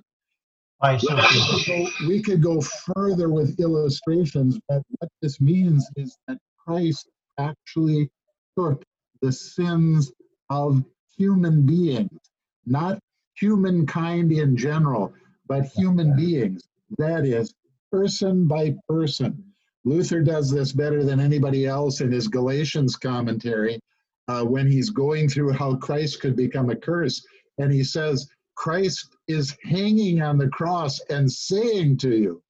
I 0.82 0.98
So 0.98 1.88
we 2.08 2.22
could 2.22 2.42
go 2.42 2.62
further 2.62 3.30
with 3.30 3.60
illustrations, 3.60 4.60
but 4.70 4.84
what 5.00 5.10
this 5.22 5.42
means 5.42 5.90
is 5.96 6.16
that 6.28 6.38
Christ 6.66 7.10
actually 7.40 8.10
took 8.58 8.84
the 9.22 9.32
sins 9.32 10.12
of 10.52 10.84
human 11.18 11.66
beings, 11.66 12.20
not 12.66 13.00
humankind 13.36 14.32
in 14.32 14.56
general, 14.56 15.14
but 15.48 15.66
human 15.66 16.16
beings. 16.16 16.64
That 16.98 17.26
is, 17.26 17.54
person 17.92 18.48
by 18.48 18.76
person. 18.88 19.44
Luther 19.86 20.22
does 20.22 20.52
this 20.52 20.74
better 20.74 21.04
than 21.04 21.20
anybody 21.20 21.66
else 21.66 22.02
in 22.02 22.12
his 22.12 22.28
Galatians 22.28 22.96
commentary 22.96 23.80
uh, 24.28 24.44
when 24.44 24.70
he's 24.70 24.90
going 24.90 25.30
through 25.30 25.54
how 25.54 25.76
Christ 25.76 26.20
could 26.22 26.36
become 26.36 26.70
a 26.70 26.76
curse. 26.76 27.26
And 27.58 27.72
he 27.72 27.84
says, 27.84 28.30
Christ 28.56 29.16
is 29.28 29.56
hanging 29.64 30.22
on 30.22 30.38
the 30.38 30.50
cross 30.50 31.00
and 31.10 31.32
saying 31.32 31.98
to 32.00 32.16
you, 32.16 32.42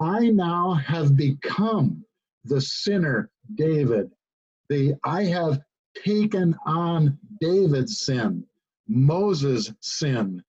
I 0.00 0.30
now 0.30 0.74
have 0.74 1.16
become 1.16 2.04
the 2.44 2.60
sinner, 2.60 3.30
David. 3.54 4.10
The 4.68 4.94
I 5.04 5.24
have 5.24 5.60
taken 6.02 6.56
on 6.66 7.18
David's 7.40 8.00
sin, 8.00 8.44
Moses' 8.88 9.72
sin, 9.80 10.42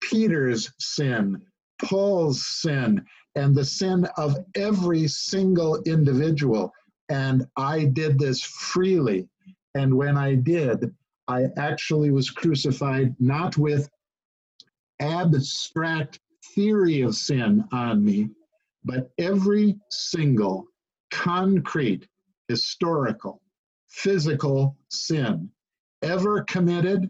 Peter's 0.00 0.72
sin, 0.78 1.40
Paul's 1.82 2.46
sin, 2.46 3.04
and 3.34 3.54
the 3.54 3.64
sin 3.64 4.06
of 4.16 4.36
every 4.54 5.08
single 5.08 5.82
individual. 5.82 6.72
And 7.08 7.46
I 7.56 7.84
did 7.84 8.18
this 8.18 8.42
freely. 8.42 9.28
And 9.74 9.96
when 9.96 10.16
I 10.16 10.36
did, 10.36 10.94
I 11.26 11.46
actually 11.56 12.10
was 12.10 12.30
crucified 12.30 13.14
not 13.18 13.56
with 13.56 13.88
abstract 15.00 16.20
theory 16.54 17.00
of 17.00 17.16
sin 17.16 17.64
on 17.72 18.04
me, 18.04 18.30
but 18.84 19.10
every 19.18 19.76
single 19.90 20.66
concrete, 21.10 22.06
historical, 22.48 23.40
physical 23.94 24.76
sin 24.88 25.50
ever 26.02 26.42
committed 26.44 27.08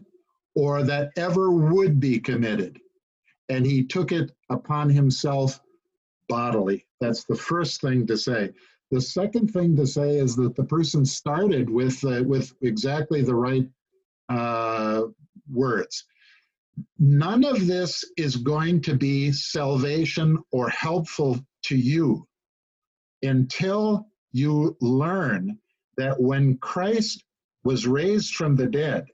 or 0.55 0.83
that 0.83 1.09
ever 1.17 1.51
would 1.51 1.99
be 1.99 2.19
committed. 2.19 2.79
And 3.49 3.65
he 3.65 3.83
took 3.83 4.11
it 4.11 4.31
upon 4.49 4.89
himself 4.89 5.59
bodily. 6.29 6.85
That's 7.01 7.25
the 7.25 7.35
first 7.35 7.81
thing 7.81 8.07
to 8.07 8.17
say. 8.17 8.51
The 8.91 9.01
second 9.01 9.51
thing 9.51 9.75
to 9.75 9.87
say 9.87 10.17
is 10.17 10.35
that 10.37 10.55
the 10.55 10.63
person 10.63 11.05
started 11.05 11.69
with 11.69 12.03
uh, 12.05 12.23
with 12.23 12.53
exactly 12.61 13.21
the 13.21 13.35
right 13.35 13.67
uh, 14.29 15.03
words 15.51 16.05
none 16.99 17.43
of 17.43 17.67
this 17.67 18.03
is 18.17 18.35
going 18.37 18.81
to 18.81 18.95
be 18.95 19.31
salvation 19.31 20.37
or 20.51 20.69
helpful 20.69 21.39
to 21.63 21.75
you 21.75 22.27
until 23.23 24.07
you 24.31 24.75
learn 24.81 25.57
that 25.97 26.19
when 26.19 26.57
Christ 26.57 27.23
was 27.63 27.87
raised 27.87 28.35
from 28.35 28.55
the 28.55 28.67
dead, 28.67 29.05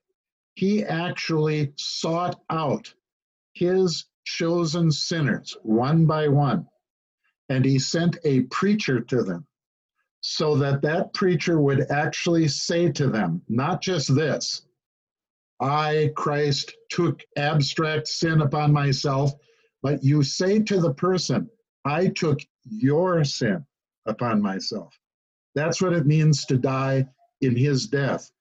he 0.55 0.83
actually 0.83 1.73
sought 1.77 2.41
out 2.49 2.93
his 3.53 4.05
chosen 4.25 4.91
sinners 4.91 5.55
one 5.63 6.05
by 6.05 6.27
one, 6.27 6.67
and 7.49 7.65
he 7.65 7.79
sent 7.79 8.17
a 8.23 8.41
preacher 8.43 9.01
to 9.01 9.23
them 9.23 9.45
so 10.21 10.55
that 10.57 10.81
that 10.83 11.13
preacher 11.13 11.59
would 11.59 11.89
actually 11.89 12.47
say 12.47 12.91
to 12.91 13.07
them, 13.07 13.41
not 13.49 13.81
just 13.81 14.13
this, 14.13 14.61
I, 15.59 16.11
Christ, 16.15 16.75
took 16.89 17.21
abstract 17.37 18.07
sin 18.07 18.41
upon 18.41 18.71
myself, 18.71 19.31
but 19.81 20.03
you 20.03 20.23
say 20.23 20.59
to 20.59 20.79
the 20.79 20.93
person, 20.93 21.49
I 21.85 22.07
took 22.07 22.39
your 22.63 23.23
sin 23.23 23.65
upon 24.05 24.41
myself. 24.41 24.95
That's 25.55 25.81
what 25.81 25.93
it 25.93 26.05
means 26.05 26.45
to 26.45 26.57
die 26.57 27.07
in 27.41 27.55
his 27.55 27.87
death. 27.87 28.31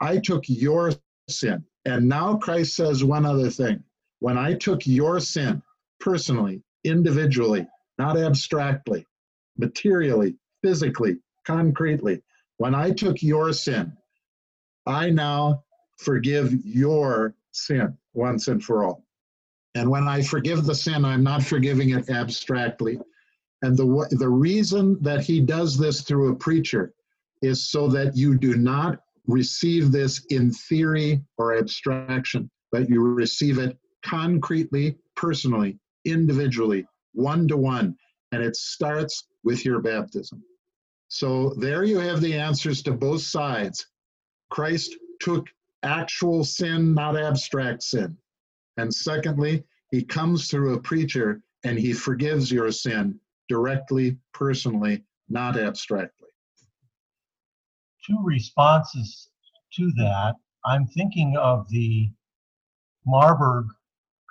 I 0.00 0.18
took 0.18 0.44
your 0.48 0.92
sin. 1.28 1.64
And 1.84 2.08
now 2.08 2.36
Christ 2.36 2.76
says 2.76 3.04
one 3.04 3.24
other 3.24 3.50
thing. 3.50 3.82
When 4.18 4.36
I 4.36 4.54
took 4.54 4.86
your 4.86 5.20
sin 5.20 5.62
personally, 5.98 6.62
individually, 6.84 7.66
not 7.98 8.18
abstractly, 8.18 9.06
materially, 9.56 10.36
physically, 10.62 11.18
concretely, 11.46 12.22
when 12.58 12.74
I 12.74 12.90
took 12.90 13.22
your 13.22 13.52
sin, 13.52 13.96
I 14.86 15.10
now 15.10 15.64
forgive 15.98 16.52
your 16.64 17.34
sin 17.52 17.96
once 18.12 18.48
and 18.48 18.62
for 18.62 18.84
all. 18.84 19.04
And 19.74 19.88
when 19.90 20.08
I 20.08 20.22
forgive 20.22 20.64
the 20.64 20.74
sin, 20.74 21.04
I'm 21.04 21.22
not 21.22 21.42
forgiving 21.42 21.90
it 21.90 22.10
abstractly. 22.10 22.98
And 23.62 23.76
the, 23.76 24.08
the 24.18 24.28
reason 24.28 24.96
that 25.02 25.22
he 25.22 25.40
does 25.40 25.76
this 25.76 26.02
through 26.02 26.32
a 26.32 26.36
preacher 26.36 26.94
is 27.42 27.70
so 27.70 27.88
that 27.88 28.16
you 28.16 28.36
do 28.36 28.56
not 28.56 29.00
receive 29.26 29.92
this 29.92 30.24
in 30.30 30.50
theory 30.50 31.22
or 31.36 31.56
abstraction, 31.56 32.50
but 32.72 32.88
you 32.88 33.02
receive 33.02 33.58
it 33.58 33.78
concretely, 34.02 34.96
personally, 35.14 35.78
individually, 36.04 36.86
one 37.12 37.46
to 37.48 37.56
one. 37.56 37.96
And 38.32 38.42
it 38.42 38.56
starts 38.56 39.26
with 39.44 39.64
your 39.64 39.80
baptism. 39.80 40.42
So 41.08 41.54
there 41.58 41.84
you 41.84 41.98
have 41.98 42.20
the 42.20 42.34
answers 42.34 42.82
to 42.82 42.92
both 42.92 43.22
sides. 43.22 43.86
Christ 44.50 44.96
took 45.20 45.48
actual 45.82 46.44
sin, 46.44 46.94
not 46.94 47.16
abstract 47.16 47.82
sin. 47.82 48.16
And 48.76 48.94
secondly, 48.94 49.64
he 49.90 50.02
comes 50.02 50.48
through 50.48 50.74
a 50.74 50.80
preacher 50.80 51.42
and 51.64 51.78
he 51.78 51.92
forgives 51.92 52.50
your 52.50 52.70
sin 52.70 53.18
directly, 53.50 54.16
personally, 54.32 55.02
not 55.28 55.58
abstractly. 55.58 56.28
Two 58.06 58.18
responses 58.22 59.28
to 59.74 59.90
that. 59.96 60.36
I'm 60.64 60.86
thinking 60.86 61.36
of 61.36 61.68
the 61.68 62.10
Marburg 63.04 63.66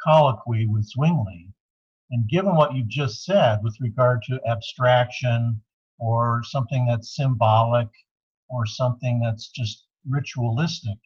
colloquy 0.02 0.68
with 0.68 0.86
Zwingli. 0.86 1.50
And 2.12 2.30
given 2.30 2.56
what 2.56 2.74
you've 2.74 2.88
just 2.88 3.26
said 3.26 3.60
with 3.62 3.76
regard 3.82 4.24
to 4.24 4.40
abstraction 4.48 5.62
or 6.00 6.42
something 6.46 6.88
that's 6.88 7.16
symbolic 7.18 7.90
or 8.50 8.66
something 8.66 9.20
that's 9.20 9.50
just 9.50 9.86
ritualistic, 10.08 10.98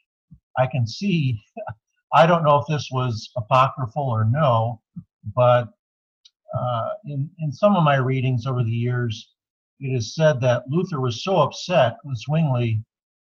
I 0.56 0.68
can 0.68 0.86
see, 0.86 1.42
I 2.14 2.28
don't 2.28 2.44
know 2.44 2.58
if 2.58 2.68
this 2.70 2.90
was 2.92 3.32
apocryphal 3.36 4.08
or 4.08 4.24
no, 4.24 4.82
but 5.36 5.74
uh, 6.54 6.90
in, 7.06 7.30
in 7.40 7.52
some 7.52 7.76
of 7.76 7.84
my 7.84 7.96
readings 7.96 8.46
over 8.46 8.64
the 8.64 8.72
years, 8.72 9.34
it 9.80 9.88
is 9.88 10.16
said 10.16 10.40
that 10.42 10.64
Luther 10.70 11.02
was 11.02 11.24
so 11.24 11.38
upset 11.38 11.98
with 12.04 12.18
Zwingli 12.20 12.84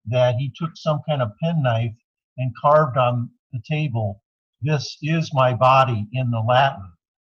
that 0.06 0.36
he 0.36 0.52
took 0.56 0.72
some 0.76 1.02
kind 1.08 1.22
of 1.22 1.32
penknife 1.42 1.96
and 2.38 2.54
carved 2.60 2.98
on 2.98 3.30
the 3.54 3.62
table, 3.68 4.24
This 4.62 4.98
is 5.02 5.34
my 5.34 5.54
body 5.54 6.08
in 6.14 6.32
the 6.32 6.40
Latin, 6.40 6.92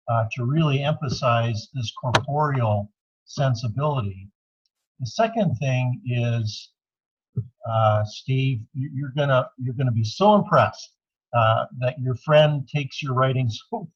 uh, 0.08 0.26
to 0.34 0.46
really 0.46 0.84
emphasize 0.84 1.70
this 1.74 1.92
corporeal 1.92 2.92
sensibility. 3.26 4.30
The 5.00 5.08
second 5.08 5.56
thing 5.56 6.02
is 6.06 6.72
uh, 7.70 8.04
Steve, 8.06 8.62
you're 8.74 9.14
gonna 9.16 9.48
you're 9.58 9.76
gonna 9.76 9.92
be 9.92 10.04
so 10.04 10.36
impressed 10.36 10.92
uh, 11.36 11.66
that 11.80 12.00
your 12.00 12.16
friend 12.16 12.68
takes 12.68 13.04
your 13.04 13.14
writing 13.14 13.50
so 13.50 13.88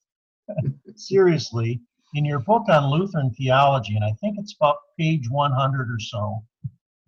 seriously. 0.96 1.80
In 2.14 2.24
your 2.24 2.40
book 2.40 2.68
on 2.68 2.90
Lutheran 2.90 3.30
theology, 3.30 3.96
and 3.96 4.04
I 4.04 4.12
think 4.20 4.36
it's 4.38 4.54
about 4.54 4.76
page 4.98 5.30
100 5.30 5.90
or 5.90 5.98
so, 5.98 6.44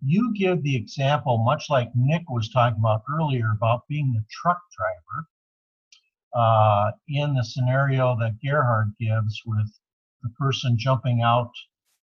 you 0.01 0.33
give 0.33 0.63
the 0.63 0.75
example, 0.75 1.43
much 1.43 1.69
like 1.69 1.89
Nick 1.95 2.23
was 2.29 2.49
talking 2.49 2.79
about 2.79 3.03
earlier, 3.09 3.51
about 3.51 3.87
being 3.87 4.11
the 4.13 4.23
truck 4.29 4.59
driver. 4.75 5.27
Uh, 6.33 6.91
in 7.07 7.33
the 7.33 7.43
scenario 7.43 8.17
that 8.19 8.35
Gerhard 8.43 8.93
gives 8.99 9.41
with 9.45 9.71
the 10.21 10.29
person 10.37 10.77
jumping 10.77 11.21
out 11.21 11.51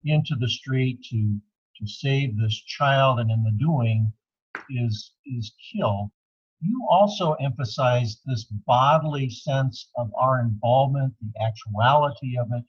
into 0.03 0.35
the 0.35 0.49
street 0.49 1.01
to 1.09 1.39
to 1.77 1.87
save 1.87 2.37
this 2.37 2.55
child 2.63 3.19
and 3.19 3.29
in 3.29 3.43
the 3.43 3.51
doing 3.51 4.11
is 4.69 5.13
is 5.25 5.53
killed 5.71 6.09
you 6.61 6.85
also 6.89 7.33
emphasize 7.33 8.17
this 8.25 8.45
bodily 8.65 9.29
sense 9.29 9.89
of 9.95 10.11
our 10.17 10.41
involvement 10.41 11.13
the 11.21 11.41
actuality 11.43 12.37
of 12.37 12.47
it. 12.51 12.63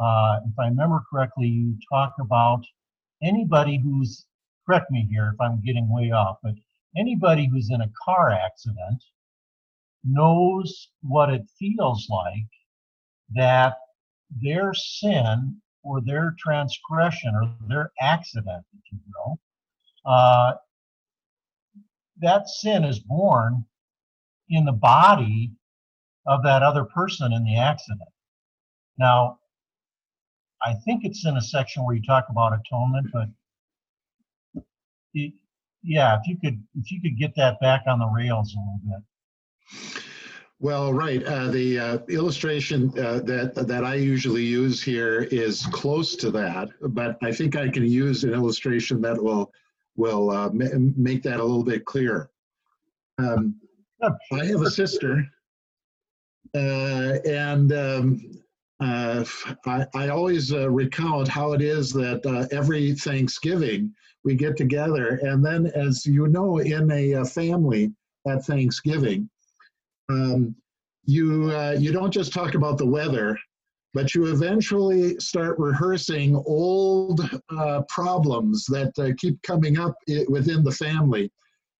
Uh, 0.00 0.40
if 0.46 0.58
i 0.58 0.68
remember 0.68 1.02
correctly 1.10 1.48
you 1.48 1.76
talk 1.92 2.14
about 2.20 2.64
anybody 3.22 3.80
who's 3.82 4.26
correct 4.64 4.90
me 4.90 5.06
here 5.10 5.32
if 5.34 5.40
i'm 5.40 5.60
getting 5.64 5.92
way 5.92 6.12
off 6.12 6.36
but 6.42 6.54
anybody 6.96 7.48
who's 7.48 7.70
in 7.70 7.80
a 7.80 7.90
car 8.04 8.30
accident 8.30 9.02
knows 10.04 10.88
what 11.02 11.30
it 11.30 11.42
feels 11.58 12.06
like 12.08 12.46
that 13.34 13.74
their 14.42 14.72
sin 14.74 15.60
or 15.82 16.00
their 16.00 16.34
transgression 16.38 17.34
or 17.34 17.54
their 17.68 17.92
accident, 18.00 18.64
if 18.74 18.92
you 18.92 18.98
will, 19.14 19.38
uh, 20.04 20.54
that 22.20 22.48
sin 22.48 22.84
is 22.84 22.98
born 22.98 23.64
in 24.48 24.64
the 24.64 24.72
body 24.72 25.52
of 26.26 26.42
that 26.42 26.62
other 26.62 26.84
person 26.84 27.32
in 27.32 27.44
the 27.44 27.56
accident. 27.56 28.08
Now, 28.98 29.38
I 30.62 30.74
think 30.84 31.04
it's 31.04 31.24
in 31.24 31.36
a 31.36 31.40
section 31.40 31.84
where 31.84 31.94
you 31.94 32.02
talk 32.02 32.26
about 32.30 32.52
atonement, 32.52 33.08
but 33.12 34.64
it, 35.14 35.32
yeah, 35.82 36.16
if 36.16 36.26
you 36.26 36.36
could 36.42 36.62
if 36.74 36.90
you 36.90 37.00
could 37.00 37.16
get 37.18 37.34
that 37.36 37.60
back 37.60 37.82
on 37.86 37.98
the 37.98 38.06
rails 38.06 38.54
a 38.54 38.58
little 38.58 38.80
bit. 38.84 40.02
Well, 40.60 40.92
right. 40.92 41.22
Uh, 41.22 41.48
the 41.48 41.78
uh, 41.78 41.98
illustration 42.08 42.92
uh, 42.98 43.20
that 43.20 43.54
that 43.54 43.84
I 43.84 43.94
usually 43.94 44.42
use 44.42 44.82
here 44.82 45.28
is 45.30 45.66
close 45.66 46.16
to 46.16 46.32
that, 46.32 46.70
but 46.80 47.16
I 47.22 47.32
think 47.32 47.54
I 47.54 47.68
can 47.68 47.86
use 47.86 48.24
an 48.24 48.32
illustration 48.32 49.00
that 49.02 49.22
will 49.22 49.52
will 49.98 50.30
uh, 50.30 50.48
make 50.52 51.22
that 51.24 51.40
a 51.40 51.44
little 51.44 51.64
bit 51.64 51.84
clearer. 51.84 52.30
Um, 53.18 53.56
I 54.32 54.44
have 54.46 54.62
a 54.62 54.70
sister, 54.70 55.26
uh, 56.54 57.18
and 57.26 57.72
um, 57.72 58.20
uh, 58.80 59.24
I, 59.66 59.86
I, 59.94 60.08
always 60.08 60.54
recount 60.54 61.26
how 61.28 61.52
it 61.52 61.60
is 61.60 61.92
that 61.94 62.48
every 62.52 62.94
Thanksgiving 62.94 63.92
we 64.24 64.34
get 64.34 64.56
together, 64.56 65.18
and 65.22 65.44
then, 65.44 65.66
as 65.74 66.06
you 66.06 66.28
know, 66.28 66.58
in 66.58 66.90
a 66.92 67.24
family 67.24 67.92
at 68.26 68.44
Thanksgiving 68.44 69.28
um, 70.08 70.54
you 71.04 71.50
uh, 71.50 71.76
you 71.78 71.92
don't 71.92 72.12
just 72.12 72.32
talk 72.32 72.54
about 72.54 72.78
the 72.78 72.86
weather, 72.86 73.38
but 73.94 74.14
you 74.14 74.26
eventually 74.26 75.18
start 75.18 75.58
rehearsing 75.58 76.36
old 76.46 77.20
uh, 77.50 77.82
problems 77.88 78.64
that 78.66 78.92
uh, 78.98 79.12
keep 79.16 79.40
coming 79.42 79.78
up 79.78 79.94
within 80.28 80.62
the 80.62 80.72
family. 80.72 81.30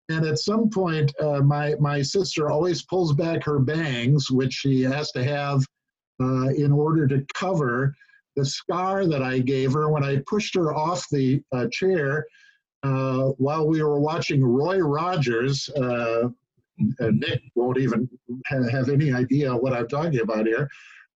And 0.09 0.25
at 0.25 0.39
some 0.39 0.71
point, 0.71 1.13
uh, 1.21 1.41
my 1.41 1.75
my 1.79 2.01
sister 2.01 2.49
always 2.49 2.83
pulls 2.83 3.13
back 3.13 3.45
her 3.45 3.59
bangs, 3.59 4.31
which 4.31 4.55
she 4.55 4.83
has 4.83 5.13
to 5.13 5.23
have 5.23 5.63
uh, 6.21 6.49
in 6.49 6.73
order 6.73 7.07
to 7.07 7.25
cover 7.35 7.95
the 8.37 8.45
scar 8.45 9.07
that 9.07 9.23
I 9.23 9.41
gave 9.41 9.73
her 9.73 9.91
when 9.91 10.05
I 10.05 10.23
pushed 10.27 10.55
her 10.55 10.75
off 10.75 11.07
the 11.11 11.43
uh, 11.53 11.67
chair 11.71 12.25
while 12.83 13.67
we 13.67 13.83
were 13.83 14.01
watching 14.01 14.43
Roy 14.43 14.79
Rogers 14.79 15.69
uh, 17.01 17.11
Nick 17.11 17.43
won't 17.55 17.79
even 17.79 18.09
have 18.71 18.89
any 18.89 19.13
idea 19.13 19.55
what 19.55 19.73
I'm 19.73 19.89
talking 19.89 20.21
about 20.21 20.47
here, 20.47 20.69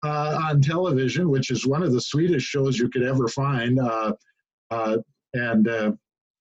uh, 0.04 0.40
on 0.44 0.62
television, 0.62 1.30
which 1.30 1.52
is 1.52 1.66
one 1.66 1.84
of 1.84 1.92
the 1.92 2.02
sweetest 2.02 2.46
shows 2.46 2.78
you 2.78 2.90
could 2.90 3.04
ever 3.04 3.28
find, 3.28 3.80
uh, 3.80 4.14
uh 4.70 4.98
and 5.34 5.68
uh, 5.68 5.92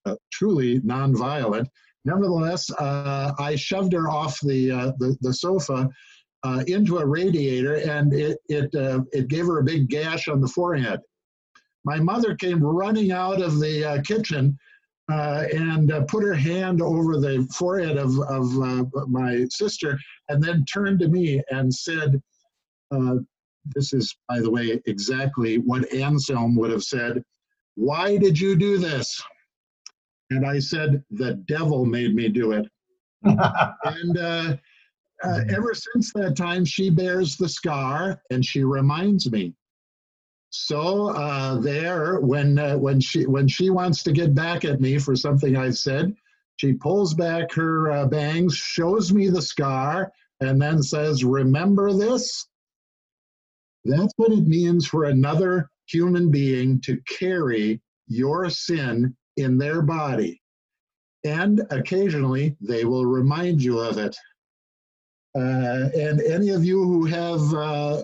uh, 0.06 0.16
truly 0.32 0.80
nonviolent. 0.80 1.66
Nevertheless, 2.04 2.70
I 2.78 3.54
shoved 3.56 3.92
her 3.92 4.08
off 4.08 4.40
the 4.40 4.68
the, 4.98 5.16
the, 5.20 5.34
sofa 5.34 5.88
into 6.66 6.98
a 6.98 7.06
radiator, 7.06 7.74
and 7.74 8.14
it 8.14 8.38
it 8.48 8.70
it 9.12 9.28
gave 9.28 9.46
her 9.46 9.58
a 9.58 9.64
big 9.64 9.88
gash 9.88 10.26
on 10.28 10.40
the 10.40 10.48
forehead. 10.48 11.00
My 11.84 11.98
mother 11.98 12.34
came 12.34 12.62
running 12.62 13.12
out 13.12 13.42
of 13.42 13.60
the 13.60 14.02
kitchen 14.06 14.58
uh, 15.10 15.44
and 15.52 15.90
uh, 15.92 16.02
put 16.02 16.22
her 16.22 16.34
hand 16.34 16.80
over 16.80 17.18
the 17.18 17.46
forehead 17.52 17.96
of, 17.96 18.16
of 18.20 18.62
uh, 18.62 18.84
my 19.08 19.44
sister 19.50 19.98
and 20.28 20.42
then 20.42 20.64
turned 20.66 21.00
to 21.00 21.08
me 21.08 21.42
and 21.50 21.74
said, 21.74 22.20
uh, 22.92 23.16
This 23.74 23.92
is, 23.92 24.16
by 24.28 24.40
the 24.40 24.50
way, 24.50 24.80
exactly 24.86 25.58
what 25.58 25.92
Anselm 25.92 26.56
would 26.56 26.70
have 26.70 26.84
said. 26.84 27.22
Why 27.76 28.16
did 28.16 28.38
you 28.38 28.56
do 28.56 28.78
this? 28.78 29.22
And 30.30 30.46
I 30.46 30.58
said, 30.58 31.02
The 31.10 31.34
devil 31.46 31.84
made 31.84 32.14
me 32.14 32.28
do 32.28 32.52
it. 32.52 32.66
and 33.22 34.18
uh, 34.18 34.56
uh, 35.22 35.40
ever 35.50 35.74
since 35.74 36.12
that 36.14 36.36
time, 36.36 36.64
she 36.64 36.88
bears 36.88 37.36
the 37.36 37.48
scar 37.48 38.22
and 38.30 38.44
she 38.44 38.64
reminds 38.64 39.30
me 39.30 39.54
so 40.50 41.10
uh, 41.10 41.58
there, 41.60 42.20
when 42.20 42.58
uh, 42.58 42.76
when 42.76 43.00
she 43.00 43.24
when 43.26 43.46
she 43.46 43.70
wants 43.70 44.02
to 44.02 44.12
get 44.12 44.34
back 44.34 44.64
at 44.64 44.80
me 44.80 44.98
for 44.98 45.14
something 45.14 45.56
I've 45.56 45.78
said, 45.78 46.14
she 46.56 46.72
pulls 46.72 47.14
back 47.14 47.52
her 47.52 47.90
uh, 47.90 48.06
bangs, 48.06 48.56
shows 48.56 49.12
me 49.12 49.28
the 49.28 49.42
scar, 49.42 50.12
and 50.40 50.60
then 50.60 50.82
says, 50.82 51.24
"Remember 51.24 51.92
this." 51.92 52.48
That's 53.84 54.12
what 54.16 54.32
it 54.32 54.46
means 54.46 54.86
for 54.86 55.04
another 55.04 55.70
human 55.86 56.30
being 56.30 56.80
to 56.82 57.00
carry 57.08 57.80
your 58.06 58.50
sin 58.50 59.16
in 59.36 59.56
their 59.56 59.82
body, 59.82 60.40
and 61.24 61.62
occasionally 61.70 62.56
they 62.60 62.84
will 62.84 63.06
remind 63.06 63.62
you 63.62 63.78
of 63.78 63.98
it. 63.98 64.16
Uh, 65.36 65.88
and 65.96 66.20
any 66.22 66.50
of 66.50 66.64
you 66.64 66.82
who 66.82 67.04
have 67.04 67.54
uh, 67.54 68.02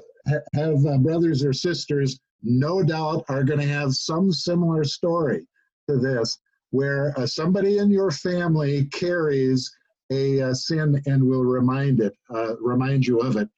have 0.55 0.87
uh, 0.87 0.99
brothers 0.99 1.45
or 1.45 1.53
sisters 1.53 2.19
no 2.43 2.83
doubt 2.83 3.25
are 3.29 3.43
going 3.43 3.59
to 3.59 3.67
have 3.67 3.93
some 3.93 4.33
similar 4.33 4.85
story 4.85 5.47
to 5.89 5.97
this, 5.97 6.39
where 6.71 7.13
uh, 7.19 7.27
somebody 7.27 7.79
in 7.79 7.91
your 7.91 8.11
family 8.11 8.87
carries 8.87 9.71
a 10.13 10.55
sin 10.55 11.03
and 11.07 11.23
will 11.23 11.45
remind 11.45 12.01
it, 12.01 12.15
uh, 12.33 12.57
remind 12.61 13.05
you 13.05 13.19
of 13.19 13.37
it. 13.37 13.49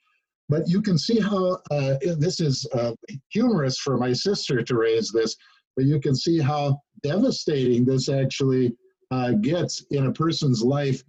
But 0.48 0.68
you 0.68 0.80
can 0.80 0.98
see 0.98 1.20
how 1.20 1.58
uh, 1.70 1.96
this 2.18 2.40
is 2.40 2.66
uh, 2.72 2.92
humorous 3.28 3.78
for 3.78 3.98
my 3.98 4.12
sister 4.12 4.62
to 4.62 4.76
raise 4.76 5.10
this, 5.12 5.36
but 5.76 5.84
you 5.84 6.00
can 6.00 6.14
see 6.14 6.38
how 6.38 6.80
devastating 7.02 7.84
this 7.84 8.08
actually 8.08 8.74
uh, 9.10 9.32
gets 9.32 9.84
in 9.90 10.06
a 10.06 10.12
person's 10.12 10.62
life 10.62 11.02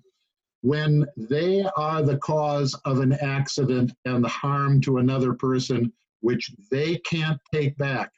when 0.62 1.06
they 1.16 1.64
are 1.78 2.02
the 2.02 2.18
cause 2.18 2.76
of 2.86 3.00
an 3.00 3.14
accident 3.14 3.94
and 4.06 4.24
the 4.24 4.30
harm 4.30 4.82
to 4.82 4.98
another 4.98 5.34
person 5.34 5.92
which 6.22 6.52
they 6.70 6.98
can't 6.98 7.40
take 7.54 7.78
back 7.78 8.12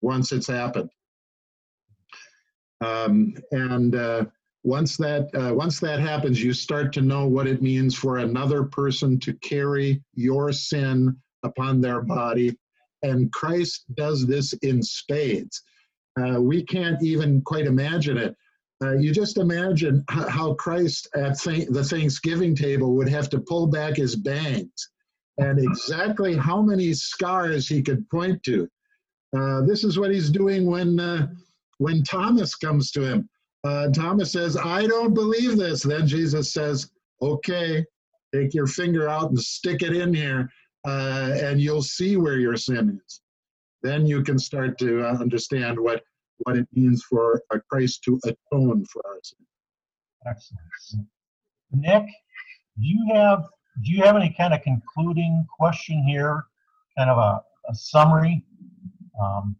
once 0.00 0.30
it's 0.30 0.46
happened. 0.46 0.90
Um, 2.80 3.34
and 3.50 3.94
uh, 3.94 4.24
once 4.64 4.96
that 4.96 5.28
uh, 5.34 5.52
once 5.54 5.80
that 5.80 6.00
happens, 6.00 6.42
you 6.42 6.52
start 6.52 6.92
to 6.92 7.00
know 7.00 7.26
what 7.26 7.46
it 7.46 7.62
means 7.62 7.94
for 7.94 8.18
another 8.18 8.62
person 8.62 9.18
to 9.20 9.32
carry 9.34 10.02
your 10.14 10.52
sin 10.52 11.16
upon 11.42 11.80
their 11.80 12.00
body, 12.00 12.56
and 13.02 13.32
Christ 13.32 13.84
does 13.94 14.26
this 14.26 14.52
in 14.54 14.82
spades. 14.82 15.62
Uh, 16.20 16.40
we 16.40 16.62
can't 16.62 17.02
even 17.02 17.40
quite 17.42 17.66
imagine 17.66 18.16
it. 18.16 18.36
Uh, 18.82 18.96
you 18.96 19.12
just 19.12 19.38
imagine 19.38 20.04
how 20.08 20.54
Christ 20.54 21.08
at 21.14 21.38
th- 21.38 21.68
the 21.68 21.84
Thanksgiving 21.84 22.54
table 22.54 22.94
would 22.96 23.08
have 23.08 23.30
to 23.30 23.40
pull 23.40 23.68
back 23.68 23.96
his 23.96 24.16
bangs 24.16 24.90
and 25.38 25.58
exactly 25.58 26.36
how 26.36 26.60
many 26.60 26.92
scars 26.92 27.68
he 27.68 27.82
could 27.82 28.08
point 28.10 28.42
to. 28.44 28.68
Uh, 29.36 29.62
this 29.62 29.84
is 29.84 29.98
what 29.98 30.10
he's 30.10 30.30
doing 30.30 30.66
when 30.66 31.00
uh, 31.00 31.28
when 31.78 32.02
Thomas 32.02 32.54
comes 32.54 32.90
to 32.92 33.02
him. 33.02 33.28
Uh, 33.64 33.88
Thomas 33.90 34.32
says, 34.32 34.56
"I 34.56 34.86
don't 34.86 35.14
believe 35.14 35.56
this." 35.56 35.82
Then 35.82 36.06
Jesus 36.06 36.52
says, 36.52 36.90
"Okay, 37.20 37.84
take 38.34 38.54
your 38.54 38.66
finger 38.66 39.08
out 39.08 39.30
and 39.30 39.38
stick 39.38 39.82
it 39.82 39.94
in 39.94 40.12
here, 40.12 40.50
uh, 40.86 41.36
and 41.40 41.60
you'll 41.60 41.82
see 41.82 42.16
where 42.16 42.38
your 42.38 42.56
sin 42.56 43.00
is." 43.06 43.20
Then 43.82 44.06
you 44.06 44.22
can 44.22 44.38
start 44.38 44.78
to 44.78 45.04
uh, 45.06 45.18
understand 45.18 45.78
what 45.78 46.02
what 46.38 46.56
it 46.56 46.66
means 46.72 47.04
for 47.04 47.42
a 47.52 47.60
Christ 47.60 48.02
to 48.04 48.18
atone 48.24 48.84
for 48.86 49.02
our 49.06 49.18
sin. 49.22 49.46
Excellent. 50.26 51.06
Nick, 51.72 52.06
do 52.80 52.86
you 52.86 53.14
have 53.14 53.44
do 53.82 53.90
you 53.90 54.02
have 54.02 54.16
any 54.16 54.34
kind 54.36 54.52
of 54.52 54.62
concluding 54.62 55.46
question 55.58 56.02
here, 56.04 56.44
kind 56.98 57.10
of 57.10 57.18
a, 57.18 57.42
a 57.70 57.74
summary? 57.74 58.44
Um, 59.20 59.56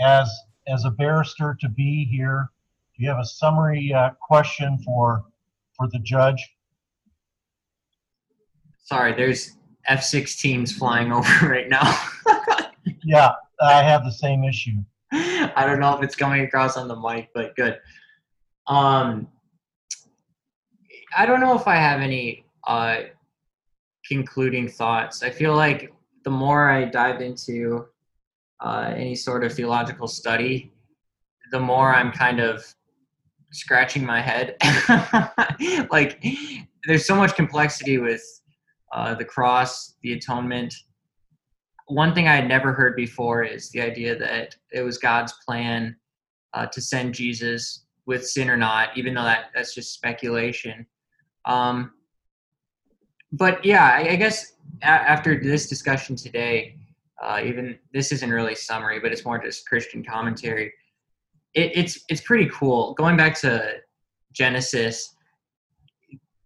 as 0.00 0.30
as 0.68 0.84
a 0.84 0.90
barrister 0.90 1.56
to 1.60 1.68
be 1.68 2.04
here, 2.04 2.50
do 3.00 3.04
you 3.04 3.10
have 3.10 3.18
a 3.18 3.24
summary 3.24 3.94
uh, 3.94 4.10
question 4.20 4.78
for 4.84 5.24
for 5.74 5.88
the 5.88 5.98
judge? 6.00 6.54
Sorry, 8.84 9.14
there's 9.14 9.56
F-16s 9.86 10.72
flying 10.72 11.10
over 11.18 11.48
right 11.48 11.68
now. 11.70 11.98
yeah, 13.04 13.32
I 13.62 13.82
have 13.82 14.04
the 14.04 14.12
same 14.12 14.44
issue. 14.44 14.76
I 15.12 15.64
don't 15.66 15.80
know 15.80 15.96
if 15.96 16.02
it's 16.02 16.14
coming 16.14 16.42
across 16.42 16.76
on 16.76 16.88
the 16.88 16.96
mic, 16.96 17.30
but 17.34 17.56
good. 17.56 17.78
Um, 18.66 19.28
I 21.16 21.24
don't 21.24 21.40
know 21.40 21.56
if 21.56 21.66
I 21.66 21.76
have 21.76 22.00
any 22.00 22.44
uh, 22.66 22.98
concluding 24.06 24.68
thoughts. 24.68 25.22
I 25.22 25.30
feel 25.30 25.56
like 25.56 25.90
the 26.24 26.30
more 26.30 26.68
I 26.68 26.84
dive 26.84 27.22
into 27.22 27.86
uh, 28.60 28.92
any 28.94 29.14
sort 29.14 29.42
of 29.42 29.54
theological 29.54 30.06
study, 30.06 30.70
the 31.50 31.58
more 31.58 31.94
I'm 31.94 32.12
kind 32.12 32.40
of 32.40 32.62
scratching 33.52 34.04
my 34.04 34.20
head. 34.20 34.56
like, 35.90 36.24
there's 36.86 37.06
so 37.06 37.14
much 37.14 37.34
complexity 37.34 37.98
with 37.98 38.22
uh, 38.92 39.14
the 39.14 39.24
cross, 39.24 39.94
the 40.02 40.12
atonement. 40.12 40.74
one 41.88 42.14
thing 42.14 42.28
I 42.28 42.36
had 42.36 42.48
never 42.48 42.72
heard 42.72 42.96
before 42.96 43.42
is 43.42 43.70
the 43.70 43.80
idea 43.80 44.16
that 44.18 44.56
it 44.72 44.82
was 44.82 44.98
God's 44.98 45.32
plan 45.44 45.96
uh, 46.54 46.66
to 46.66 46.80
send 46.80 47.14
Jesus 47.14 47.84
with 48.06 48.26
sin 48.26 48.50
or 48.50 48.56
not, 48.56 48.96
even 48.96 49.14
though 49.14 49.22
that 49.24 49.46
that's 49.54 49.74
just 49.74 49.92
speculation. 49.92 50.86
Um, 51.44 51.92
but 53.32 53.64
yeah, 53.64 53.84
I, 53.84 54.10
I 54.10 54.16
guess 54.16 54.54
a- 54.82 54.86
after 54.86 55.40
this 55.40 55.68
discussion 55.68 56.16
today, 56.16 56.76
uh, 57.22 57.40
even 57.44 57.78
this 57.92 58.12
isn't 58.12 58.30
really 58.30 58.54
summary, 58.54 58.98
but 58.98 59.12
it's 59.12 59.24
more 59.24 59.38
just 59.38 59.68
Christian 59.68 60.02
commentary. 60.02 60.72
It, 61.54 61.72
it's 61.74 62.04
it's 62.08 62.20
pretty 62.20 62.48
cool. 62.52 62.94
Going 62.94 63.16
back 63.16 63.34
to 63.40 63.74
Genesis, 64.32 65.14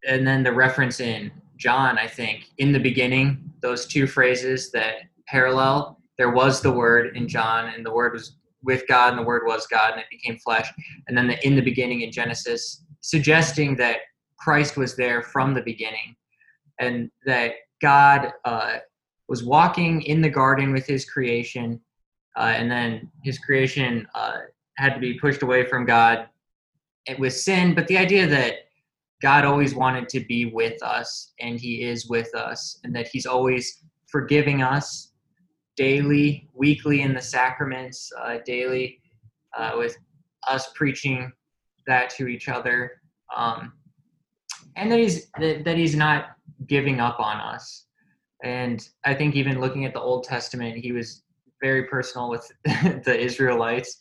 and 0.08 0.26
then 0.26 0.42
the 0.42 0.52
reference 0.52 1.00
in 1.00 1.30
John, 1.56 1.98
I 1.98 2.06
think 2.06 2.48
in 2.58 2.72
the 2.72 2.78
beginning, 2.78 3.52
those 3.60 3.86
two 3.86 4.06
phrases 4.06 4.70
that 4.72 4.94
parallel. 5.26 5.98
There 6.16 6.30
was 6.30 6.60
the 6.60 6.70
Word 6.70 7.16
in 7.16 7.26
John, 7.26 7.72
and 7.74 7.84
the 7.84 7.92
Word 7.92 8.12
was 8.12 8.36
with 8.62 8.86
God, 8.88 9.10
and 9.10 9.18
the 9.18 9.26
Word 9.26 9.42
was 9.46 9.66
God, 9.66 9.92
and 9.92 10.00
it 10.00 10.06
became 10.10 10.38
flesh. 10.38 10.68
And 11.08 11.16
then 11.16 11.26
the 11.26 11.46
in 11.46 11.56
the 11.56 11.62
beginning 11.62 12.02
in 12.02 12.12
Genesis, 12.12 12.84
suggesting 13.00 13.76
that 13.76 13.98
Christ 14.38 14.76
was 14.76 14.96
there 14.96 15.22
from 15.22 15.54
the 15.54 15.62
beginning, 15.62 16.16
and 16.78 17.10
that 17.26 17.54
God 17.82 18.32
uh, 18.44 18.76
was 19.28 19.44
walking 19.44 20.02
in 20.02 20.20
the 20.20 20.28
garden 20.28 20.72
with 20.72 20.86
His 20.86 21.04
creation, 21.04 21.80
uh, 22.36 22.54
and 22.56 22.70
then 22.70 23.10
His 23.24 23.38
creation 23.38 24.06
uh, 24.14 24.40
had 24.76 24.94
to 24.94 25.00
be 25.00 25.18
pushed 25.18 25.42
away 25.42 25.66
from 25.66 25.84
God 25.84 26.28
with 27.18 27.34
sin. 27.34 27.74
But 27.74 27.86
the 27.86 27.98
idea 27.98 28.26
that 28.26 28.54
God 29.22 29.44
always 29.44 29.74
wanted 29.74 30.08
to 30.10 30.20
be 30.20 30.46
with 30.46 30.82
us, 30.82 31.32
and 31.40 31.58
He 31.58 31.82
is 31.82 32.08
with 32.08 32.34
us, 32.34 32.80
and 32.84 32.94
that 32.94 33.08
He's 33.08 33.26
always 33.26 33.84
forgiving 34.06 34.62
us 34.62 35.12
daily, 35.76 36.48
weekly 36.54 37.02
in 37.02 37.14
the 37.14 37.20
sacraments, 37.20 38.12
uh, 38.20 38.38
daily 38.44 39.00
uh, 39.56 39.72
with 39.76 39.96
us 40.48 40.70
preaching 40.74 41.32
that 41.86 42.10
to 42.10 42.28
each 42.28 42.48
other, 42.48 42.92
um, 43.36 43.72
and 44.76 44.90
that 44.90 44.98
he's 44.98 45.30
that, 45.38 45.64
that 45.64 45.76
he's 45.76 45.94
not 45.94 46.36
giving 46.66 47.00
up 47.00 47.20
on 47.20 47.36
us. 47.36 47.86
And 48.42 48.86
I 49.04 49.14
think 49.14 49.34
even 49.34 49.60
looking 49.60 49.84
at 49.84 49.94
the 49.94 50.00
Old 50.00 50.24
Testament, 50.24 50.76
he 50.76 50.92
was 50.92 51.22
very 51.62 51.84
personal 51.84 52.28
with 52.28 52.50
the 52.64 53.18
Israelites, 53.18 53.98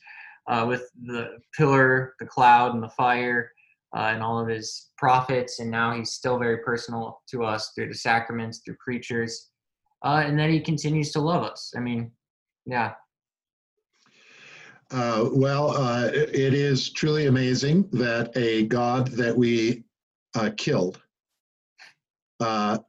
uh, 0.47 0.65
with 0.67 0.89
the 1.05 1.37
pillar, 1.57 2.15
the 2.19 2.25
cloud, 2.25 2.73
and 2.73 2.83
the 2.83 2.89
fire, 2.89 3.51
uh, 3.95 4.11
and 4.13 4.21
all 4.23 4.39
of 4.39 4.47
his 4.47 4.91
prophets. 4.97 5.59
And 5.59 5.69
now 5.69 5.93
he's 5.93 6.11
still 6.11 6.37
very 6.37 6.57
personal 6.57 7.21
to 7.29 7.43
us 7.43 7.71
through 7.75 7.89
the 7.89 7.95
sacraments, 7.95 8.59
through 8.59 8.77
preachers 8.83 9.51
uh, 10.03 10.23
and 10.25 10.37
that 10.37 10.49
he 10.49 10.59
continues 10.59 11.11
to 11.11 11.21
love 11.21 11.43
us. 11.43 11.73
I 11.75 11.79
mean, 11.79 12.11
yeah. 12.65 12.93
Uh, 14.91 15.29
well, 15.31 15.71
uh, 15.71 16.09
it 16.13 16.53
is 16.53 16.91
truly 16.91 17.25
amazing 17.27 17.87
that 17.93 18.35
a 18.35 18.65
God 18.67 19.07
that 19.07 19.35
we 19.35 19.83
uh, 20.35 20.51
killed 20.57 21.01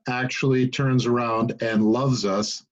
actually 0.08 0.68
turns 0.68 1.06
around 1.06 1.54
and 1.62 1.84
loves 1.84 2.24
us, 2.24 2.66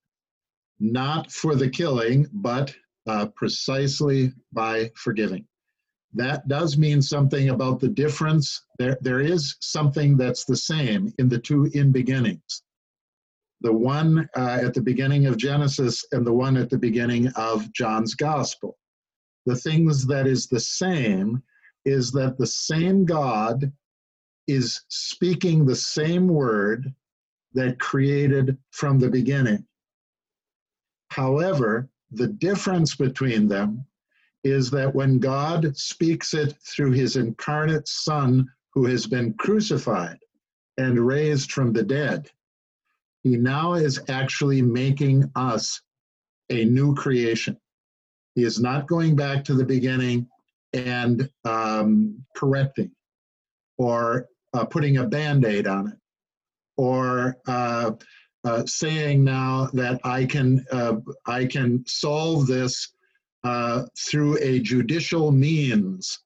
not 0.81 1.31
for 1.31 1.55
the 1.55 1.69
killing, 1.69 2.27
but 2.33 2.75
uh, 3.07 3.27
precisely 3.35 4.31
by 4.51 4.91
forgiving. 4.95 5.45
That 6.13 6.47
does 6.47 6.77
mean 6.77 7.01
something 7.01 7.49
about 7.49 7.79
the 7.79 7.87
difference. 7.87 8.65
There, 8.77 8.97
there 9.01 9.19
is 9.19 9.55
something 9.61 10.15
that's 10.15 10.45
the 10.45 10.55
same 10.55 11.11
in 11.17 11.27
the 11.27 11.39
two 11.39 11.71
in 11.73 11.91
beginnings 11.91 12.63
the 13.63 13.73
one 13.73 14.29
uh, 14.35 14.59
at 14.61 14.73
the 14.73 14.81
beginning 14.81 15.25
of 15.25 15.37
Genesis 15.37 16.05
and 16.11 16.27
the 16.27 16.33
one 16.33 16.57
at 16.57 16.69
the 16.69 16.77
beginning 16.77 17.29
of 17.29 17.71
John's 17.71 18.13
Gospel. 18.13 18.77
The 19.45 19.55
things 19.55 20.05
that 20.07 20.27
is 20.27 20.47
the 20.47 20.59
same 20.59 21.41
is 21.85 22.11
that 22.11 22.37
the 22.37 22.47
same 22.47 23.05
God 23.05 23.71
is 24.47 24.81
speaking 24.89 25.65
the 25.65 25.75
same 25.75 26.27
word 26.27 26.93
that 27.53 27.79
created 27.79 28.57
from 28.71 28.99
the 28.99 29.09
beginning. 29.09 29.65
However, 31.09 31.87
the 32.15 32.27
difference 32.27 32.95
between 32.95 33.47
them 33.47 33.85
is 34.43 34.69
that 34.71 34.93
when 34.93 35.19
God 35.19 35.75
speaks 35.77 36.33
it 36.33 36.55
through 36.61 36.91
his 36.91 37.15
incarnate 37.15 37.87
Son 37.87 38.49
who 38.73 38.85
has 38.85 39.07
been 39.07 39.33
crucified 39.33 40.19
and 40.77 40.99
raised 40.99 41.51
from 41.51 41.71
the 41.71 41.83
dead, 41.83 42.29
he 43.23 43.37
now 43.37 43.73
is 43.73 44.01
actually 44.09 44.61
making 44.61 45.31
us 45.35 45.81
a 46.49 46.65
new 46.65 46.93
creation. 46.93 47.57
He 48.35 48.43
is 48.43 48.59
not 48.59 48.87
going 48.87 49.15
back 49.15 49.45
to 49.45 49.53
the 49.53 49.65
beginning 49.65 50.27
and 50.73 51.29
um, 51.45 52.25
correcting 52.35 52.91
or 53.77 54.27
uh, 54.53 54.65
putting 54.65 54.97
a 54.97 55.07
band 55.07 55.45
aid 55.45 55.67
on 55.67 55.87
it 55.89 55.97
or 56.75 57.37
uh, 57.47 57.91
uh, 58.43 58.65
saying 58.65 59.23
now 59.23 59.69
that 59.73 59.99
I 60.03 60.25
can, 60.25 60.65
uh, 60.71 60.95
I 61.25 61.45
can 61.45 61.83
solve 61.87 62.47
this 62.47 62.89
uh, 63.43 63.83
through 63.97 64.37
a 64.41 64.59
judicial 64.59 65.31
means 65.31 66.19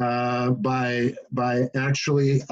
uh, 0.00 0.50
by, 0.50 1.14
by 1.32 1.68
actually 1.74 2.42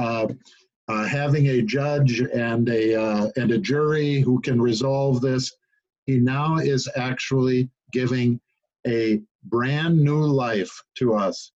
uh, 0.89 1.07
having 1.07 1.49
a 1.49 1.63
judge 1.63 2.21
and 2.21 2.69
a 2.69 2.95
uh, 2.95 3.29
and 3.37 3.51
a 3.51 3.59
jury 3.59 4.21
who 4.21 4.41
can 4.41 4.61
resolve 4.61 5.21
this. 5.21 5.53
He 6.05 6.19
now 6.19 6.59
is 6.59 6.89
actually 6.95 7.69
giving 7.93 8.41
a 8.87 9.21
brand 9.45 9.99
new 9.99 10.25
life 10.25 10.83
to 10.99 11.15
us, 11.15 11.51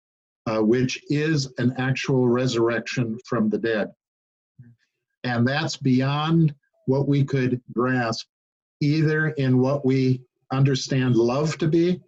uh, 0.47 0.59
which 0.59 0.99
is 1.09 1.53
an 1.59 1.73
actual 1.77 2.27
resurrection 2.27 3.19
from 3.25 3.49
the 3.49 3.59
dead, 3.59 3.91
and 5.23 5.47
that's 5.47 5.77
beyond 5.77 6.55
what 6.89 7.07
we 7.07 7.23
could 7.23 7.61
grasp, 7.71 8.27
either 8.81 9.27
in 9.29 9.59
what 9.59 9.85
we 9.85 10.21
understand 10.51 11.15
love 11.15 11.55
to 11.59 11.67
be, 11.67 12.01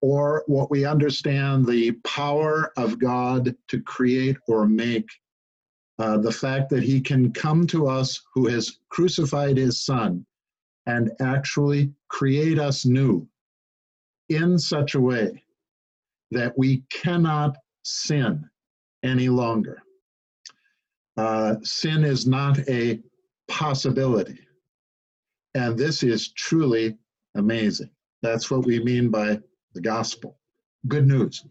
or 0.00 0.44
what 0.46 0.70
we 0.70 0.86
understand 0.86 1.66
the 1.66 1.92
power 2.04 2.72
of 2.78 2.98
God 2.98 3.54
to 3.68 3.82
create 3.82 4.38
or 4.48 4.66
make 4.66 5.08
uh, 5.98 6.16
the 6.16 6.32
fact 6.32 6.70
that 6.70 6.82
he 6.82 7.02
can 7.02 7.32
come 7.32 7.66
to 7.66 7.86
us 7.86 8.22
who 8.34 8.46
has 8.48 8.78
crucified 8.88 9.58
his 9.58 9.84
son 9.84 10.24
and 10.86 11.10
actually 11.20 11.92
create 12.08 12.58
us 12.58 12.86
new 12.86 13.28
in 14.30 14.58
such 14.58 14.94
a 14.94 15.00
way 15.00 15.42
that 16.30 16.56
we 16.56 16.82
cannot 16.90 17.56
sin 17.82 18.48
any 19.02 19.28
longer. 19.28 19.82
Uh, 21.18 21.56
sin 21.62 22.04
is 22.04 22.26
not 22.26 22.58
a 22.68 23.00
possibility. 23.48 24.38
And 25.54 25.78
this 25.78 26.02
is 26.02 26.32
truly 26.32 26.96
amazing. 27.34 27.90
That's 28.22 28.50
what 28.50 28.64
we 28.64 28.82
mean 28.82 29.10
by 29.10 29.40
the 29.74 29.80
gospel. 29.80 30.38
Good 30.88 31.06
news. 31.06 31.44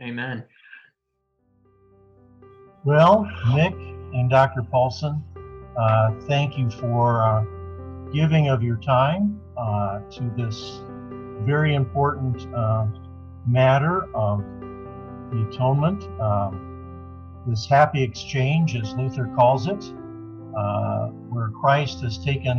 Amen. 0.00 0.44
Well, 2.84 3.28
Nick 3.54 3.74
and 3.74 4.30
Dr. 4.30 4.62
Paulson, 4.62 5.22
uh, 5.76 6.12
thank 6.26 6.56
you 6.56 6.70
for 6.70 7.22
uh, 7.22 7.44
giving 8.12 8.48
of 8.48 8.62
your 8.62 8.76
time 8.76 9.40
uh, 9.56 10.00
to 10.10 10.32
this 10.36 10.80
very 11.44 11.74
important 11.74 12.52
uh, 12.54 12.86
matter 13.46 14.04
of 14.14 14.44
the 15.30 15.46
atonement, 15.50 16.04
um, 16.20 17.44
this 17.46 17.66
happy 17.66 18.02
exchange, 18.02 18.76
as 18.76 18.94
Luther 18.94 19.30
calls 19.36 19.66
it, 19.66 19.92
uh, 20.56 21.08
where 21.30 21.50
Christ 21.50 22.02
has 22.02 22.18
taken 22.18 22.58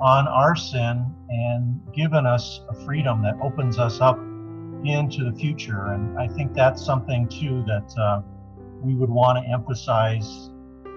on 0.00 0.28
our 0.28 0.56
sin 0.56 1.06
and 1.28 1.80
given 1.94 2.26
us 2.26 2.60
a 2.68 2.74
freedom 2.84 3.22
that 3.22 3.34
opens 3.42 3.78
us 3.78 4.00
up 4.00 4.18
into 4.84 5.24
the 5.24 5.32
future. 5.38 5.92
And 5.92 6.18
I 6.18 6.28
think 6.28 6.52
that's 6.52 6.84
something 6.84 7.28
too 7.28 7.64
that 7.66 7.98
uh, 7.98 8.22
we 8.82 8.94
would 8.94 9.10
want 9.10 9.42
to 9.42 9.50
emphasize 9.50 10.50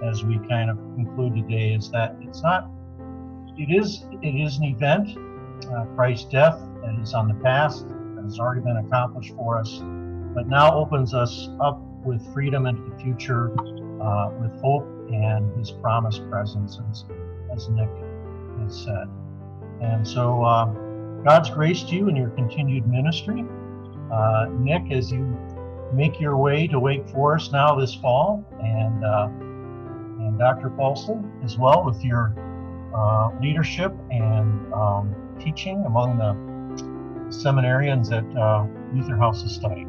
as 0.04 0.24
we 0.24 0.40
kind 0.48 0.70
of 0.70 0.78
conclude 0.96 1.36
today 1.36 1.74
is 1.74 1.90
that 1.92 2.16
it's 2.22 2.44
not 2.44 2.70
it 3.58 3.74
is 3.74 4.06
it 4.22 4.28
is 4.28 4.58
an 4.58 4.66
event 4.66 5.10
uh, 5.72 5.86
christ's 5.96 6.26
death 6.30 6.60
that 6.84 6.96
is 7.02 7.14
on 7.14 7.28
the 7.28 7.34
past 7.44 7.88
that 7.88 8.24
has 8.24 8.40
already 8.40 8.62
been 8.62 8.78
accomplished 8.78 9.34
for 9.36 9.60
us 9.60 9.80
but 10.36 10.48
now 10.48 10.72
opens 10.76 11.14
us 11.14 11.50
up 11.60 11.82
with 12.06 12.22
freedom 12.34 12.68
into 12.68 12.84
the 12.92 12.98
future 12.98 13.52
uh, 14.02 14.30
with 14.40 14.52
hope 14.62 14.88
and 15.14 15.58
his 15.58 15.72
promised 15.72 16.28
presence 16.30 16.80
as, 16.92 17.06
as 17.54 17.70
nick 17.70 17.90
has 18.60 18.84
said 18.84 19.08
and 19.82 20.08
so 20.08 20.44
uh, 20.44 20.66
god's 21.24 21.50
graced 21.50 21.92
you 21.92 22.08
in 22.08 22.16
your 22.16 22.30
continued 22.32 22.88
ministry 22.88 23.46
uh, 24.12 24.48
nick 24.60 24.92
as 24.92 25.12
you 25.12 25.38
make 25.94 26.20
your 26.20 26.38
way 26.38 26.68
to 26.68 26.80
Wake 26.80 27.08
Forest 27.10 27.52
now 27.52 27.76
this 27.76 27.96
fall, 27.96 28.46
and 28.62 29.04
uh, 29.04 29.30
and 30.20 30.38
Dr. 30.38 30.70
Paulson 30.70 31.32
as 31.44 31.58
well 31.58 31.84
with 31.84 32.04
your 32.04 32.34
uh, 32.96 33.30
leadership 33.42 33.94
and 34.10 34.74
um, 34.74 35.16
teaching 35.40 35.84
among 35.86 36.18
the 36.18 36.34
seminarians 37.32 38.12
at 38.12 38.26
uh, 38.38 38.66
Luther 38.94 39.18
House 39.18 39.44
of 39.44 39.52
Study. 39.52 39.86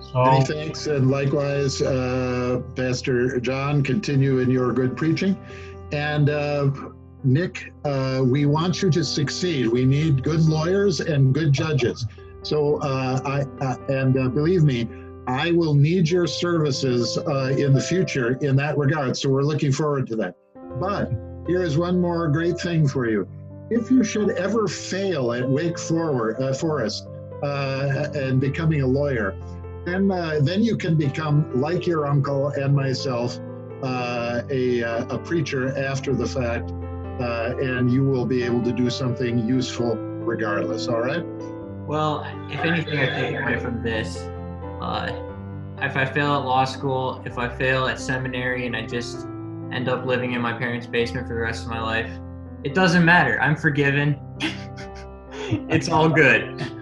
So, 0.00 0.24
Many 0.24 0.44
thanks, 0.44 0.86
and 0.86 1.10
likewise, 1.10 1.82
uh, 1.82 2.62
Pastor 2.74 3.38
John, 3.38 3.82
continue 3.82 4.38
in 4.38 4.50
your 4.50 4.72
good 4.72 4.96
preaching. 4.96 5.36
And 5.92 6.30
uh, 6.30 6.70
Nick, 7.22 7.72
uh, 7.84 8.22
we 8.24 8.46
want 8.46 8.82
you 8.82 8.90
to 8.90 9.04
succeed. 9.04 9.68
We 9.68 9.84
need 9.84 10.22
good 10.22 10.40
lawyers 10.40 11.00
and 11.00 11.34
good 11.34 11.52
judges. 11.52 12.06
So, 12.42 12.76
uh, 12.80 13.20
I 13.24 13.64
uh, 13.64 13.76
and 13.88 14.16
uh, 14.16 14.28
believe 14.28 14.64
me, 14.64 14.88
I 15.26 15.52
will 15.52 15.74
need 15.74 16.08
your 16.08 16.26
services 16.26 17.16
in 17.16 17.72
the 17.74 17.84
future 17.86 18.32
in 18.40 18.56
that 18.56 18.78
regard. 18.78 19.16
So, 19.16 19.28
we're 19.28 19.42
looking 19.42 19.70
forward 19.70 20.06
to 20.08 20.16
that. 20.16 20.34
But 20.80 21.12
here 21.46 21.62
is 21.62 21.76
one 21.76 22.00
more 22.00 22.26
great 22.28 22.58
thing 22.58 22.88
for 22.88 23.08
you. 23.08 23.28
If 23.70 23.90
you 23.90 24.02
should 24.02 24.30
ever 24.30 24.66
fail 24.66 25.32
at 25.32 25.48
Wake 25.48 25.78
Forward, 25.78 26.56
Forest 26.56 27.06
and 27.42 28.40
becoming 28.40 28.82
a 28.82 28.86
lawyer, 28.86 29.36
then 29.84 30.08
then 30.44 30.62
you 30.62 30.76
can 30.76 30.96
become 30.96 31.50
like 31.60 31.86
your 31.86 32.06
uncle 32.06 32.48
and 32.48 32.74
myself, 32.74 33.38
a, 33.82 34.80
a 35.10 35.18
preacher 35.18 35.76
after 35.76 36.14
the 36.14 36.26
fact 36.26 36.72
uh, 37.20 37.54
and 37.60 37.92
you 37.92 38.04
will 38.04 38.24
be 38.24 38.42
able 38.42 38.62
to 38.62 38.72
do 38.72 38.88
something 38.88 39.46
useful 39.46 39.96
regardless. 39.96 40.88
All 40.88 41.00
right. 41.00 41.24
Well, 41.86 42.24
if 42.50 42.60
anything 42.60 42.98
I 42.98 43.06
take 43.06 43.40
away 43.40 43.58
from 43.58 43.82
this, 43.82 44.18
uh, 44.80 45.12
if 45.82 45.96
I 45.96 46.04
fail 46.04 46.34
at 46.34 46.44
law 46.44 46.64
school, 46.64 47.22
if 47.24 47.38
I 47.38 47.48
fail 47.48 47.86
at 47.86 47.98
seminary, 47.98 48.66
and 48.66 48.76
I 48.76 48.86
just 48.86 49.26
end 49.72 49.88
up 49.88 50.06
living 50.06 50.32
in 50.32 50.40
my 50.40 50.52
parents' 50.52 50.86
basement 50.86 51.26
for 51.26 51.34
the 51.34 51.40
rest 51.40 51.64
of 51.64 51.70
my 51.70 51.80
life, 51.80 52.10
it 52.64 52.74
doesn't 52.74 53.04
matter. 53.04 53.40
I'm 53.40 53.56
forgiven. 53.56 54.18
it's 55.68 55.88
all 55.88 56.08
good. 56.08 56.79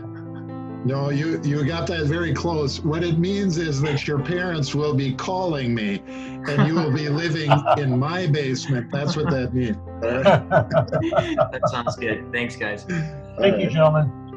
No, 0.88 1.10
you 1.10 1.38
you 1.42 1.66
got 1.66 1.86
that 1.88 2.06
very 2.06 2.32
close. 2.32 2.80
What 2.80 3.04
it 3.04 3.18
means 3.18 3.58
is 3.58 3.78
that 3.82 4.08
your 4.08 4.18
parents 4.20 4.74
will 4.74 4.94
be 4.94 5.12
calling 5.12 5.74
me, 5.74 6.02
and 6.08 6.66
you 6.66 6.74
will 6.76 6.90
be 6.90 7.08
living 7.24 7.52
in 7.76 7.98
my 7.98 8.26
basement. 8.26 8.90
That's 8.90 9.14
what 9.14 9.28
that 9.28 9.52
means. 9.52 9.76
that 10.00 11.60
sounds 11.66 11.94
good. 11.96 12.32
Thanks, 12.32 12.56
guys. 12.56 12.86
Thank 13.38 13.60
you, 13.60 13.68
gentlemen. 13.68 14.27